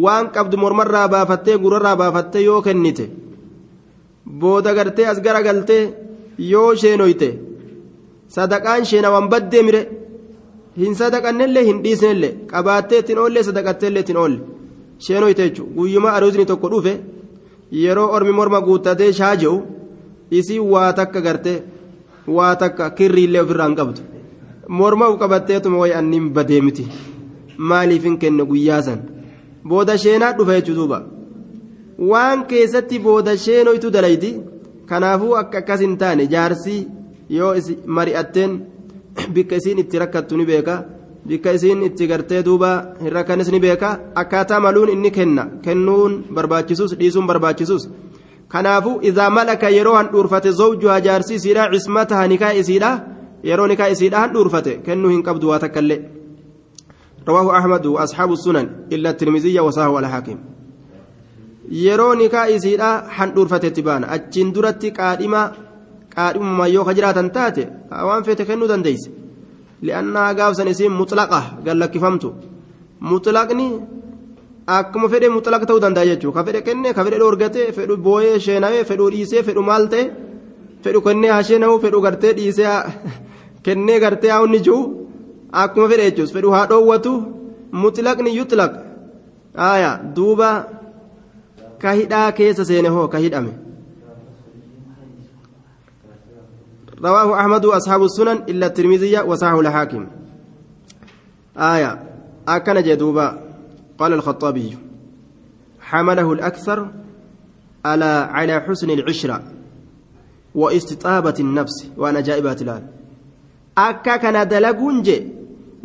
Waan 0.03 0.31
qabdu 0.31 0.57
mormarraa 0.57 1.07
baafattee 1.07 1.57
gurarraa 1.57 1.95
baafattee 1.95 2.43
yoo 2.43 2.61
kennite 2.61 3.09
booda 4.39 4.73
gartee 4.73 5.07
as 5.07 5.21
garagaltee 5.21 5.83
yoo 6.37 6.75
sheenoyte 6.75 7.29
sadaqaan 8.27 8.85
sheena 8.85 9.11
waan 9.11 9.29
mire. 9.65 10.04
Hin 10.77 10.95
sadaqannellee 11.01 11.65
hin 11.69 11.83
dhiisnellee. 11.83 12.35
Qabaattee 12.51 12.99
ittiin 13.03 13.19
oollee 13.19 13.43
sadaqatteellee 13.49 14.05
ittiin 14.05 14.17
oolle 14.23 14.39
sheenoyte 15.07 15.43
jechuudha 15.49 15.75
guyyuma 15.75 16.09
aroosni 16.19 16.45
tokko 16.45 16.71
dhufe. 16.71 16.95
yeroo 17.71 18.09
ormi 18.15 18.31
morma 18.31 18.61
guuttatee 18.61 19.11
shaaja'u 19.19 19.57
isii 20.39 20.59
waa 20.73 20.93
takka 20.99 21.21
gartee 21.21 21.63
waa 22.35 22.55
takka 22.55 22.89
kirriillee 22.89 23.41
ofirraa 23.41 23.67
hin 23.67 23.75
qabdu. 23.79 24.01
Morma 24.67 25.09
u 25.09 25.17
qabatteetuma 25.17 25.77
wayi 25.77 25.93
anniin 25.99 26.29
badee 26.33 26.61
miti. 26.61 26.87
Maaliif 27.57 28.03
hin 28.03 28.17
kenne 28.17 28.45
guyyaa 28.51 28.97
booda 29.67 29.97
sheenaa 29.97 30.33
dhufa 30.37 30.53
jechuu 30.59 30.75
duuba. 30.75 31.01
Waan 32.11 32.45
keessatti 32.45 32.99
booda 32.99 33.37
sheenoytu 33.37 33.91
dalayti 33.93 34.31
kanaafuu 34.85 35.35
akka 35.41 35.57
akkas 35.57 35.79
hin 35.79 35.97
taane 35.97 36.27
jaarsii 36.33 36.87
yoo 37.29 37.53
mari'atteen 37.85 38.57
bikka 39.34 39.56
isiin 39.60 39.78
itti 39.82 39.98
rakkattu 40.02 40.36
ni 40.36 40.44
beeka 40.50 40.74
bikka 41.28 41.52
isiin 41.58 41.82
itti 41.88 42.06
gartee 42.10 42.42
duuba 42.48 42.70
hin 43.02 43.12
rakkanis 43.16 43.50
ni 43.54 43.60
beeka 43.64 43.88
akkaataa 44.22 44.60
maluun 44.66 44.92
inni 44.94 45.10
kenna 45.18 45.44
kennuun 45.64 46.12
barbaachisus 46.36 46.94
dhiisuun 47.00 47.26
barbaachisus 47.30 47.88
kanaafuu 48.52 49.00
idaa 49.10 49.30
malaka 49.30 49.68
yeroo 49.78 49.96
handhuurfate 50.00 50.50
zawjuhaa 50.60 51.00
jaarsi 51.06 51.34
isiidha 51.40 51.68
cismataha 51.74 52.28
nikaa 52.32 52.52
isiidha 52.62 52.90
yeroo 53.50 53.66
nikaa 53.72 53.88
isiidha 53.96 54.18
handhuurfate 54.24 54.72
kennuu 54.86 55.10
hin 55.16 55.22
qabdu 55.28 55.48
waa 55.52 55.62
takkallee 55.66 56.00
رواه 57.28 57.58
أحمد 57.58 57.86
وأصحاب 57.86 58.32
السنن 58.32 58.66
إلا 58.92 59.10
الترمذي 59.10 59.60
وصاه 59.60 59.98
الحاكم 59.98 60.38
yeroo 61.70 62.14
nikaa 62.14 62.46
isiidha 62.48 63.04
handhuurfate 63.16 63.70
tibaana 63.70 64.08
achiin 64.16 64.54
duratti 64.54 64.90
qaadhima 64.98 65.40
qaadhimuma 66.17 66.65
yoo 66.75 66.85
ka 66.87 66.93
jiraatan 66.97 67.29
taate 67.35 67.63
waan 68.07 68.23
feete 68.27 68.43
kennuu 68.49 68.67
dandeeyse 68.71 69.09
li'annaa 69.85 70.29
gaafsan 70.39 70.67
isiin 70.73 70.93
mutlaqa 71.01 71.39
gallakkifamtu 71.65 72.29
mutlaqni 73.11 73.67
akkuma 74.77 75.07
fedhe 75.13 75.27
mutlaq 75.37 75.63
ta'uu 75.67 75.81
danda'a 75.85 76.05
jechuudha 76.09 76.37
ka 76.37 76.45
fedhe 76.47 76.61
kennee 76.67 76.93
ka 76.97 77.03
fedhe 77.05 77.17
dhoorgatee 77.21 77.67
fedhu 77.77 77.97
booyee 78.05 78.37
sheenawee 78.45 78.83
fedhu 78.89 79.09
dhiisee 79.13 79.43
fedhu 79.47 79.61
maal 79.69 79.83
ta'e 79.93 80.05
fedhu 80.83 80.99
kennee 81.07 81.31
haa 81.35 81.43
sheenawu 81.49 81.75
fedhu 81.83 82.01
gartee 82.05 82.33
dhiisee 82.37 82.71
kennee 83.65 83.99
gartee 84.03 84.31
haa 84.33 84.45
inni 84.47 84.59
jiru 84.65 84.79
akkuma 85.63 85.89
fedhe 85.91 86.07
jechuudha 86.09 86.33
fedhu 86.37 86.55
haa 86.55 86.65
dhoowwatu 86.71 87.13
mutlaqni 87.83 88.37
yutlaq 88.39 88.73
aayaa 89.67 89.95
duuba 90.15 90.49
ka 91.81 91.91
hidhaa 91.99 92.27
keessa 92.37 92.65
seene 92.69 92.89
hoo 92.95 93.07
ka 93.13 93.17
hidhame. 93.25 93.64
رواه 97.05 97.39
أحمد 97.39 97.65
وأصحاب 97.65 98.03
السنن 98.03 98.37
إلا 98.49 98.65
الترمذي 98.67 99.19
وصححه 99.21 99.59
الحاكم 99.59 100.07
آية 101.57 101.91
أكن 102.47 102.83
جدوبا 102.83 103.27
قال 103.99 104.13
الخطابي 104.13 104.77
حمله 105.79 106.33
الأكثر 106.33 106.79
على 107.85 108.11
على 108.31 108.61
حسن 108.61 108.89
العشرة 108.89 109.43
واستطابة 110.55 111.35
النفس 111.39 111.77
وأنا 111.97 112.19
جائبات 112.19 112.61
الآن 112.61 112.83
أكا 113.77 114.15
كان 114.17 114.47
دلقون 114.47 115.01
جي 115.01 115.35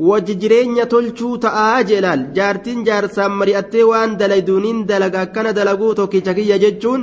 wajji 0.09 0.35
jireenya 0.42 0.85
tolchuu 0.87 1.38
ta'aa 1.44 1.83
jeelaal 1.88 2.22
jaartiin 2.37 2.85
jaarsaan 2.88 3.35
mari'attee 3.40 3.83
waan 3.90 4.14
dalayduuniin 4.20 4.78
dalaga 4.90 5.20
akkana 5.26 5.52
dalaguu 5.59 5.90
tokkicha 5.98 6.35
kiyya 6.38 6.59
jechuun 6.62 7.02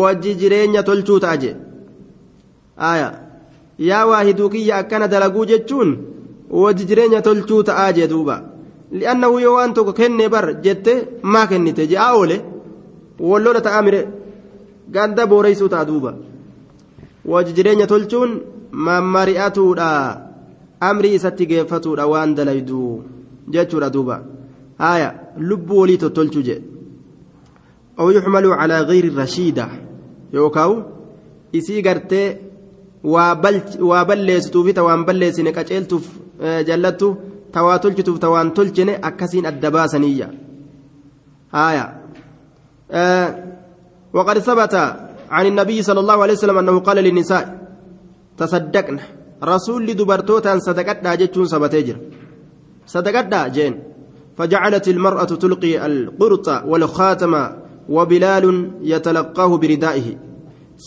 wajji 0.00 0.34
jireenya 0.42 0.82
tolchuu 0.88 1.16
ta'a 1.24 1.36
jee 1.44 1.54
yaa 3.88 4.04
waahiduu 4.10 4.48
kiyya 4.54 4.76
akkana 4.82 5.08
dalaguu 5.12 5.44
jechuun 5.50 5.90
wajji 6.62 6.84
jireenya 6.90 7.22
tolchuu 7.26 7.62
ta'aa 7.68 7.92
jee 7.98 8.08
duuba 8.12 8.36
li'annahu 9.00 9.38
yoo 9.44 9.54
waan 9.56 9.74
tokko 9.76 9.92
kennee 10.00 10.28
bar 10.34 10.46
jette 10.64 10.94
maa 11.34 11.46
kennite 11.50 11.86
je'aa 11.92 12.10
oole 12.20 12.36
wallola 13.30 13.60
ta'aa 13.66 13.82
mire 13.86 14.00
ganda 14.96 15.26
booreysuu 15.32 15.70
ta'a 15.74 15.88
duuba 15.90 16.14
wajji 17.32 17.56
jireenya 17.58 17.86
tolchuun 17.92 18.34
mammari'atuudha 18.88 19.88
amrii 20.90 21.14
isatti 21.20 21.50
geeffatuudha 21.52 22.10
waan 22.12 22.34
dalaydu 22.40 22.82
jechuudha 23.54 23.94
duuba 23.96 24.20
haya 24.84 25.08
lubbuu 25.48 25.80
walii 25.82 26.02
tottolchuu 26.04 26.46
jedhe 26.50 26.70
أو 28.00 28.10
يحمل 28.10 28.46
على 28.46 28.80
غير 28.80 29.04
الرشيدة 29.04 29.68
يوكاو 30.32 30.82
gartee 31.84 32.49
waa 33.04 34.04
balleessituufi 34.04 34.72
ta 34.74 34.82
waan 34.84 35.04
balleessine 35.04 35.52
qaceeltuuf 35.52 36.04
jallattu 36.68 37.16
ta 37.52 37.62
waa 37.64 37.78
tolchituuf 37.78 38.18
ta 38.18 38.28
waan 38.30 38.52
tolchine 38.52 38.98
akkasiin 39.08 39.46
adda 39.46 39.70
baasaniyya 39.70 40.28
haya 41.52 41.84
وقد 44.12 44.38
ثبت 44.38 44.74
عن 45.30 45.46
النبي 45.46 45.82
صلى 45.82 46.00
الله 46.00 46.22
عليه 46.22 46.32
وسلم 46.32 46.58
أنه 46.58 46.78
قال 46.80 46.96
للنساء 46.96 47.44
تصدقن 48.38 48.98
رسول 49.44 49.86
دبرتوتا 49.94 50.58
صدقتنا 50.58 51.14
جتون 51.14 51.46
سبتيجر 51.46 51.96
صدقتنا 52.86 53.48
جين 53.48 53.74
فجعلت 54.38 54.88
المرأة 54.88 55.24
تلقي 55.24 55.86
القرط 55.86 56.48
والخاتم 56.66 57.32
وبلال 57.88 58.44
يتلقاه 58.82 59.56
بردائه 59.56 60.06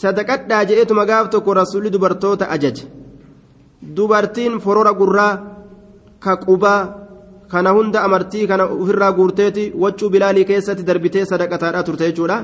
sadaqadhaa 0.02 0.64
je'eetuma 0.70 1.06
gaaf 1.10 1.30
tokko 1.34 1.54
rasuulli 1.62 1.94
dubartoota 1.96 2.50
ajaje 2.56 2.84
dubartiin 3.96 4.60
forora 4.66 4.94
gurraa 5.00 5.34
ka 6.24 6.34
qubaa 6.46 6.82
kana 7.52 7.70
hunda 7.78 8.04
amartii 8.08 8.48
kana 8.52 8.64
ofirraa 8.82 9.12
guurteeti 9.20 9.72
waccuu 9.84 10.10
bilaalii 10.14 10.50
keessatti 10.52 10.88
darbitee 10.90 11.26
sadaqataadhaa 11.32 11.88
turte 11.88 12.06
jechuudha 12.10 12.38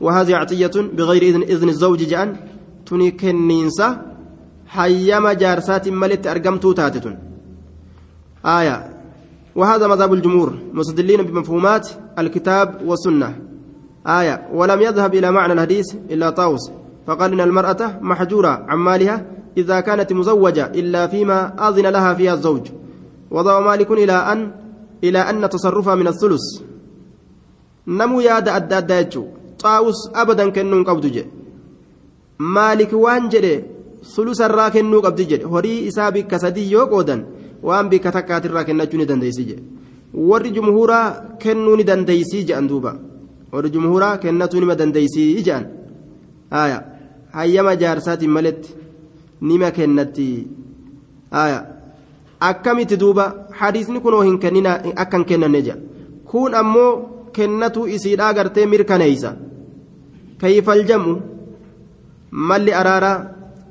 وهذه 0.00 0.36
عطية 0.36 0.70
بغير 0.76 1.22
إذن 1.22 1.42
إذن 1.42 1.68
الزوج 1.68 2.02
جأن 2.02 2.36
تني 2.86 3.10
كنينسا 3.10 3.88
حيما 4.66 5.32
جارسات 5.32 5.88
ملت 5.88 6.26
أرقمتو 6.26 6.72
تاتتون 6.72 7.18
آية 8.44 8.76
وهذا 9.56 9.86
مذهب 9.86 10.12
الجمهور 10.12 10.50
مستدلين 10.72 11.22
بمفهومات 11.22 11.88
الكتاب 12.18 12.68
والسنة 12.86 13.47
آية 14.06 14.48
ولم 14.54 14.80
يذهب 14.82 15.14
إلى 15.14 15.30
معنى 15.30 15.52
الحديث 15.52 15.86
إلا 16.10 16.30
طاووس 16.30 16.70
فقال 17.06 17.32
إن 17.32 17.40
المرأة 17.40 17.98
محجورة 18.00 18.48
عن 18.68 18.78
مالها 18.78 19.24
إذا 19.56 19.80
كانت 19.80 20.12
مزوجة 20.12 20.66
إلا 20.66 21.06
فيما 21.06 21.68
أذن 21.68 21.86
لها 21.86 22.14
فيها 22.14 22.34
الزوج. 22.34 22.68
وضع 23.30 23.60
مالك 23.60 23.90
إلى 23.90 24.12
أن 24.12 24.50
إلى 25.04 25.18
أن 25.18 25.48
تصرفها 25.48 25.94
من 25.94 26.06
الثلث. 26.08 26.40
نمو 27.88 28.20
ياد 28.20 28.48
أدى 28.48 28.78
أدى 28.78 29.20
طاووس 29.58 30.10
أبدا 30.14 30.50
كنون 30.50 30.84
قبض 30.84 31.24
مالك 32.38 32.92
وان 32.92 33.28
جري 33.28 33.64
ثلث 34.14 34.40
الرا 34.40 34.68
كنون 34.68 35.00
قبض 35.00 35.20
جي 35.20 35.44
هري 35.44 35.88
إسابي 35.88 36.22
كسدي 36.22 36.70
يوقودا 36.70 37.26
وان 37.62 37.88
بك 37.88 38.04
تكات 38.04 38.46
الرا 38.46 38.62
كنون 38.62 39.06
دنديسي 39.06 39.56
kennuu 41.38 41.76
ni 41.76 41.84
dandeeysii 41.84 42.44
jedhan 42.48 42.68
duuba 42.68 42.92
warri 43.52 43.70
jumhuraa 43.70 44.16
kennatuu 44.24 44.60
nima 44.60 44.74
dandeeysii 44.80 45.30
ijaan? 45.40 45.66
Aya. 46.50 46.78
Hayyama 47.32 47.76
jaarsaatiin 47.82 48.30
maletti 48.30 48.74
nima 49.40 49.70
kennatti. 49.70 50.48
Aya. 51.30 51.66
Akkamitti 52.40 52.96
duuba? 53.00 53.24
Hadiisni 53.50 54.00
kunoo 54.00 54.22
hin 54.22 54.38
kennina 54.38 54.78
akkan 54.96 55.24
kennanne 55.24 55.62
jedha 55.62 55.80
kun 56.30 56.54
ammoo 56.54 56.92
kennatuu 57.32 57.86
isiidhaa 57.86 58.34
gartee 58.34 58.66
mirkaneeysa. 58.66 59.32
Kayfal 60.40 60.84
jam'u 60.90 61.14
malli 62.30 62.72
araaraa 62.80 63.18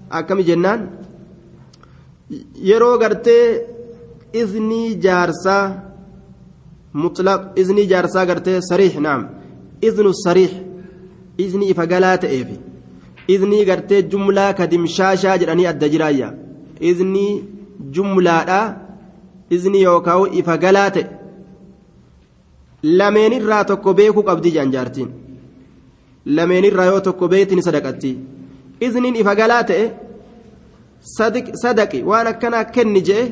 akkami 0.10 0.44
jennaan? 0.50 0.82
Yeroo 2.70 2.98
gartee 2.98 3.44
iznii 4.34 4.96
jaarsaa 5.06 5.64
mutlaq 6.94 7.42
iznii 7.62 7.88
jaarsaa 7.94 8.26
gartee 8.26 8.60
sariix 8.70 8.96
naam. 9.08 9.28
إذن 9.84 10.06
الصريح 10.06 10.52
إذني 11.40 11.72
إفقالات 11.72 12.26
إيفي 12.26 12.58
إذني 13.30 13.72
قرتي 13.72 14.02
جملة 14.02 14.52
كدمشاشا 14.52 15.36
جراني 15.36 15.70
الدجرايا 15.70 16.30
إذني 16.82 17.44
جملة 17.92 18.78
إذني 19.52 19.82
يوكاو 19.82 20.26
إفقالات 20.26 20.98
لمن 22.84 23.34
الرا 23.34 23.64
tokko 23.64 23.94
beekuu 23.94 24.24
qabdi 24.24 24.52
jaan 24.56 24.72
jaartiin 24.72 25.10
lameen 26.26 26.66
irraa 26.66 26.86
yoo 26.86 27.00
tokko 27.02 27.28
beektin 27.28 27.62
sadaqatti 27.68 28.12
izniin 28.82 29.16
ifa 29.16 29.34
galaa 29.36 29.64
ta'e 29.64 29.86
sadaqi 31.64 32.04
waan 32.10 32.28
akkanaa 32.28 32.66
kenni 32.76 33.02
jee 33.10 33.24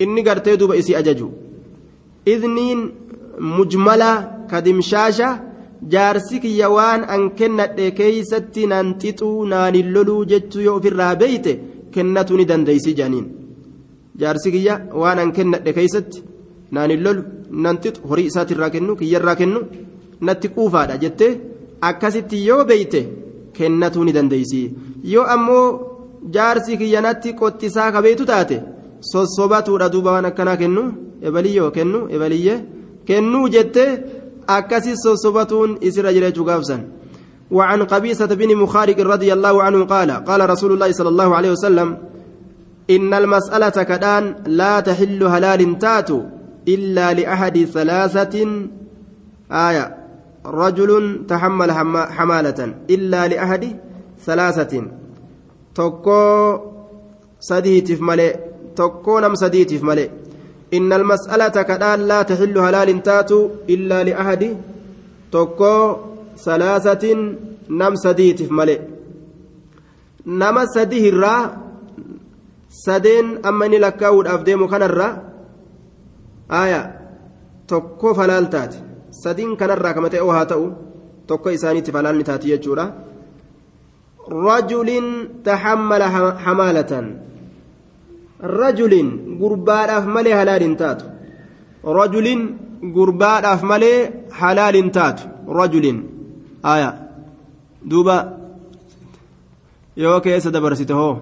inni 0.00 0.22
gartee 0.22 0.56
duuba 0.60 0.76
isii 0.80 0.96
ajaju 1.00 1.28
izniin 2.34 2.80
mujmala 3.40 4.10
kadimshaasha 4.50 5.28
jaarsi 5.92 6.40
kiyya 6.44 6.68
waan 6.76 7.02
an 7.14 7.22
kennadhe 7.38 7.86
keeysatti 7.98 8.66
nan 8.72 8.86
xixuu 9.00 9.46
naanin 9.52 9.88
loluu 9.94 10.22
jechuu 10.30 10.62
yoo 10.66 10.76
ofirraa 10.78 11.14
beeyte 11.22 11.52
kennatu 11.94 12.36
ni 12.36 12.44
dandeeysi 12.50 12.94
jaaniin 12.98 13.26
jaarsi 14.20 14.48
kiyya 14.54 14.74
waan 15.02 15.18
an 15.24 15.30
kennadhe 15.36 15.72
keeysatti 15.78 16.24
naanin 16.74 17.02
lolu 17.06 17.22
nan 17.64 17.76
xixu 17.82 18.08
horii 18.10 18.28
isaatirraa 18.30 18.70
kennu 18.74 18.96
kiyyarraa 19.00 19.36
kennu 19.40 19.60
natti 20.26 20.48
quufaadha 20.54 21.00
jettee 21.02 21.32
akkasitti 21.88 22.46
yoo 22.48 22.62
beeyte 22.70 23.00
kennatu 23.56 24.04
ni 24.04 24.12
dandeeysi 24.16 24.60
yoo 25.12 25.26
ammoo 25.34 25.66
jaarsi 26.34 26.80
kiyya 26.80 27.00
natti 27.06 27.36
qottisaa 27.40 27.92
kabeetu 27.94 28.26
taate 28.30 28.56
sossobatuudha 29.12 29.92
duuba 29.94 30.12
waan 30.14 30.28
akkanaa 30.30 30.56
kennu 30.62 30.82
ebaliyyoo 31.28 31.70
kennu 31.76 31.98
ebaliyyee 32.14 32.58
kennuu 33.08 33.46
jettee 33.54 33.90
akkasi 34.56 34.92
sossobatuun 35.04 35.70
isirra 35.80 36.12
jireechuu 36.16 36.48
gaafsan. 36.50 36.82
وعن 37.50 37.82
قبيصة 37.82 38.26
بن 38.26 38.56
مخارق 38.56 39.00
رضي 39.00 39.32
الله 39.32 39.62
عنه 39.62 39.84
قال 39.84 40.10
قال 40.10 40.50
رسول 40.50 40.72
الله 40.72 40.92
صلى 40.92 41.08
الله 41.08 41.36
عليه 41.36 41.50
وسلم 41.50 41.88
إن 42.90 43.14
المسألة 43.14 43.76
كدان 43.82 44.24
لا 44.46 44.80
تحل 44.80 45.22
هلال 45.22 45.78
تاتو 45.78 46.22
إلا 46.68 47.14
لأحد 47.14 47.64
ثلاثة 47.64 48.34
آية. 49.52 49.96
رجل 50.46 51.24
تحمل 51.28 51.70
حمالة 52.16 52.60
إلا 52.90 53.28
لأحد 53.28 53.64
ثلاثة. 54.26 54.74
تكو 55.74 56.58
سديتف 57.40 58.00
ملئ 58.00 58.36
تكو 58.76 59.18
نم 59.20 59.34
سديتف 59.34 59.82
ملئ. 59.82 60.08
إن 60.74 60.92
المسألة 60.92 61.62
كدان 61.62 62.00
لا 62.08 62.22
تحل 62.22 62.58
هلال 62.58 63.02
تاتو 63.02 63.50
إلا 63.70 64.04
لأحد 64.04 64.56
تكو 65.32 65.96
ثلاثة 66.36 67.04
نم 67.70 67.94
سديتف 67.94 68.52
ملئ. 68.52 68.80
نما 70.26 70.64
سديه 70.66 71.10
الرا 71.10 71.56
سدين 72.68 73.46
أمني 73.46 73.78
لكاود 73.78 74.26
أفديمو 74.26 74.68
كان 74.68 74.82
الرا. 74.82 75.08
آية 76.50 77.00
تكو 77.68 78.14
فلال 78.14 78.50
تات 78.50 78.74
سدين 79.10 79.56
كان 79.56 79.70
الرا 79.70 79.92
كما 79.92 80.08
تأو 80.08 80.30
هاتو 80.30 80.70
تكو 81.28 81.48
إساني 81.48 81.80
تفلال 81.80 82.18
نتاتي 82.18 82.50
يجورا. 82.50 82.94
رجل 84.28 84.88
تحمل 85.44 86.02
حمالة. 86.44 86.92
rajulin 88.40 89.08
gurbaadhaaf 89.40 90.04
malee 90.06 90.34
halaaliin 90.34 90.76
taatu. 90.76 91.04
Rajulin 91.84 92.40
gurbaadhaaf 92.94 93.62
malee 93.62 94.12
halaaliin 94.30 94.90
taatu. 94.90 95.22
Rajulin. 95.58 95.98
Aayaa 96.62 96.94
duuba. 97.90 98.16
Yoo 99.96 100.20
keessa 100.20 100.50
dabarsite 100.52 100.92
hoo. 100.92 101.20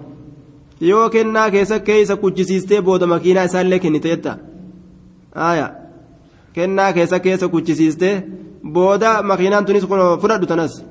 Yoo 0.81 1.09
kennaa 1.09 1.51
keessa 1.51 1.79
keessa 1.79 2.15
kuchisiistee 2.15 2.81
booda 2.81 3.07
makiinaa 3.07 3.43
isaallee 3.43 3.79
kennite 3.79 4.09
jetta. 4.09 4.37
Aayaa 5.35 5.71
kennaa 6.53 6.93
keessa 6.93 7.19
keessa 7.19 7.47
kuchisiistee 7.47 8.23
booda 8.73 9.23
makiinaan 9.23 9.65
tunis 9.65 9.85
fudhadhu 10.21 10.45
tanas. 10.45 10.83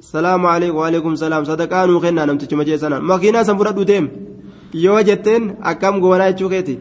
salaamu 0.00 0.46
alaykum 0.48 0.78
waalaikum 0.80 1.16
salaam. 1.16 1.44
Sadaqaa 1.44 1.86
nuu 1.86 2.00
kennaa 2.00 2.26
namtichi 2.26 2.56
macheessanaan 2.56 3.04
makiinaa 3.04 3.44
san 3.44 3.56
fudhadhu 3.58 3.86
deemu. 3.86 4.08
Yoo 4.72 5.02
jetteen 5.02 5.56
akkam 5.60 6.00
goonaa 6.00 6.30
jechuu 6.32 6.48
keeti? 6.48 6.78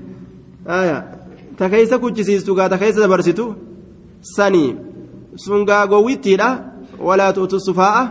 Ta 1.57 1.69
keessa 1.69 1.99
kuchisiistu 1.99 2.55
gaa 2.55 2.69
ta 2.69 2.77
keessa 2.77 3.01
dabarsitu 3.01 3.55
sanii 4.21 4.75
sun 5.35 5.65
gaa 5.65 5.87
gowwittiidha 5.87 6.49
walaa 7.07 7.33
tuutu 7.33 7.59
sufaa'a 7.59 8.03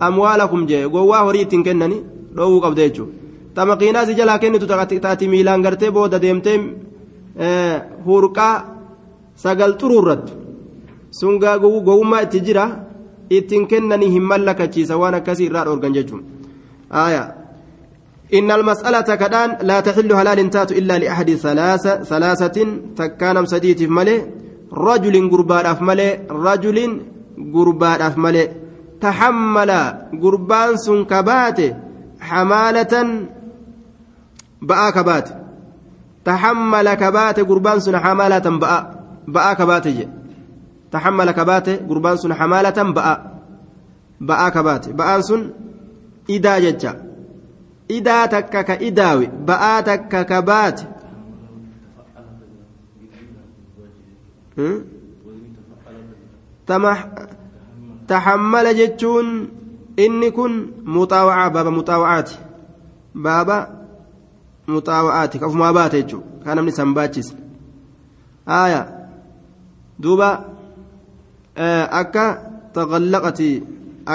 amwaalakum 0.00 0.66
jee 0.66 0.88
gowwaa 0.88 1.24
horii 1.24 1.42
ittiin 1.46 1.64
kennani 1.64 1.98
dhoowwuu 2.36 2.60
qabda 2.60 2.82
jechuudha 2.88 3.12
ta 3.54 3.66
makiinaa 3.66 4.06
si 4.06 4.14
jalaa 4.14 4.38
kennitu 4.38 4.66
taati 4.66 5.28
miilaan 5.28 5.62
gartee 5.62 5.90
booda 5.90 6.18
deemtee 6.22 6.58
hurqaa 8.06 8.54
sagal 9.34 9.76
xuruurrattu. 9.80 10.32
Sun 11.10 11.38
gaa 11.38 11.58
gowwummaa 11.58 12.22
itti 12.22 12.40
jira 12.40 12.64
ittiin 13.30 13.66
kennanii 13.66 14.10
hin 14.10 14.22
mallakachiisa 14.22 14.96
waan 14.96 15.14
akkasii 15.14 15.46
irraa 15.46 15.64
dhoorgan 15.64 15.92
jechuudha 15.92 17.41
إن 18.34 18.50
المسألة 18.50 19.14
كدان 19.14 19.56
لا 19.62 19.80
تحل 19.80 20.12
هلال 20.12 20.50
تات 20.50 20.72
إلا 20.72 20.98
لأحد 20.98 21.30
ثلاثة 21.30 22.02
ثلاثة 22.02 22.56
تكان 22.96 23.46
سديت 23.46 23.82
ملي 23.82 24.26
رجل 24.72 25.30
قربان 25.30 25.66
أف 25.66 25.82
ملي 25.82 26.20
رجل 26.30 27.02
قربان 27.54 28.00
أف 28.02 28.18
ملي. 28.18 28.48
تحمل 29.00 29.70
قربان 30.22 30.76
سن 30.76 31.04
كبات 31.04 31.60
حمالة 32.20 32.94
بآ 34.62 34.90
كبات. 34.90 35.28
تحمل 36.24 36.94
كبات 36.94 37.40
قربان 37.40 37.80
سن 37.80 37.98
حمالة 37.98 38.46
بآ 38.62 38.76
بآ 39.28 39.52
كبات 39.52 39.86
تحمل 40.92 41.30
كبات 41.30 41.68
قربان 41.88 42.16
سن 42.16 42.34
حمالة 42.34 42.82
بآ 42.96 43.14
بآ 44.20 44.48
كبات. 44.48 44.88
بآ 44.88 45.20
سن 45.20 45.50
إذا 46.30 46.58
ججا 46.58 47.11
idaa 47.98 48.24
takka 48.34 48.60
ka 48.68 48.74
idaawe 48.88 49.26
ba'aa 49.48 49.78
takka 49.88 50.20
ka 50.30 50.38
baate 50.48 50.84
taxammala 58.08 58.70
jechuun 58.80 59.28
inni 60.04 60.28
kun 60.36 60.52
muxaawacaa 60.94 61.50
baaba 61.54 61.70
muxaawacaati 61.78 62.36
baaba 63.24 63.56
muxaawacaati 64.72 65.36
ka 65.40 65.46
ufumaa 65.48 65.72
baate 65.78 65.96
jechuudha 66.02 66.44
kan 66.44 66.56
namni 66.56 66.72
san 66.78 66.90
baachise 66.96 67.34
aaya 68.58 68.80
duuba 70.02 70.28
akka 72.00 72.24
taqallaqati 72.74 73.48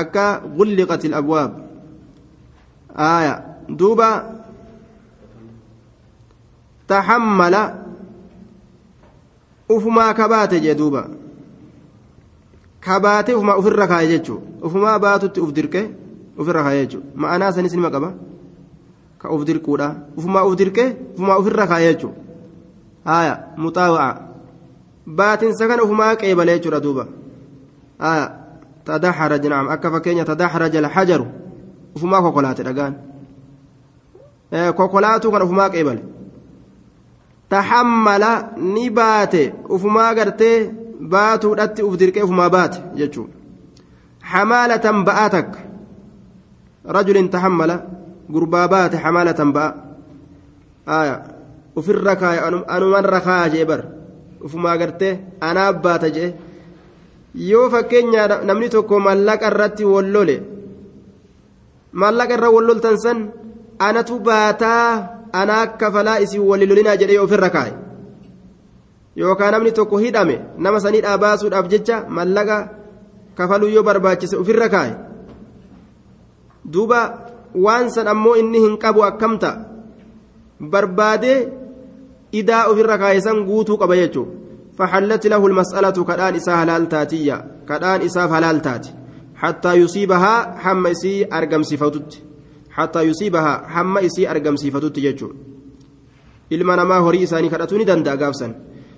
akka 0.01 0.25
gulliqati 0.57 1.07
alabwaab 1.07 1.51
aaya 3.09 3.33
duuba 3.69 4.09
tahammala 6.87 7.61
ufumaa 9.69 10.13
kabaate 10.13 10.59
jee 10.59 10.75
duuba. 10.75 11.07
Kabaate 12.79 13.33
ufumaa 13.35 13.55
ofirra 13.59 13.87
kaaye 13.87 14.07
jechuu 14.07 14.39
ufumaa 14.63 14.99
baatutti 14.99 15.41
uf 15.41 15.51
dirqe 15.51 15.81
ofirra 16.39 16.63
kaaye 16.63 16.85
jechuu 16.85 17.03
ma'anaa 17.15 17.51
sanis 17.51 17.73
nima 17.73 17.91
qaba 17.91 18.13
ka 19.19 19.31
uf 19.33 19.43
dirquudha. 19.45 19.95
Ufumaa 20.17 20.45
uf 20.47 20.55
dirqe 20.55 20.85
ufumaa 21.15 21.37
ofirra 21.41 21.67
kaaye 21.67 21.93
jechuu 21.93 22.13
haya 23.05 23.35
muxaawa'a 23.57 24.15
baatinsa 25.07 25.67
kana 25.67 25.83
ufumaa 25.83 26.15
qeebale 26.15 26.55
jechuudha 26.59 26.79
duuba. 26.79 27.07
Haya 27.99 28.25
tadaxaraj 28.85 29.43
naam. 29.47 29.67
Akka 29.67 29.91
fakkeenya 29.91 30.25
tadaxaraja 30.25 30.79
alxajaru 30.79 31.27
ufumaa 31.95 32.21
kokolaate 32.21 32.63
dhagaan 32.63 33.06
kokolaatuu 34.51 35.31
kan 35.31 35.41
ufumaa 35.41 35.69
qeebale. 35.69 36.01
Tahammala 37.49 38.49
ni 38.57 38.89
baate 38.89 39.53
ufumaa 39.69 40.13
gartee 40.15 40.71
baatuudhatti 41.11 41.83
uf 41.83 41.97
dirqee 41.99 42.23
ufumaa 42.23 42.49
baate 42.49 42.79
jechuudha. 42.95 43.33
Hamaalatan 44.31 45.05
ba'aa 45.05 45.29
takka. 45.29 45.59
Rajulin 46.95 47.29
tahammala 47.29 47.75
gurbaa 48.31 48.67
baate 48.67 48.97
hamaalatan 48.97 49.53
ba'a. 49.53 49.71
Ufirra 51.75 52.15
kaaye 52.15 52.39
anumarra 52.67 53.21
kaa 53.21 53.49
jee 53.49 53.65
bar 53.65 53.81
ufumaa 54.45 54.77
gartee 54.77 55.19
anaaf 55.41 55.75
baata 55.83 56.09
jee. 56.09 56.35
Yoo 57.35 57.69
fakkeenya 57.69 58.27
namni 58.43 58.69
tokko 58.69 58.99
mallaqa 58.99 59.47
irratti 59.51 59.83
wallole 59.85 60.35
mallaqa 61.93 62.33
irra 62.33 62.49
walloltan 62.55 62.97
san 62.97 63.19
anatu 63.79 64.19
baataa 64.19 65.09
anaa 65.33 65.67
kafalaa 65.67 66.19
isin 66.25 66.41
wali 66.41 66.65
lolinaa 66.65 66.95
jedhee 67.01 67.19
ofirra 67.19 67.49
kaa'e 67.49 67.73
yookaan 69.15 69.51
namni 69.51 69.71
tokko 69.71 69.97
hidhame 69.97 70.39
nama 70.57 70.79
saniidhaa 70.79 71.17
baasuudhaaf 71.17 71.67
jecha 71.73 72.05
mallaqa 72.19 72.57
kafaluu 73.35 73.69
yoo 73.75 73.83
barbaachise 73.83 74.37
ofirra 74.37 74.69
kaa'e 74.69 74.95
duuba 76.73 77.01
waan 77.65 77.91
san 77.91 78.07
ammoo 78.15 78.35
inni 78.41 78.59
hin 78.65 78.77
qabu 78.83 79.03
akkamta 79.11 79.53
barbaadee 80.75 81.37
idaa 82.41 82.65
ofirra 82.73 82.97
kaa'e 83.03 83.21
san 83.29 83.45
guutuu 83.51 83.77
qaba 83.83 84.01
jechuudha 84.03 84.37
فحلت 84.77 85.27
له 85.27 85.47
المسألة 85.47 86.03
كدان 86.03 86.35
إسا 86.35 86.53
هلال 86.63 86.89
تاتية 86.89 87.45
كدان 87.69 88.01
إسا 88.01 88.25
هلال 88.25 88.61
تاتي 88.61 88.93
حتى 89.35 89.73
يصيبها 89.73 90.57
حم 90.57 90.87
إسي 90.87 91.27
أرقم 91.33 91.63
صفتت 91.63 92.26
حتى 92.77 93.01
يصيبها 93.01 93.67
حما 93.67 94.05
إسي 94.05 94.29
أرقم 94.31 94.55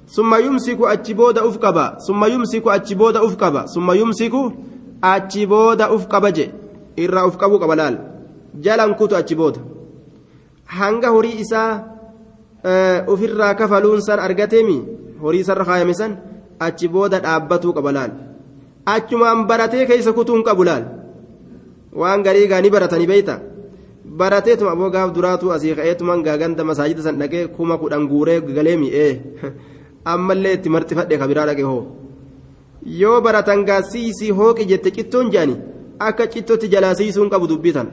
summa 0.10 0.40
yumsiku 0.40 0.88
achi 0.90 1.14
booda 1.14 1.46
uf 1.46 1.60
qaba 1.62 1.98
summa 2.02 2.28
yumsiku 2.28 2.72
achi 2.72 2.96
booda 2.96 3.22
uf 3.24 3.38
qaba 3.38 3.68
summa 3.68 3.94
yumsiku 3.96 4.42
achi 5.02 5.46
booda 5.46 5.94
uf 5.94 6.08
qaba 6.10 6.32
je 6.34 6.46
irraa 6.98 7.28
uf 7.30 7.38
qabuu 7.38 7.60
qaba 7.62 7.76
laal 7.76 7.96
jalan 8.60 8.96
kutu 8.98 9.16
achi 9.16 9.36
booda 9.36 9.62
hanga 10.78 11.10
horii 11.16 11.38
isaa 11.44 11.72
ofirraa 13.14 13.54
kafaluun 13.60 14.02
san 14.02 14.20
argateemi 14.20 14.78
horii 15.22 15.44
isarra 15.46 15.66
kaayame 15.70 15.94
san 15.94 16.18
achi 16.68 16.88
booda 16.88 17.22
dhaabbatuu 17.26 17.74
qaba 17.78 17.92
laal 17.98 18.12
achumaan 18.86 19.46
baratee 19.50 19.86
keessa 19.86 20.14
kutuun 20.18 20.44
qabu 20.48 20.64
laal 20.70 20.84
waan 22.02 22.24
garii 22.26 22.48
gaanii 22.52 22.74
baratanii 22.76 23.12
beeyta 23.12 23.40
barateetuma 24.18 24.72
aboo 24.72 24.90
gaaf 24.96 25.14
duraatu 25.16 25.52
asii 25.56 25.76
ka'eetumaan 25.78 26.24
gaaganda 26.28 26.64
masaajida 26.70 27.04
san 27.08 27.20
dhaqee 27.22 27.48
kuma 27.56 27.78
kudhan 27.78 28.08
guuree 28.12 28.42
galee 28.42 28.78
mi'ee. 28.84 29.12
Ammallee 30.14 30.54
itti 30.58 30.70
marxifadhe 30.76 31.18
kabiraa 31.22 31.46
dhaqe 31.50 31.64
hoo. 31.70 31.84
Yoo 33.02 33.22
baratan 33.22 33.66
gaasiisii 33.70 34.32
hooqi 34.40 34.70
jette 34.72 34.90
cittoon 34.98 35.32
jedhani 35.34 35.56
akka 36.08 36.28
cittootti 36.34 36.72
jalaa 36.74 36.96
siisuun 37.00 37.30
qabu 37.30 37.48
dubbitan 37.52 37.90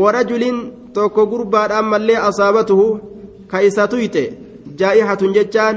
warajuliin 0.00 0.58
tokko 0.92 1.26
gurbaadhaan 1.32 1.90
mallee 1.92 2.18
asaabatuhu 2.28 2.86
ka 3.50 3.62
isa 3.68 3.88
tuyxe 3.92 4.24
jaa'ihatun 4.78 5.34
jechaan 5.36 5.76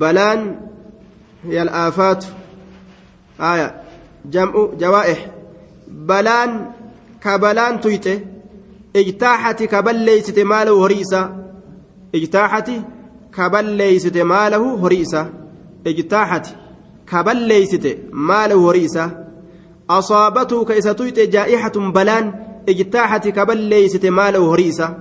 balaan 0.00 0.40
yal'aafaatu. 1.56 2.26
Jam'u 4.34 4.62
jawaa'ih 4.80 5.20
balaan 6.08 6.52
tuyxe 7.82 8.14
ijtaaxati 9.00 9.68
kaballeeysite 9.68 10.44
maalahu 10.44 10.80
horii 10.80 11.00
isaa 11.06 11.28
ijtaaxati 12.18 12.76
kaballeeysite 13.36 14.24
maalahu 14.32 14.76
horii 14.82 15.00
isaa 15.06 15.26
ijtaaxati 15.92 16.52
kaballeeysite 17.10 17.92
maalahu 18.12 18.62
horii 18.66 18.84
isaa 18.90 19.10
asaabatuu 19.98 20.64
ka 20.68 20.74
isa 20.82 20.94
tuyxe 21.00 21.26
jaa'ixatun 21.34 21.92
balaan 21.96 22.32
ijtaaxati 22.74 23.32
kaballeeysite 23.38 24.10
maalahu 24.20 24.46
horii 24.52 24.68
isaa 24.74 24.92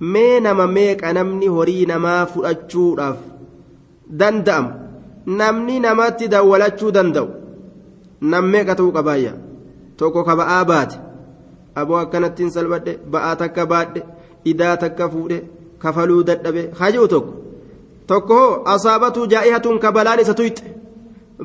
mee 0.00 0.40
nama 0.40 0.66
meeqa 0.76 1.12
namni 1.18 1.46
horii 1.56 1.86
namaa 1.92 2.26
fudhachuudhaaf 2.34 3.18
danda'amu 4.20 4.70
namni 5.40 5.80
namatti 5.86 6.28
dawwalachuu 6.36 6.92
danda'u 6.98 7.28
nam 8.34 8.44
meeqa 8.54 8.74
ta'uu 8.80 8.92
qabaayya 8.98 9.32
tokko 9.96 10.24
aboo 11.80 11.96
akkanattiin 12.04 12.50
salphadhe 12.56 12.92
ba'aa 13.12 13.34
takka 13.42 13.66
baadhe 13.72 14.00
idaa 14.52 14.76
takka 14.84 15.08
fuudhe 15.12 15.38
kafaluu 15.82 16.22
dadhabe 16.28 16.62
haji'u 16.80 17.08
tokko. 17.14 17.32
Tokko 18.06 18.34
hoo 18.40 18.62
asaabatuu 18.74 19.26
jaa'ihatuun 19.32 19.78
ka 19.84 19.92
balaan 19.96 20.20
isa 20.24 20.34
tuyxe 20.40 20.64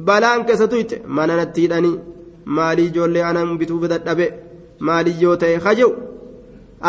balaan 0.07 0.45
ka 0.47 0.53
isa 0.57 0.67
tuyxe 0.73 1.01
mana 1.17 1.35
natti 1.39 1.61
hidhanii 1.65 1.97
maalii 2.57 2.87
ijoollee 2.91 3.23
anan 3.29 3.57
bituu 3.59 3.87
dadhabe 3.93 4.27
maalii 4.87 5.17
yoo 5.23 5.35
ta'e 5.43 5.57
haji'u 5.65 5.91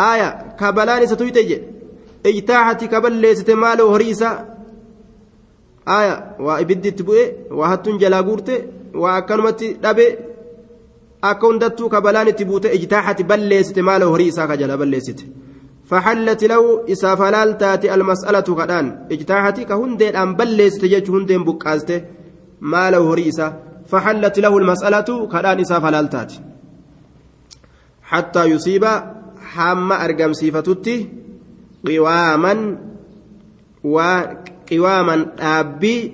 aaya 0.05 0.29
ka 0.59 0.71
balaan 0.77 1.03
isa 1.07 1.15
tuyxe 1.21 1.43
jedhe. 1.49 1.67
Ijtaaxati 2.29 2.87
ka 2.93 2.97
balleessite 3.03 3.53
maaloo 3.63 3.89
horii 3.93 4.09
isaa? 4.15 4.35
Aaya 5.95 6.15
waa 6.45 6.59
ibiddi 6.63 6.87
itti 6.91 7.03
bu'e 7.07 7.23
waa 7.59 7.69
hattuun 7.71 7.97
jalaa 8.01 8.23
guurte 8.27 8.55
waa 9.01 9.15
akkanumatti 9.21 9.67
dhabe 9.83 10.05
akka 11.29 11.47
hundattuu 11.47 11.89
ka 11.89 12.01
balaan 12.01 12.27
itti 12.33 12.45
buute 12.45 12.73
ijtaaxati 12.77 13.23
balleessite 13.23 13.81
maala 13.81 14.11
horii 14.13 14.29
isaa 14.33 14.47
ka 14.47 14.57
jala 14.57 14.77
balleessite. 14.77 15.25
فحلت 15.91 16.43
له 16.43 16.85
إسا 16.91 17.15
فلال 17.15 17.57
تاتي 17.57 17.93
المسألة 17.93 18.47
كدان 18.59 18.85
اجتاحتي 19.11 19.63
كهندين 19.65 20.15
أن 20.15 20.35
بلست 20.35 20.85
جيش 20.85 21.09
هندين 21.09 21.43
بقازته 21.43 22.01
ما 22.61 22.91
له 22.91 23.13
رئيسة 23.13 23.47
فحلت 23.91 24.39
له 24.39 24.57
المسألة 24.57 25.27
كدان 25.33 25.59
إسا 25.59 25.79
فلال 25.79 26.09
تاتي 26.09 26.39
حتى 28.03 28.45
يصيب 28.45 28.85
حام 29.53 29.91
أرقم 29.91 30.33
صفتتي 30.33 31.09
قواما 31.87 32.53
وقواما 33.83 35.15
أبي 35.39 36.13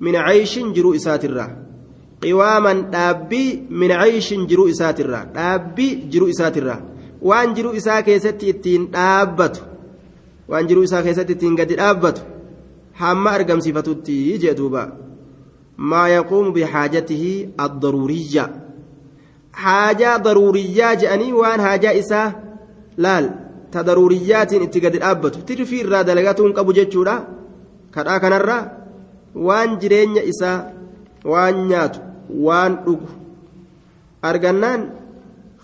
من 0.00 0.16
عيش 0.16 0.58
جرو 0.58 0.94
إسات 0.94 1.24
min 2.22 3.90
cayshin 3.90 4.46
jiruu 4.46 4.68
isaatirraa 4.68 5.24
dhaabbii 5.34 5.92
jiruu 6.12 6.28
isaatirraa 6.28 6.80
waan 7.22 7.54
jiruu 7.54 7.72
isaa 7.80 8.02
keessatti 8.02 8.48
ittiin 8.52 8.88
dhaabbatu 8.92 9.60
waan 10.48 10.68
jiruu 10.68 10.82
isaa 10.88 11.02
keessatti 11.02 11.32
ittiin 11.32 11.56
gadi 11.60 11.76
dhaabbatu 11.80 12.22
hamma 13.02 13.30
argamsiifatutti 13.38 14.16
jee 14.42 14.54
duuba 14.58 14.82
maa 15.92 16.08
yaquumu 16.08 16.52
bixaajatihi 16.56 17.32
addaruuriyya 17.66 18.48
haajaa 19.62 20.18
daruuriyyaa 20.26 20.94
je'anii 21.04 21.32
waan 21.40 21.60
haajaa 21.66 21.94
isaa 22.02 22.26
laal 23.06 23.30
ta 23.70 23.86
daruuriyyaatiin 23.88 24.62
itti 24.68 24.80
gadi 24.86 24.98
dhaabbatu 25.04 25.42
tirfii 25.48 25.80
irraa 25.86 26.04
dalagatuun 26.10 26.52
qabu 26.58 26.76
jechuudha 26.80 27.16
kadhaa 27.96 28.20
kanarraa 28.26 28.62
waan 29.48 29.76
jireenya 29.82 30.22
isaa 30.34 30.58
waan 31.32 31.66
nyaatu 31.72 32.09
waan 32.46 32.76
dhugu. 32.84 33.08
Argannaan 34.22 34.82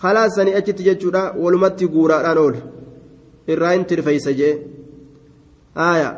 khalaasanii 0.02 0.54
achitti 0.60 0.82
jechuudha 0.88 1.22
walumatti 1.42 1.88
guuraadhaan 1.94 2.38
oolu 2.44 2.60
irraa 3.54 3.72
hin 3.76 3.84
tirfeeysa 3.90 4.32
jee. 4.40 4.54
Aya 5.74 6.10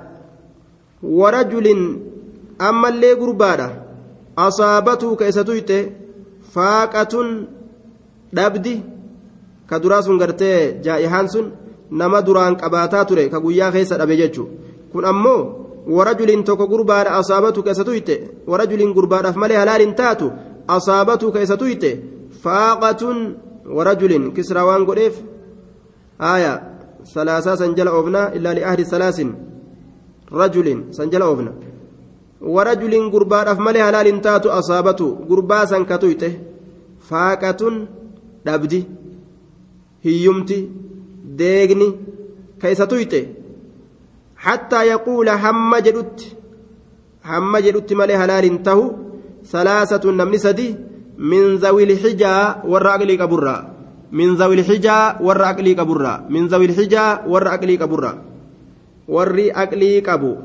warajulin 1.02 1.82
ammallee 2.58 3.14
gurbaadha. 3.20 3.68
Asaabatuu 4.46 5.16
ka 5.16 5.28
isa 5.28 5.44
tuyxe 5.44 5.78
faaqatun 6.54 7.28
dhabdi. 8.36 8.74
Ka 9.68 9.78
duraa 9.82 10.02
sun 10.02 10.18
gartee 10.18 10.80
jaa'ihaan 10.84 11.28
sun 11.28 11.46
nama 11.90 12.22
duraan 12.22 12.56
qabaataa 12.56 13.04
ture. 13.04 13.28
Ka 13.28 13.40
guyyaa 13.40 13.72
keessa 13.72 13.98
dhabe 13.98 14.16
jechuu. 14.20 14.48
Kun 14.92 15.04
ammoo 15.04 15.67
ورجل 15.86 16.44
توكو 16.44 16.64
غربان 16.64 17.06
أصابته 17.06 17.62
كيستويته 17.62 18.18
ورجل 18.46 18.92
غربان 18.92 19.26
أفمالي 19.26 19.56
هلال 19.56 19.94
تاتو 19.94 20.30
أصابته 20.70 21.32
كيستويته 21.32 21.94
فاقة 22.42 23.02
ورجل 23.66 24.32
كسرى 24.36 24.60
وان 24.60 24.86
قريف. 24.86 25.14
آية 26.20 26.52
ثلاثة 27.14 27.54
سنجل 27.54 27.88
أوفنا 27.88 28.34
إلا 28.36 28.54
لأهل 28.54 28.86
ثلاث. 28.86 29.18
رجل 30.32 30.84
سنجل 30.90 31.22
أوفنا. 31.22 31.52
ورجل 32.40 32.94
غربان 33.12 33.46
أفمالي 33.48 33.80
هلال 33.82 34.20
تاتو 34.20 34.48
أصابته 34.48 35.08
غرباسا 35.30 35.78
كتويته 35.82 36.32
فاقة 37.00 37.86
دبدي 38.46 38.84
ka 42.58 42.70
isa 42.70 42.86
tuyte 42.86 43.20
حتى 44.38 44.80
يقول 44.94 45.28
هم 45.28 45.76
جدت 45.76 46.18
هم 47.24 47.52
جدت 47.56 47.92
مالي 47.92 48.14
هلال 48.14 48.44
انتهو 48.44 48.84
ثلاثة 49.44 50.04
نمني 50.10 50.38
سدي 50.38 50.68
من 51.18 51.56
ذوي 51.56 51.84
الحجة 51.84 52.62
والرأقلي 52.70 53.16
كبرى 53.16 53.56
من 54.12 54.28
ذوي 54.40 54.54
الحجة 54.60 54.96
والرأقلي 55.20 55.74
كبرى 55.74 56.14
من 56.30 56.46
ذوي 56.46 56.64
الحجة 56.64 57.04
والرأقلي 57.26 57.76
كبرى 57.76 58.12
warri 59.08 59.48
aqlii 59.62 60.02
qabu 60.08 60.36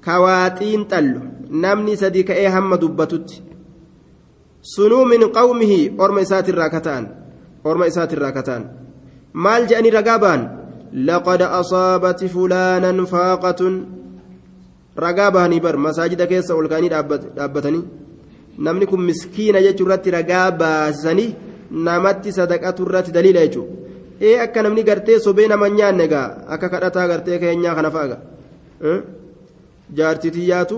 kawaaxiin 0.00 0.88
xallu 0.92 1.20
namni 1.64 1.96
sadii 2.02 2.24
ka'ee 2.30 2.48
hamma 2.54 2.80
dubbatutti 2.80 3.42
sunuu 4.74 5.04
min 5.12 5.28
qawmihi 5.36 5.78
orma 6.04 6.24
isaatirraa 6.26 6.70
kata'an 6.76 7.06
orma 7.64 7.90
isaatirraa 7.92 8.32
kata'an 8.38 8.64
maal 9.46 9.68
je'anii 9.68 9.92
ragaa 9.98 10.18
ba'an 10.24 10.42
لقد 10.94 11.42
أصابت 11.42 12.24
فلانا 12.24 13.04
فاقة 13.04 13.82
bar 14.96 15.76
masaajida 15.76 16.26
keessa 16.26 16.54
ol 16.54 16.68
ka'anii 16.68 16.88
dhaabbatanii 16.88 17.84
namni 18.58 18.86
kun 18.86 19.00
miskiina 19.02 19.60
jechuu 19.60 19.86
irratti 19.86 20.10
ragaa 20.10 20.50
baasanii 20.52 21.34
namatti 21.86 22.32
sadaqatu 22.32 22.86
irratti 22.86 23.10
daliila 23.16 23.40
jechuudha 23.46 23.74
ee 24.20 24.38
akka 24.44 24.62
namni 24.62 24.84
gartee 24.84 25.18
sobee 25.18 25.48
nama 25.48 25.68
nyaanne 25.68 26.06
gaa 26.12 26.28
akka 26.54 26.68
kadhataa 26.74 27.08
gartee 27.08 27.38
keenyaa 27.42 27.74
kana 27.78 27.90
fa'aa 27.96 28.18
jaartii 29.98 30.30
tiyyaatu 30.36 30.76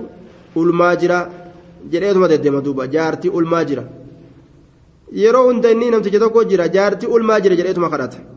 ulmaa 0.61 0.95
jira 1.01 1.19
jedheetuma 1.91 2.31
deddeema 2.31 2.61
duuba 2.65 2.87
jaartii 2.95 3.35
ulmaa 3.41 3.63
jira 3.69 3.83
yeroo 5.21 5.45
hunda 5.49 5.71
inni 5.75 5.91
namticha 5.93 6.23
tokko 6.25 6.43
jira 6.51 6.67
jaartii 6.77 7.13
ulmaa 7.15 7.39
jira 7.43 7.59
jedheetuma 7.59 7.89
kadhata. 7.93 8.36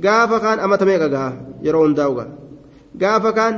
gaafa 0.00 0.40
kaan 0.40 0.58
amata 0.60 0.84
meeqa 0.84 1.08
gaha 1.08 1.32
yeroo 1.62 1.84
hundaa'u 1.86 2.14
gaha 2.18 2.30
gaafa 3.00 3.32
kaan 3.32 3.54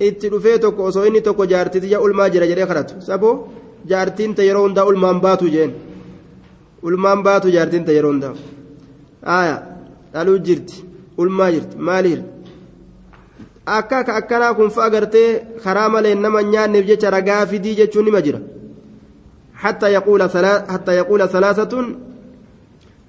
itti 0.00 0.30
dhufee 0.30 0.58
tokko 0.58 0.84
osoo 0.84 1.04
inni 1.04 1.20
tokko 1.20 1.46
jaartitiyya 1.46 2.00
ulmaa 2.00 2.28
jira 2.30 2.46
jedhee 2.46 2.66
kadhatu. 2.66 3.00
Saboo 3.00 3.48
jaartiin 3.86 4.34
ta 4.34 4.42
yeroo 4.42 4.62
hundaa 4.66 4.84
ulmaan 4.84 5.20
baatu 5.20 5.48
jeen. 5.48 5.74
Ulmaan 6.82 7.22
baatu 7.22 7.48
jaartiin 7.48 7.84
yeroo 7.88 8.12
hundaa. 8.12 8.34
Aayaa 9.26 9.62
dhaluu 10.12 10.38
jirti. 10.38 10.84
Ulmaa 11.18 11.50
jirti. 11.50 11.76
Maaliir 11.76 12.22
akka 13.66 13.98
akka 13.98 14.16
akkanaa 14.16 14.54
kun 14.54 14.70
fa'a 14.70 14.90
gartee 14.90 15.46
karaa 15.64 15.88
maleen 15.88 16.20
nama 16.22 16.42
nyaanneef 16.42 16.86
jecha 16.86 17.10
ragaa 17.10 17.46
fidii 17.46 17.76
jechuun 17.76 18.04
nima 18.04 18.20
jira. 18.22 18.40
Hatta 19.52 19.88
yaquula 19.90 21.28
salaasatun 21.28 21.86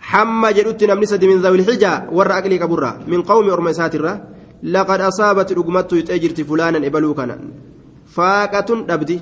حما 0.10 0.52
جدت 0.52 0.84
نمني 0.84 1.06
سد 1.06 1.24
من 1.26 1.42
ذوي 1.42 1.58
الحجة 1.60 1.94
ور 2.12 2.32
أقلي 2.38 2.58
كبرة 2.58 2.92
من 3.08 3.22
قوم 3.22 3.50
أرمسات 3.50 3.96
الرا 3.96 4.14
لقد 4.64 5.02
أصابت 5.02 5.50
رقمت 5.54 5.94
يتأجرت 5.94 6.42
فلانا 6.42 6.88
إبلوكنا 6.88 7.40
فاقة 8.16 8.70
دبدي. 8.90 9.20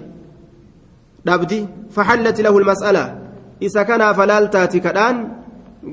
دبدي. 1.26 1.68
فحلت 1.96 2.42
له 2.42 2.58
المسألة. 2.58 3.06
إذا 3.62 3.84
كان 3.84 4.14
فلال 4.14 4.50
تاتي 4.50 4.80
كدان 4.80 5.16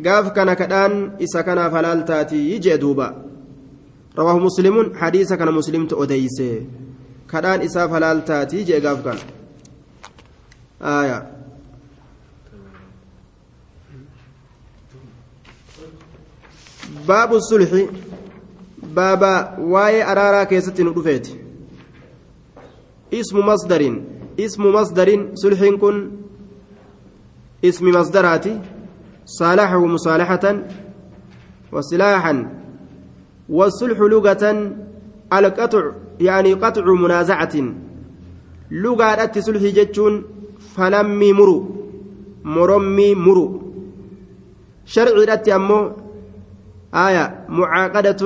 قاف 0.06 0.28
كان 0.28 0.52
كدان 0.52 0.92
إذا 1.20 1.40
كان 1.40 1.70
فلال 1.70 2.04
تاتي 2.04 2.50
يجي 2.50 2.76
دوبا. 2.76 3.08
رواه 4.18 4.38
مسلم 4.38 4.94
حديث 4.94 5.32
كان 5.32 5.54
مسلم 5.54 5.86
تؤديسه. 5.86 6.66
كدان 7.32 7.60
إذا 7.60 7.86
فلال 7.86 8.24
تاتي 8.24 8.56
يجي 8.60 8.78
قاف 8.86 8.98
كان. 9.04 9.18
آية. 10.82 11.39
باب 17.10 17.34
الصلح 17.34 17.70
بابا 18.96 19.58
واي 19.58 20.02
أرارا 20.12 20.44
كيست 20.44 20.80
ندفيت 20.80 21.26
اسم 23.14 23.36
مصدر 23.50 23.82
اسم 24.40 24.62
مصدر 24.76 25.08
صلح 25.42 25.60
كن 25.82 25.96
اسم 27.64 27.84
مصدراتي 27.96 28.54
صالحه 29.24 29.86
مصالحة 29.94 30.44
وسلاحا 31.72 32.34
والصلح 33.48 33.98
لغة 34.12 34.44
القطع 35.32 35.84
يعني 36.20 36.52
قطع 36.52 36.84
منازعة 37.04 37.54
لغة 38.70 39.32
صلح 39.46 39.62
جتون 39.78 40.14
فلمي 40.74 41.32
مرو 41.32 41.58
مرمي 42.44 43.14
مرو 43.14 43.46
شرعي 44.84 45.54
أمو 45.56 45.99
آية 46.94 47.44
معاقدة 47.48 48.22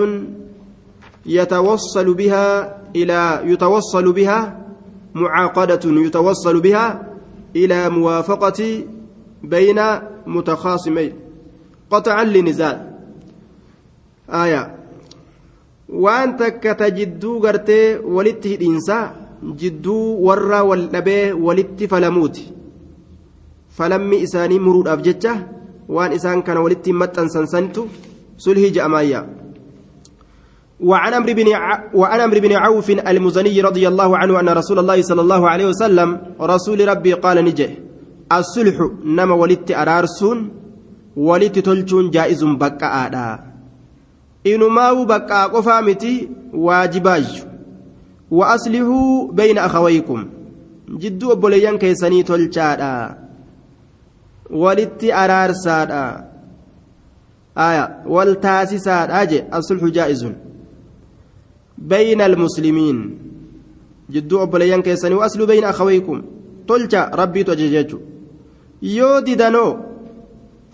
يتوصل 1.26 2.14
بها 2.14 2.76
إلى 2.96 3.40
يتوصل 3.44 4.12
بها 4.12 4.66
معاقدة 5.14 5.80
يتوصل 5.84 6.60
بها 6.60 6.86
إلى 7.56 7.88
موافقة 7.88 8.84
بين 9.42 9.80
متخاصمين. 10.26 11.12
قطعا 11.90 12.24
لنزال. 12.24 12.90
آية. 14.30 14.74
وأنت 15.88 16.42
كتجدو 16.42 17.38
غرتي 17.38 17.96
ولت 17.98 18.46
الإنسان 18.46 19.10
جدو 19.42 20.16
ورا 20.20 20.60
والنبي 20.60 21.32
ولت 21.32 21.84
فلموت. 21.84 22.40
فلم 23.76 24.12
إساني 24.14 24.58
مرود 24.58 24.88
أفجتشه 24.88 25.36
وأن 25.88 26.12
إسان 26.12 26.42
كان 26.42 26.56
ولت 26.56 26.88
متن 26.88 27.28
سنسنتو. 27.28 27.86
سلهي 28.38 28.70
جأمايا 28.70 29.20
وعن 30.80 31.12
أمر 31.14 31.32
بن 31.32 31.48
وعن 31.94 32.20
أمر 32.20 32.38
بن 32.38 32.52
عوف 32.52 32.90
المزني 32.90 33.60
رضي 33.60 33.88
الله 33.88 34.18
عنه 34.18 34.40
أن 34.40 34.48
رسول 34.48 34.78
الله 34.78 35.02
صلى 35.02 35.20
الله 35.20 35.48
عليه 35.48 35.66
وسلم 35.66 36.20
رسول 36.40 36.88
ربي 36.88 37.12
قال 37.12 37.44
نجي 37.44 37.68
الصلح 38.32 38.76
نما 39.04 39.34
ولدت 39.34 39.70
أرارسون 39.70 40.38
ولدت 41.16 41.58
تلجون 41.58 42.10
جائز 42.10 42.44
بكاء 42.44 43.54
inumaa'u 44.44 45.06
baqqaa 45.06 45.48
qofaa 45.48 45.82
miti 45.82 46.28
waajibaayyu 46.52 47.44
wa 48.30 48.48
aslihuu 48.54 49.32
bayna 49.32 49.62
akhawaykum 49.64 50.24
jidduu 51.02 51.30
obboleeyyan 51.34 51.78
keessanii 51.78 52.24
tolchaadha 52.30 52.90
walitti 54.50 55.12
je 59.30 59.44
asulxu 59.50 59.94
jaa'izun 59.94 60.34
bayna 61.78 62.24
almuslimiin 62.24 62.98
jidduu 64.10 64.38
obboleeyyan 64.40 64.82
keessanii 64.82 65.16
wa 65.16 65.24
aslihuu 65.24 65.46
bayna 65.46 65.68
akhawaykum 65.68 66.22
tolcha 66.66 67.10
rabbiitu 67.12 67.50
ajaje 67.52 67.70
jechu 67.70 68.00
yoo 68.82 69.20
didanoo 69.20 69.94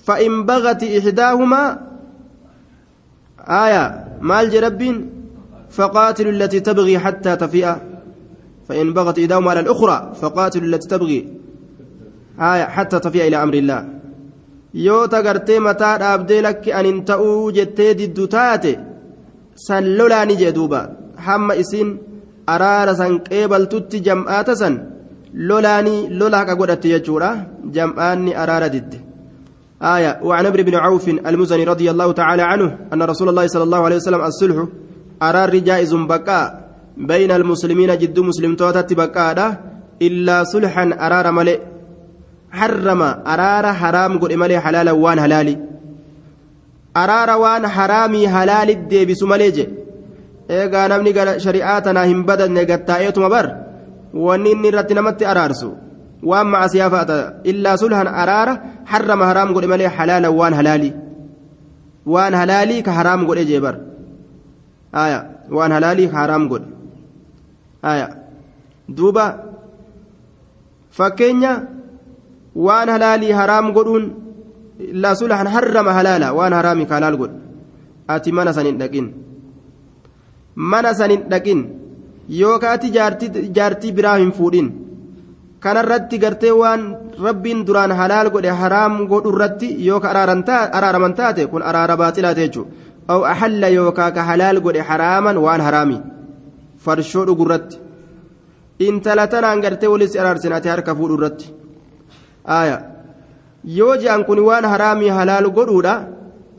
فإن 0.04 0.46
بغت 0.46 0.82
إحداهما 0.84 1.62
آية 3.40 3.84
مال 4.20 4.62
رب 4.62 4.82
فقاتلوا 5.70 6.32
التي 6.32 6.60
تبغي 6.60 6.98
حتى 6.98 7.36
تفيء 7.36 7.76
فإن 8.68 8.92
بغت 8.92 9.18
إحداهما 9.18 9.50
على 9.50 9.60
الأخرى 9.60 10.12
فقاتلوا 10.20 10.66
التي 10.66 10.88
تبغي 10.88 11.20
آية 12.40 12.64
حتى 12.64 12.98
تفيء 12.98 13.28
إلى 13.28 13.42
أمر 13.42 13.54
الله 13.54 13.99
yoo 14.74 15.06
tagartee 15.14 15.60
mataa 15.66 15.98
dhaabdee 16.02 16.42
lakki 16.46 16.72
anin 16.78 17.04
ta'uu 17.10 17.52
jettee 17.56 17.92
diddu 17.98 18.26
taate 18.34 18.72
san 19.66 19.84
lolaani 19.98 20.36
jee 20.40 20.52
duuba 20.58 20.80
hamma 21.26 21.58
isin 21.62 21.88
araara 22.54 22.94
san 23.00 23.20
qeebaltutti 23.28 24.04
jam'aata 24.06 24.56
san 24.62 24.74
lolaanii 25.48 26.08
lola 26.18 26.40
haqa 26.40 26.58
godhatte 26.60 26.92
jechuudha 26.94 27.30
jam'aanni 27.76 28.38
araara 28.42 28.68
didde 28.74 28.98
آية 29.82 30.20
وعن 30.22 30.46
عمرو 30.46 30.62
بن 30.62 30.74
عوف 30.74 31.08
المزني 31.08 31.64
رضي 31.64 31.90
الله 31.90 32.12
تعالى 32.12 32.42
عنه 32.42 32.78
أن 32.92 33.02
رسول 33.02 33.28
الله 33.28 33.46
صلى 33.46 33.62
الله 33.62 33.84
عليه 33.84 33.96
وسلم 33.96 34.20
الصلح 34.20 34.56
أرار 35.22 35.56
جائز 35.56 35.94
بقاء 35.94 36.46
بين 36.96 37.30
المسلمين 37.30 37.98
جد 37.98 38.18
مسلم 38.20 38.56
توتت 38.60 38.92
بقاء 38.92 39.38
إلا 40.02 40.44
صلحا 40.44 40.84
أرار 41.06 41.26
ملئ 41.32 41.69
حرم 42.52 43.02
أرار 43.02 43.72
حرام 43.72 44.18
قل 44.18 44.36
ملئ 44.36 44.58
حلالا 44.58 44.92
وان 44.92 45.18
هلالي 45.18 45.58
أرار 46.96 47.38
وان 47.38 47.68
حرامي 47.68 48.28
هلالي 48.28 48.72
الديبس 48.72 49.22
ملئ 49.22 49.66
eegaa 50.50 50.88
namni 50.90 51.12
shari'aa 51.44 51.80
tanaa 51.86 52.08
hin 52.10 52.24
badanne 52.28 52.64
gattaa'eetuma 52.70 53.28
bar 53.34 53.46
wanni 54.26 54.50
inni 54.54 54.68
irratti 54.70 54.94
namatti 54.98 55.24
araarsu 55.32 55.68
waan 56.30 56.48
macasiyaa 56.54 56.90
fa'ata 56.94 57.18
illaa 57.50 57.76
sulhan 57.82 58.08
araara 58.22 58.54
harrama 58.92 59.28
haraam 59.30 59.52
godhe 59.54 59.68
malee 59.72 59.90
halaalan 59.98 60.34
waan 60.40 60.54
halaalii 60.60 60.92
waan 62.14 62.34
halaalii 62.40 62.82
ka 62.86 62.96
haraam 62.98 63.26
godhe 63.28 63.44
jeebar 63.50 63.74
aya 65.04 65.20
waan 65.58 65.72
halaalii 65.76 66.08
ka 66.12 66.16
haraam 66.22 66.48
godhe 66.52 66.68
aya 67.92 68.06
duuba 68.98 69.26
fakkeenya 70.98 71.52
waan 72.54 72.88
halaalii 72.88 73.32
haraam 73.40 73.72
godhuun 73.72 74.04
illaa 74.92 75.14
sulhan 75.14 75.46
harrama 75.46 75.92
halaala 75.92 76.32
waan 76.38 76.52
haraamii 76.52 76.86
ka 76.86 76.94
halaal 76.94 77.16
godhe 77.16 77.36
ati 78.08 78.32
mana 78.32 78.52
san 78.52 78.66
hin 78.66 78.78
dhaqin 78.82 79.06
mana 80.54 80.94
san 80.94 81.10
hin 81.10 81.22
dhaqin 81.32 81.60
yookaan 82.42 82.74
ati 82.74 82.90
jaartii 83.56 83.92
biraa 83.98 84.16
hin 84.22 84.32
fuudhin 84.38 84.68
kanarratti 85.60 86.18
gartee 86.18 86.54
waan 86.62 86.82
rabbiin 87.26 87.66
duraan 87.66 87.92
halaal 88.00 88.30
godhe 88.34 88.56
haraam 88.62 89.06
godhu 89.12 89.34
irratti 89.34 89.68
yookaan 89.86 90.16
araaraman 90.72 91.14
taate 91.14 91.46
kun 91.46 91.62
araara 91.62 91.96
baaxilaate 91.96 92.40
jechuudha 92.46 93.68
yookaan 93.78 94.12
ka 94.14 94.22
halaal 94.30 94.60
godhe 94.60 94.88
haraaman 94.90 95.38
waan 95.46 95.60
haraami 95.60 96.02
farshoo 96.84 97.24
dhugurratti 97.28 97.80
intala 98.88 99.26
tanaan 99.26 99.60
gartee 99.60 99.92
walis 99.92 100.16
araarsin 100.16 100.52
ati 100.58 100.68
harka 100.68 100.94
fuudhu 100.94 101.16
irratti 101.18 101.59
yoo 103.64 103.96
je'an 103.96 104.24
kun 104.24 104.38
waan 104.38 104.64
haraamii 104.64 105.08
halaal 105.08 105.50
godhuudha. 105.50 105.94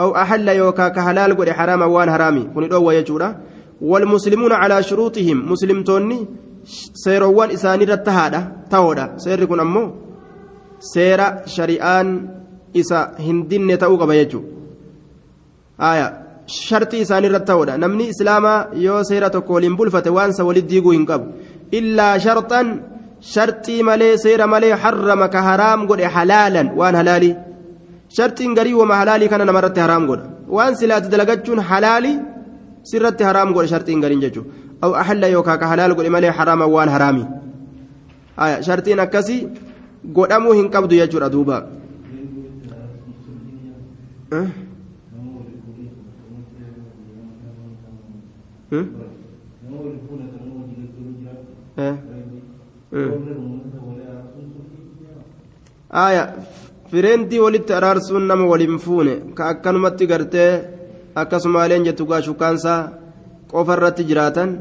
Ahalla 0.01 0.53
yookaan 0.53 0.93
ka 0.93 1.01
halaal 1.01 1.35
godhe 1.35 1.53
haraaman 1.53 1.89
waan 1.89 2.09
haraami 2.09 2.43
kun 2.53 2.69
dhoowwa 2.69 2.93
jechuudha. 2.97 3.35
والمسلمون 3.81 4.51
على 4.51 4.83
شروطهم 4.83 5.37
مسلمتوني 5.51 6.19
سيروان 6.93 7.49
إساني 7.51 7.85
رتهادا 7.85 8.41
تهودا 8.71 9.05
سير 9.17 9.45
كن 9.45 9.59
أمو 9.59 9.83
سيرا 10.79 11.27
شريان 11.45 12.07
إسا 12.77 12.99
هندين 13.19 13.77
تأو 13.79 13.95
قبيجو 14.01 14.41
آية 15.81 16.07
شرطي 16.45 17.01
إساني 17.01 17.27
رتهودا 17.27 17.77
نمني 17.77 18.09
إسلاما 18.09 18.53
يو 18.73 19.03
سيرا 19.03 19.27
تقولين 19.27 19.75
بلفة 19.75 20.07
وانسا 20.11 20.43
ولد 20.43 20.67
ديقو 20.67 20.91
هنقب 20.91 21.21
إلا 21.73 22.17
شرطا 22.17 22.61
شرطي 23.21 23.83
ملي 23.83 24.17
سيرا 24.17 24.45
ملي 24.45 24.75
حرم 24.75 25.25
كهرام 25.25 25.87
قد 25.87 26.01
حلالا 26.01 26.73
وان 26.75 26.95
هلالي 26.95 27.37
شرطي 28.09 28.45
قري 28.57 28.73
وما 28.73 29.03
هلالي 29.03 29.27
كان 29.27 29.45
نمرت 29.47 29.79
حرام 29.79 30.11
قد 30.11 30.21
وان 30.49 30.75
سلات 30.75 31.03
دلقتشون 31.13 31.61
حلالي 31.61 32.13
sirratti 32.83 33.23
haraam 33.23 33.53
godhe 33.53 33.69
shartiin 33.73 34.01
gariin 34.01 34.21
jechuudha 34.21 34.49
aw 34.81 34.91
ahalla 35.01 35.27
yookaan 35.35 35.59
ka 35.59 35.67
halaal 35.71 35.93
godhe 35.95 36.09
malee 36.09 36.33
haraama 36.39 36.65
waan 36.75 36.89
haraami 36.89 37.25
shartiin 38.67 38.99
akkasii 39.05 39.47
godhamuu 40.17 40.53
hin 40.59 40.69
qabdu 40.69 40.95
jechuudha 41.01 41.29
duuba. 52.91 53.13
fireentii 56.91 57.39
walitti 57.39 57.73
araarsuun 57.73 58.25
nama 58.27 58.45
waliin 58.51 58.77
fuune 58.79 59.13
ka 59.35 59.47
akkanumatti 59.51 60.07
gartee. 60.07 60.53
akkasumaaleen 61.15 61.85
jettu 61.85 62.05
gaa 62.05 62.21
shukkaansaa 62.21 62.89
qofa 63.51 63.73
irratti 63.77 64.03
jiraatan 64.09 64.51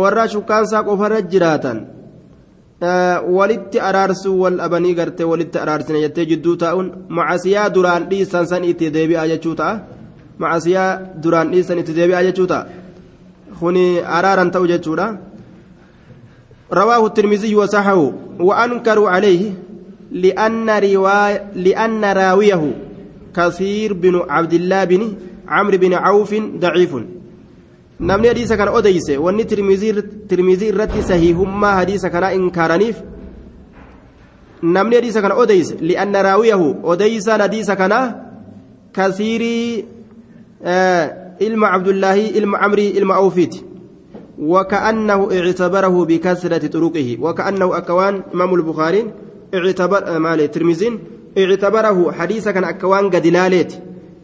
warra 0.00 0.28
shukkaansaa 0.28 0.82
qofa 0.88 1.20
jiraatan 1.32 1.78
walitti 3.36 3.80
araarsuu 3.88 4.40
wal 4.42 4.56
dhabanii 4.58 4.94
gartee 4.94 5.26
walitti 5.32 5.58
araarsine 5.58 6.00
jettee 6.00 6.26
jidduu 6.30 6.56
taa'uun 6.62 6.88
macasiyaa 7.08 7.68
duraan 7.74 8.08
dhiisan 8.10 8.46
san 8.46 8.64
itti 8.64 8.90
deebi'aa 8.96 9.28
jechuu 9.32 9.54
ta'a 9.60 9.80
macasiyaa 10.38 10.90
duraan 11.22 11.52
dhiisan 11.52 11.78
itti 11.78 11.96
deebi'aa 11.98 12.24
jechuu 12.28 12.46
ta'a 12.46 12.66
kuni 13.60 13.86
araaran 14.18 14.50
ta'u 14.50 14.66
jechuudha 14.72 15.06
رواه 16.72 17.06
الترمذي 17.06 17.54
وصححه 17.54 18.12
وأنكروا 18.40 19.08
عليه 19.10 19.52
لأن 20.12 20.70
رواية 20.70 21.44
لأن 21.54 22.04
راويه 22.04 22.62
كثير 23.36 23.92
بن 23.92 24.22
عبد 24.28 24.52
الله 24.52 24.84
بن 24.84 25.02
عمرو 25.48 25.78
بن 25.78 25.92
عوف 25.94 26.34
ضعيف 26.58 26.94
namni 28.00 28.28
hadiisa 28.28 28.56
kana 28.56 28.72
odeyse 28.72 29.16
wanni 29.16 29.44
tirmizii 30.28 30.68
irratti 30.68 31.02
sahiihummaa 31.02 31.74
hadiisa 31.74 32.10
kanaa 32.10 32.32
inkaaraniif 32.36 32.96
namni 34.62 34.94
hadiisa 34.96 35.22
kana 35.22 35.34
odeyse 35.34 35.76
li'anna 35.80 36.22
raawiyahu 36.22 36.76
odeysaan 36.82 37.40
hadiisa 37.40 37.76
kanaa 37.76 38.14
kasiirii 38.92 39.84
ilma 41.46 41.70
cabdullaahi 41.72 42.26
ilma 42.26 42.58
camrii 42.58 42.88
ilma 43.00 43.14
awfiiti 43.14 43.64
وكأنه 44.38 45.28
اعتبره 45.32 46.04
بكثرة 46.04 46.66
طرقه 46.66 47.18
وكأنه 47.20 47.76
أكوان 47.76 48.22
إمام 48.34 48.54
البخاري 48.54 49.12
اعتبر 49.54 50.18
مال 50.18 50.40
الترمذي 50.40 50.98
اعتبره 51.38 52.12
حديثا 52.12 52.50
كان 52.50 52.64
أكوان 52.64 53.10
قد 53.10 53.26
لاليت 53.26 53.72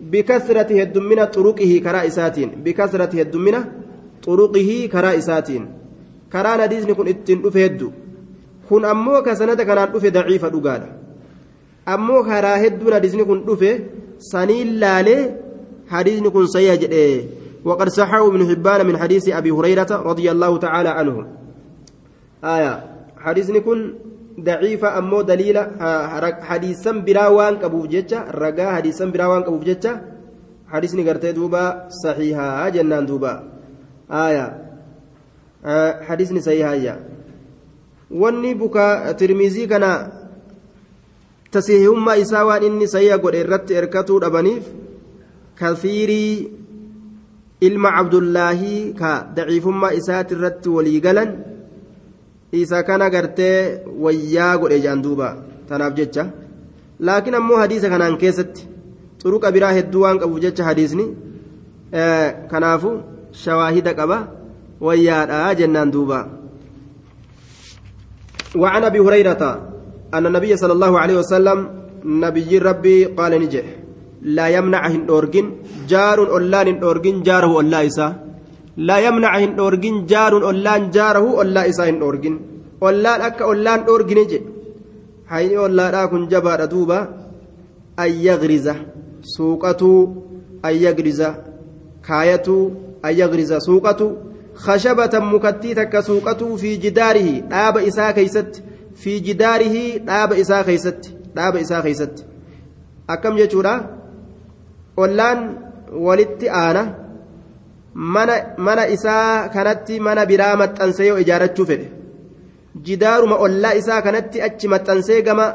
بكثرة 0.00 0.80
هدمنا 0.80 1.24
طرقه 1.24 1.80
كرائسات 1.84 2.38
بكثرة 2.64 3.20
هدمنا 3.20 3.72
طرقه 4.22 4.88
كرائسات. 4.92 5.48
كران 6.32 6.60
حديث 6.60 6.86
كن 6.86 7.08
إتن 7.08 7.42
أفهد 7.44 7.90
كن 8.70 8.84
أمو 8.84 9.22
كسنة 9.22 9.54
كان 9.54 9.78
أفه 9.78 10.08
ضعيفة 10.08 10.48
دقالة 10.48 10.88
أمو 11.88 12.22
كرا 12.24 12.66
هدون 12.66 12.94
حديث 12.94 13.16
كن 13.16 13.44
أفه 13.48 13.80
سنين 14.18 14.68
لالي 14.80 15.36
حديث 15.88 16.22
كن 16.22 16.46
سيجد 16.46 16.92
وقد 17.64 17.88
صححه 17.88 18.28
ابن 18.28 18.48
حبان 18.48 18.86
من 18.86 18.98
حديث 18.98 19.28
أبي 19.28 19.50
هريرة 19.50 19.90
رضي 19.90 20.30
الله 20.30 20.52
تعالى 20.58 20.88
عنه. 20.88 21.16
آية 22.44 22.72
حديث 23.16 23.50
كن 23.50 23.94
ضعيفة 24.40 24.98
أمو 24.98 25.22
دليل 25.22 25.58
حديثا 26.48 26.92
براوان 26.92 27.54
كبوف 27.62 27.86
جتة 27.86 28.30
رقا 28.30 28.66
حديثا 28.76 29.04
براوان 29.04 29.42
كبوف 29.42 29.62
جتة. 29.64 29.92
حديث 30.68 30.94
نقرتي 30.94 31.32
دوبا 31.32 31.88
صحيحة 32.04 32.68
جنان 32.68 33.06
دوبا. 33.06 33.32
آية 34.10 34.46
آه 35.64 36.02
حديث 36.02 36.32
صحيحة 36.42 36.96
wanni 38.12 38.54
buka 38.54 39.14
tirmizii 39.16 39.66
kana 39.66 40.10
tasihummaa 41.50 42.16
isaa 42.16 42.44
waan 42.44 42.62
inni 42.62 42.88
sayya 42.88 43.18
godhe 43.18 43.40
irratti 43.40 43.74
erkatuu 43.80 44.20
dhabaniif 44.20 44.64
kasiirii 45.54 46.50
ilma 47.66 47.90
cabdullaahii 47.96 48.92
ka 49.00 49.10
daciifummaa 49.36 49.92
isaati 50.00 50.34
irratti 50.36 50.68
walii 50.76 51.00
galan 51.06 51.30
isa 52.62 52.82
kana 52.88 53.10
gartee 53.14 53.56
wayyaa 54.04 54.58
godhe 54.60 54.78
jaan 54.84 55.02
duuba 55.06 55.28
tanaaf 55.68 55.94
jecha 55.98 56.24
laakiin 57.06 57.34
ammoo 57.40 57.58
hadiisa 57.62 57.88
kanaan 57.94 58.18
keessatti 58.22 58.68
xuruqa 59.22 59.52
biraa 59.54 59.72
hedduu 59.78 60.02
waan 60.04 60.18
qabuuf 60.22 60.40
jecha 60.44 60.64
hadiisni 60.68 61.06
kanaafu 62.52 62.90
shawaahida 63.44 63.92
qaba 64.00 64.18
wayyaadha 64.86 65.54
jennaan 65.62 65.92
duuba 65.96 66.20
وعن 68.56 68.84
ابي 68.84 69.00
هريره 69.00 69.42
ان 70.14 70.26
النبي 70.26 70.56
صلى 70.56 70.72
الله 70.72 70.92
عليه 71.00 71.16
وسلم 71.18 71.58
نبي 72.04 72.58
ربي 72.58 73.04
قال 73.16 73.32
نجح 73.42 73.64
لا 74.22 74.48
يمنع 74.48 74.86
هندورجن 74.86 75.46
جار 75.88 76.18
أولان 76.30 76.68
هندورجن 76.68 77.22
جاره 77.22 77.46
أولا 77.46 77.86
إسا. 77.86 78.08
لا 78.76 78.98
يمنع 78.98 79.38
هندورجن 79.38 80.06
جار 80.06 80.32
أولان 80.44 80.90
جاره 80.90 81.18
أولا 81.18 81.68
إسا 81.68 81.88
هندورجن 81.90 82.40
أولان 82.82 83.20
أكا 83.20 83.44
أولان 83.44 83.84
دورجن 83.84 84.26
جي 84.26 84.42
حين 85.26 85.56
أولان 85.58 85.94
أكون 85.94 86.28
جبار 86.28 86.64
دوبا 86.64 86.98
أن 87.98 88.10
يغرز. 88.10 88.70
سوقته 89.22 90.16
أن 90.64 90.74
يغرز. 90.74 91.22
كايته 92.08 92.70
أن 93.04 93.14
يغرز. 93.14 93.52
سوقته 93.52 94.16
خشبة 94.54 95.14
مكتيتك 95.18 96.00
سوقته 96.00 96.56
في 96.56 96.76
جداره. 96.76 97.28
داب 97.50 97.76
إسا 97.78 98.10
كيست. 98.10 98.62
في 98.96 99.18
جداره 99.18 99.96
داب 99.96 100.32
إسا 100.32 100.62
كيست. 100.62 101.00
داب 101.36 101.56
إسا 101.56 101.80
كيست. 101.80 102.26
أكم 103.10 103.36
جتورا 103.36 104.01
ollaan 104.96 105.38
walitti 106.06 106.48
aana 106.48 106.82
mana 107.94 108.86
isaa 108.88 109.48
kanatti 109.54 110.00
mana 110.00 110.26
biraa 110.26 110.56
maxxansee 110.56 111.06
yoo 111.08 111.18
ijaarachuu 111.24 111.66
fedhe 111.70 111.86
jidaaruma 112.86 113.36
ollaa 113.44 113.74
isaa 113.80 114.02
kanatti 114.02 114.42
achi 114.46 114.68
maxxansee 114.68 115.22
gama 115.22 115.46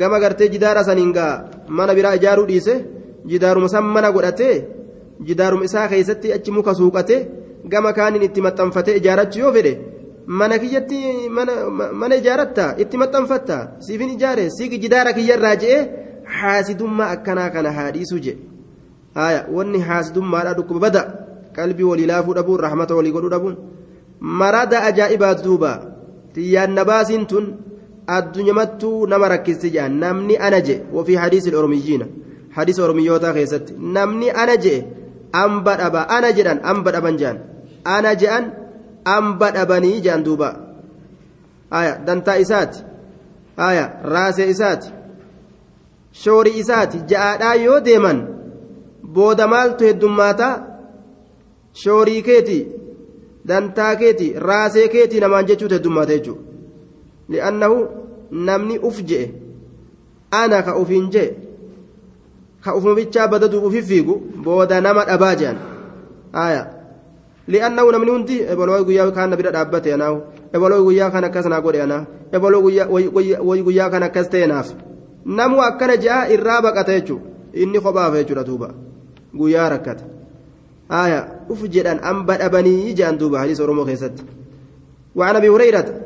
gama 0.00 0.20
gartee 0.20 0.48
jidaara 0.54 0.84
saniin 0.88 1.12
gaa 1.18 1.34
mana 1.68 1.94
biraa 1.94 2.14
ijaaruu 2.20 2.46
dhiise 2.50 2.74
jidaaruma 3.30 3.68
san 3.68 3.84
mana 3.94 4.12
godhatee 4.16 4.56
jidaaruma 5.28 5.64
isaa 5.64 5.88
keessatti 5.88 6.32
achi 6.36 6.50
muka 6.56 6.74
suuqate 6.74 7.16
gama 7.72 7.92
kaaniin 7.98 8.26
itti 8.28 8.40
maxxanfatee 8.46 8.98
ijaarachuu 9.00 9.42
yoo 9.44 9.52
fedhe 9.56 9.74
mana 10.26 10.58
kiyyatti 10.62 10.98
mana 12.00 12.14
ijaaratta 12.22 12.74
itti 12.82 12.96
maxxanfatta 13.02 13.58
siifin 13.86 14.14
ijaare 14.16 14.50
siigi 14.56 14.82
jidaara 14.84 15.12
kiyyarraa 15.18 15.56
je'ee 15.62 15.82
haasidummaa 16.38 17.12
akkanaa 17.14 17.50
kana 17.50 17.72
haadhiisuu 17.78 18.18
jedhe. 18.26 18.51
Haya 19.14 19.40
wanni 19.56 19.80
haasidummaadha 19.88 20.54
dhukkuba 20.58 20.80
bada 20.86 21.02
qalbii 21.56 21.88
walii 21.92 22.06
laafuu 22.12 22.34
dhabuun 22.38 22.60
rahmata 22.66 22.94
walii 22.98 23.12
godhuu 23.16 23.34
dhabuun 23.34 23.56
marada 24.40 24.82
ajaa'ibaat 24.88 25.44
duuba 25.44 25.72
tiyyaan 26.34 26.74
nabaasiin 26.78 27.26
tun 27.32 27.46
addunyamattuu 28.16 29.06
nama 29.12 29.28
rakkisti 29.34 29.70
jedhan 29.74 29.98
namni 30.04 30.36
ana 30.46 30.60
je 30.68 30.76
wafii 30.96 31.14
hadiisi 31.24 31.54
oromiyyiina 31.60 32.06
hadiisa 32.56 32.84
oromiyyootaa 32.86 33.32
keessatti 33.38 33.76
namni 33.96 34.30
ana 34.44 34.56
je 34.64 34.74
amba 35.44 35.76
dhaba 35.82 36.08
ana 36.16 36.32
jedhan 36.38 36.60
amba 36.72 36.92
dhaban 36.96 37.16
jedhan 37.20 37.38
ana 37.96 38.14
jedhan 38.22 38.50
amba 39.16 39.50
dhabanii 39.56 40.00
jedhan 40.00 40.24
duuba 40.28 40.48
haya 41.70 41.92
dantaa 42.06 42.36
isaati 42.44 42.84
haya 43.56 43.84
raasee 44.14 44.48
isaati 44.54 44.92
shoorii 46.24 46.58
isaati 46.62 46.98
ja'aadhaa 47.12 47.54
yoo 47.66 47.80
deeman 47.88 48.18
booda 49.02 49.46
maaltu 49.46 49.84
heddummaata? 49.84 50.48
Shoorii 51.72 52.22
keeti 52.22 52.58
dantaa 53.48 53.96
keeti 53.96 54.32
raasee 54.36 54.88
keeti 54.88 55.20
namaan 55.20 55.46
jechuutu 55.46 55.74
heddummaata 55.74 56.12
jechuudha 56.12 56.42
li'annahu 57.28 57.78
namni 58.48 58.78
uf 58.78 59.00
je'e 59.08 59.30
ana 60.40 60.62
ka 60.62 60.76
ufiin 60.76 61.08
je'e 61.14 61.30
ka 62.64 62.76
ufuma 62.76 62.94
bichaa 62.94 63.28
badaduuf 63.28 63.64
ufi 63.64 63.82
fiigu 63.82 64.14
booda 64.44 64.80
nama 64.80 65.04
dhabaa 65.04 65.34
je'an. 65.34 65.58
Aya 66.32 66.62
li'annahu 67.48 67.92
namni 67.92 68.10
hundi 68.10 68.36
ebaloo 68.42 68.84
guyyaa 68.84 69.10
kaan 69.10 69.30
na 69.30 69.36
bira 69.36 69.50
dhaabbate 69.50 69.94
anaahu 69.94 70.22
ebaloo 70.52 70.84
guyyaa 70.84 71.10
kan 71.10 71.24
akkas 71.24 71.46
naa 71.46 71.60
godhe 71.60 71.82
anaa 71.82 72.04
ebaloo 72.32 72.62
guyyaa 73.64 73.90
kan 73.90 74.02
akkas 74.02 74.28
ta'e 74.28 74.46
naaf 74.46 74.74
namu 75.24 75.60
akkana 75.62 75.96
je'a 75.96 76.28
irraa 76.36 76.62
baqata 76.62 76.92
jechuudha 77.00 77.26
inni 77.52 77.80
kophaaf 77.80 78.14
jechuudha 78.14 78.44
duuba. 78.44 78.74
Guyyaa 79.34 79.68
rakkata 79.74 80.04
aya 80.88 81.18
uf 81.48 81.62
jedhan 81.74 81.98
amba 82.02 82.38
dhabanii 82.38 82.94
jedhan 82.94 83.18
duuba 83.18 83.38
hadiis 83.42 83.60
oromoo 83.60 83.84
keessatti. 83.84 84.42
وعن 85.14 85.36
ابي 85.36 85.48
هريره 85.48 86.00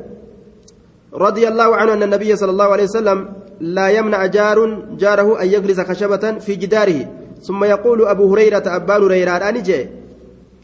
رضي 1.14 1.48
الله 1.48 1.76
عنه 1.76 1.92
ان 1.92 2.02
النبي 2.02 2.36
صلى 2.36 2.50
الله 2.50 2.64
عليه 2.64 2.84
وسلم 2.84 3.28
لا 3.60 3.88
يمنع 3.88 4.26
جار 4.26 4.58
جاره 4.98 5.42
ان 5.42 5.46
يجلس 5.46 5.80
خشبه 5.80 6.38
في 6.38 6.54
جداره 6.54 7.00
ثم 7.42 7.64
يقول 7.64 8.06
ابو 8.06 8.34
هريره 8.34 8.62
ابان 8.66 9.02
هريره 9.02 9.50
نجا 9.50 9.88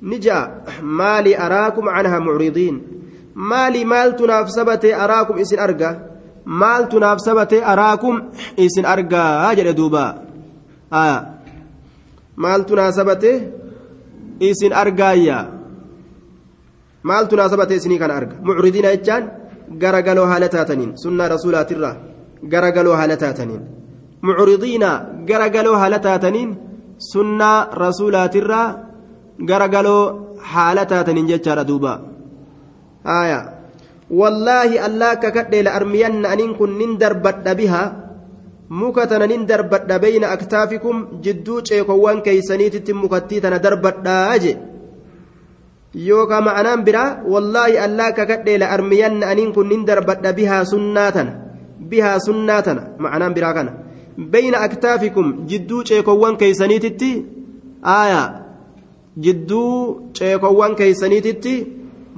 نجا 0.02 0.38
مالي 0.82 1.38
اراكم 1.38 1.88
عنها 1.88 2.18
معرضين 2.18 2.82
مالي 3.34 3.84
مال 3.84 4.16
تنافسبتي 4.16 4.94
اراكم 4.94 5.38
اسن 5.38 5.58
ارجا 5.58 5.90
مال 6.46 6.88
تنافسبتي 6.88 7.64
اراكم 7.64 8.22
اسن 8.58 8.84
ارجا 8.84 9.18
هاجر 9.18 9.70
دوبا 9.70 10.22
آه 10.92 11.18
maaltu 12.44 12.74
naasabate 12.80 13.32
isin 14.48 14.72
argaayya 14.82 15.38
maaltu 17.08 17.36
naasabate 17.36 17.74
isinii 17.78 18.00
kana 18.02 18.14
arga 18.20 18.34
mucridiina 18.46 18.94
jechaan 18.94 19.24
garagaloo 19.82 20.26
haala 20.32 20.48
taataniin 20.54 20.92
sunnaa 21.02 21.28
rasuulaatirraa 21.34 21.94
garagaloo 22.52 22.96
haala 23.00 23.16
taataniin 23.24 23.62
mucridiina 24.26 24.90
garagaloo 25.28 25.76
haala 25.82 25.98
taataniin 26.06 26.50
sunnaa 27.12 27.58
rasuulaatirraa 27.84 28.68
garagaloo 29.50 30.04
haala 30.52 30.84
taataniin 30.92 31.30
jechaadha 31.32 31.68
duuba 31.70 31.92
haya 33.10 33.40
wallaahi 34.20 34.82
allaa 34.88 35.16
kakadhee 35.24 35.62
la 35.66 35.74
armiyanna 35.78 36.32
aniin 36.34 36.54
kun 36.58 36.78
nin 36.80 36.98
darbadha 37.02 37.54
bihaa 37.60 37.92
muka 38.80 39.06
tana 39.10 39.26
nin 39.26 39.46
darbadha 39.50 39.98
bayna 40.04 40.26
aktaafikum 40.36 40.96
jidduu 41.24 41.60
ceekowwan 41.68 42.22
keeysaniititti 42.26 42.92
mukattii 43.02 43.40
tana 43.44 43.58
darbadhaa 43.64 44.38
je 44.44 44.52
yookaan 46.08 46.44
ma'anaan 46.48 46.84
biraa 46.86 47.10
wallaahi 47.32 47.76
allaa 47.86 48.12
kakadhee 48.18 48.58
la 48.62 48.70
armiyanna 48.76 49.26
aniin 49.32 49.52
kun 49.56 49.68
nin 49.72 49.84
darbadha 49.90 50.32
bihaa 50.38 50.64
sunnaa 50.72 51.10
tana 51.16 51.32
bihaa 51.90 52.18
sunnaa 52.26 52.62
tana 52.68 52.82
ma'anaan 53.04 53.34
biraa 53.36 53.54
kana 53.58 53.72
bayna 54.32 54.58
aktaafikum 54.68 55.26
jidduu 55.50 55.82
ceekowwan 55.90 56.36
keeysaniititti 56.40 57.10
aayaa 57.96 58.26
jidduu 59.24 60.10
ceekowwan 60.18 60.74
keeysaniititti 60.80 61.54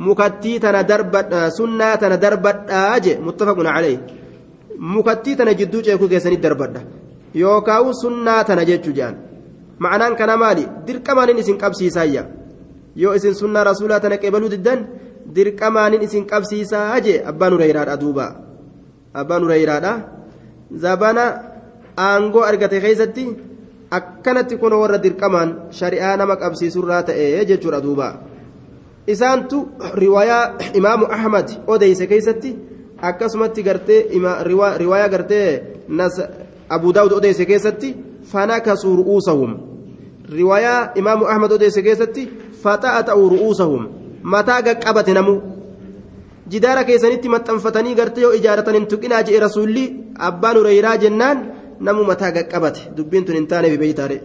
mukattii 0.06 0.58
tana 0.64 0.82
darbadha 0.90 1.50
sunnaa 1.58 1.96
tana 2.02 2.16
darbadhaa 2.24 3.00
je 3.04 3.12
muttafaqun 3.26 3.66
calayhi 3.74 3.98
mukattii 4.78 5.36
tana 5.36 5.54
jidduu 5.54 5.82
ceekuu 5.82 6.08
keessanii 6.08 6.42
darbadha 6.46 6.80
yookaan 7.34 7.94
sunnaa 8.02 8.44
tana 8.44 8.64
jechuu 8.64 8.94
jedhan 8.98 9.16
ma'anaan 9.78 10.16
kana 10.16 10.36
maali 10.36 10.66
dirqamaanin 10.86 11.38
isin 11.38 11.58
qabsiisaayya 11.58 12.24
yoo 12.96 13.14
isin 13.14 13.34
sunnaa 13.34 13.64
rasuulaa 13.70 14.00
tana 14.00 14.16
qeebaluu 14.22 14.50
diddan 14.50 14.86
dirqamaanin 15.36 16.02
isin 16.06 16.26
qabsiisaa 16.26 17.00
jee 17.06 17.22
abbaan 17.32 17.52
hureyraadha 17.56 17.96
duuba 18.02 18.26
abbaan 19.14 19.42
hureyraadha 19.46 19.92
zabana 20.84 21.24
aangoo 22.06 22.44
argate 22.50 22.80
keessatti 22.84 23.24
akkanatti 23.98 24.56
kun 24.62 24.72
warra 24.82 25.02
dirqamaan 25.02 25.56
shari'aa 25.80 26.16
nama 26.16 26.36
qabsiisurraa 26.36 27.02
ta'e 27.10 27.44
jechuudha 27.50 27.82
duuba 27.86 28.08
isaantu 29.06 29.58
riwaayaa 30.02 30.44
imaamu 30.80 31.06
ahmad 31.16 31.48
odeyse 31.66 32.06
keessatti 32.12 32.56
akkasumatti 33.10 33.62
gartee 33.62 34.00
riwaayaa 34.82 35.08
gartee 35.08 35.62
abu 36.68 36.92
daawud 36.92 37.12
odeesse 37.12 37.44
keessatti 37.46 37.94
fanakasuu 38.32 38.96
ru'uusahum. 39.00 39.52
Riwaayaa 40.38 40.92
imaamu 41.00 41.26
ahmad 41.32 41.52
odeesse 41.52 41.82
keessatti 41.82 42.28
faxa'ata'u 42.62 43.28
ru'uusahum. 43.34 43.88
Mataa 44.22 44.62
gaqqabate 44.62 45.12
namu. 45.12 45.34
Jidaara 46.52 46.84
keessanitti 46.84 47.28
maxxanfatanii 47.28 47.94
gartee 47.94 48.22
yoo 48.22 48.32
ijaaratan 48.38 48.74
hin 48.78 48.86
tuqinaa 48.92 49.22
je'e 49.28 49.40
rasuulli 49.40 49.84
abbaan 50.28 50.56
hureyraa 50.58 50.96
jennaan 51.02 51.42
namu 51.80 52.04
mataa 52.04 52.30
gaqqabate. 52.32 52.88
Dubbiin 52.96 53.24
tun 53.24 53.34
hin 53.36 53.46
taaneef 53.46 53.78
beeytaare 53.78 54.20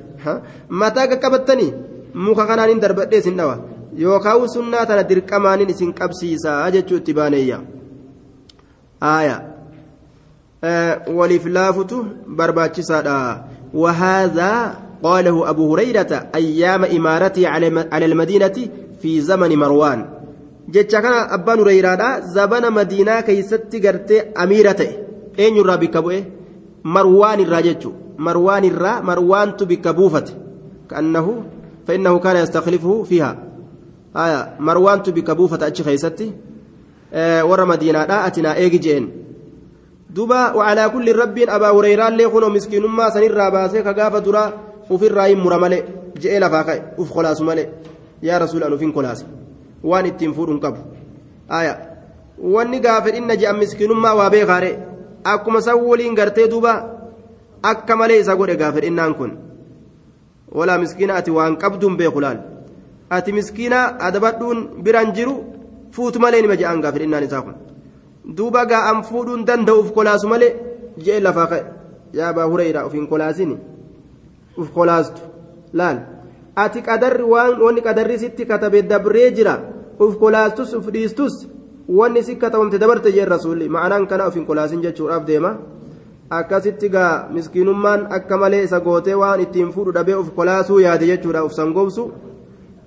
mataa 0.69 1.07
gaqqabattanii 1.07 1.73
muka 2.13 2.45
kanaan 2.47 2.69
hin 2.69 2.81
darbadhee 2.81 3.19
isin 3.19 3.37
dhawa. 3.37 3.57
Yookaan 3.97 4.49
sunnaa 4.55 4.85
tana 4.85 5.03
dirqamaanin 5.09 5.69
isin 5.69 5.93
qabsiisaa 5.93 6.71
jechuu 6.71 6.97
itti 6.97 7.13
baaneeyya. 7.13 7.59
آية 9.03 9.55
آه 10.63 11.09
ولف 11.09 11.45
لافته 11.45 12.05
برباتشسا 12.27 13.45
وهذا 13.73 14.75
قاله 15.03 15.49
أبو 15.49 15.73
هريرة 15.73 16.29
أيام 16.35 16.83
إمارته 16.83 17.47
على 17.91 18.05
المدينة 18.05 18.67
في 19.01 19.21
زمن 19.21 19.55
مروان 19.55 20.05
hureyraadha 21.57 22.21
zabana 22.21 22.69
madiinaa 22.71 23.21
keeysatti 23.27 23.79
gartee 23.85 24.19
amiira 24.35 24.73
ta'e 24.79 24.91
eenyurraa 25.43 25.77
bikka 25.83 26.01
bu'e 26.05 26.19
marwaan 26.95 27.39
irraa 27.45 27.61
jechu 27.67 27.93
marwaan 28.27 28.67
irraa 28.69 29.01
marwaantu 29.09 29.65
bikka 29.71 29.93
buufate 29.99 30.33
kaannahu 30.91 31.33
فإنه 31.89 32.19
كان 32.19 32.35
يستخلفه 32.35 33.03
فيها 33.03 33.37
آية 34.15 34.55
مروان 34.59 34.99
بك 34.99 35.31
بوفة 35.31 35.67
أتش 35.67 35.81
خيستي 35.81 36.31
Eh, 37.11 37.41
warra 37.49 37.65
madiinaadha 37.65 38.23
atinaa 38.23 38.55
eegi 38.55 38.79
jeen. 38.79 39.05
Duba 40.15 40.53
wacalaa 40.53 40.89
kulli 40.89 41.13
rabbiin 41.13 41.49
abaa 41.49 41.71
hureyraallee 41.73 42.29
kunoo 42.29 42.49
miskiinummaa 42.49 43.09
sanirraa 43.11 43.51
baasee 43.51 43.83
kagaafa 43.83 44.21
duraa 44.21 44.49
dura 44.49 44.59
ufirraa 44.89 45.25
hin 45.25 45.39
mura 45.39 45.57
malee 45.59 45.83
je'ee 46.21 46.39
lafaa 46.39 46.63
ka'e 46.63 46.83
uf 46.97 47.09
kolaasu 47.13 47.43
male 47.43 47.63
yaa 48.21 48.39
rasuula 48.39 48.65
an 48.67 48.73
ufin 48.73 48.93
kolaase. 48.93 49.25
Waan 49.83 50.05
ittiin 50.05 50.33
fuudhuun 50.33 50.59
qabu. 50.59 50.85
Aayaa 51.49 51.77
wanni 52.55 52.79
gaafa 52.79 53.11
dhinna 53.11 53.35
je'an 53.35 53.57
miskiinummaa 53.57 54.15
waa 54.15 54.29
beekaare. 54.29 54.71
Akkuma 55.23 55.61
san 55.61 55.81
waliin 55.81 56.15
gartee 56.15 56.47
duba 56.47 56.73
akka 57.63 57.95
malee 57.95 58.19
isa 58.19 58.35
godhe 58.35 58.55
gaafa 58.55 58.81
dhinnaan 58.81 59.15
kun. 59.15 59.37
Walaa 60.51 60.77
miskiina 60.77 61.15
ati 61.15 61.31
waan 61.31 61.57
qabduun 61.57 61.97
beeku 61.97 62.21
laal. 62.21 62.37
Ati 63.09 63.33
miskiina 63.33 63.97
adabadhuun 63.99 64.67
biraan 64.83 65.13
jiru. 65.13 65.58
Fuutu 65.91 66.19
malee 66.19 66.41
nima 66.41 66.55
je'an 66.61 66.81
gaafa 66.81 66.99
innaan 67.07 67.23
isaa 67.23 67.41
kun 67.41 67.55
duuba 68.37 68.65
gaa'an 68.65 69.03
fuudhuun 69.09 69.45
danda'uuf 69.47 69.91
kolaasu 69.97 70.27
malee 70.27 70.51
je'e 71.05 71.19
lafaa 71.27 71.47
ka'e 71.51 71.63
yaa 72.19 72.33
baa 72.33 72.47
hureyraa 72.51 72.85
ofiin 72.85 73.07
kolaasini 73.07 73.57
uf 74.57 74.69
kolaastu 74.77 75.21
laal. 75.73 75.97
ati 76.55 76.81
qadarri 76.81 77.23
waan 77.23 77.61
wanni 77.61 77.81
qadarri 77.81 78.19
sitti 78.19 78.45
katabe 78.45 78.81
dabree 78.91 79.31
jira 79.37 79.55
uf 79.99 80.17
kolaastus 80.21 80.73
uf 80.73 80.87
dhiistus 80.93 81.47
wanni 81.97 82.23
si 82.23 82.35
katabamte 82.35 82.77
dabarte 82.79 83.11
jeen 83.15 83.27
rasuulli 83.27 83.69
ma'anaan 83.69 84.07
kana 84.07 84.25
of 84.27 84.35
hin 84.35 84.45
kolaasin 84.45 84.81
jechuudhaaf 84.85 85.23
deema 85.29 85.51
akkasitti 86.29 86.89
gaa 86.89 87.27
miskiinummaan 87.35 88.07
akka 88.17 88.37
malee 88.37 88.63
isa 88.63 88.79
gootee 88.79 89.15
waan 89.21 89.39
ittiin 89.45 89.71
fuudhu 89.75 89.91
dhabee 89.93 90.15
uf 90.21 90.29
kolaasuu 90.35 90.79
yaade 90.79 91.05
jechuudha 91.11 91.43
uf 91.47 91.53
sangoobsu 91.59 92.11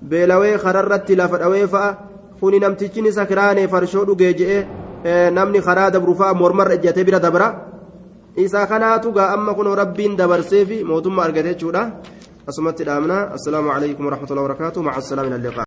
beelawee 0.09 0.57
kararratti 0.63 1.15
lafa 1.15 1.37
dhawee 1.41 1.67
fa'a 1.67 1.89
kuni 2.43 2.59
namtichi 2.59 2.99
isa 3.07 3.23
kiraanee 3.25 3.67
farshoo 3.73 4.03
dhugee 4.07 4.33
je'ee 4.39 5.29
namni 5.31 5.59
karaa 5.67 5.89
dabru 5.95 6.13
fa'a 6.21 6.33
mormarra 6.41 6.75
ijjatee 6.75 7.05
bira 7.07 7.19
dabra 7.25 7.47
isaa 8.45 8.65
kanaatu 8.67 9.13
gaa 9.17 9.29
amma 9.35 9.53
kunoo 9.55 9.75
rabbiin 9.81 10.17
dabarseefi 10.17 10.83
mootummaa 10.83 11.25
argate 11.27 11.49
jechuudha 11.53 11.83
asumatti 12.49 12.83
dhaamna 12.89 13.17
assalaamu 13.37 13.71
calaykum 13.71 14.05
waraxmatullahi 14.07 14.45
wabarakaatu 14.45 14.83
maca 14.83 14.99
assalaami 15.03 15.29
ila 15.31 15.39
liqaa 15.47 15.61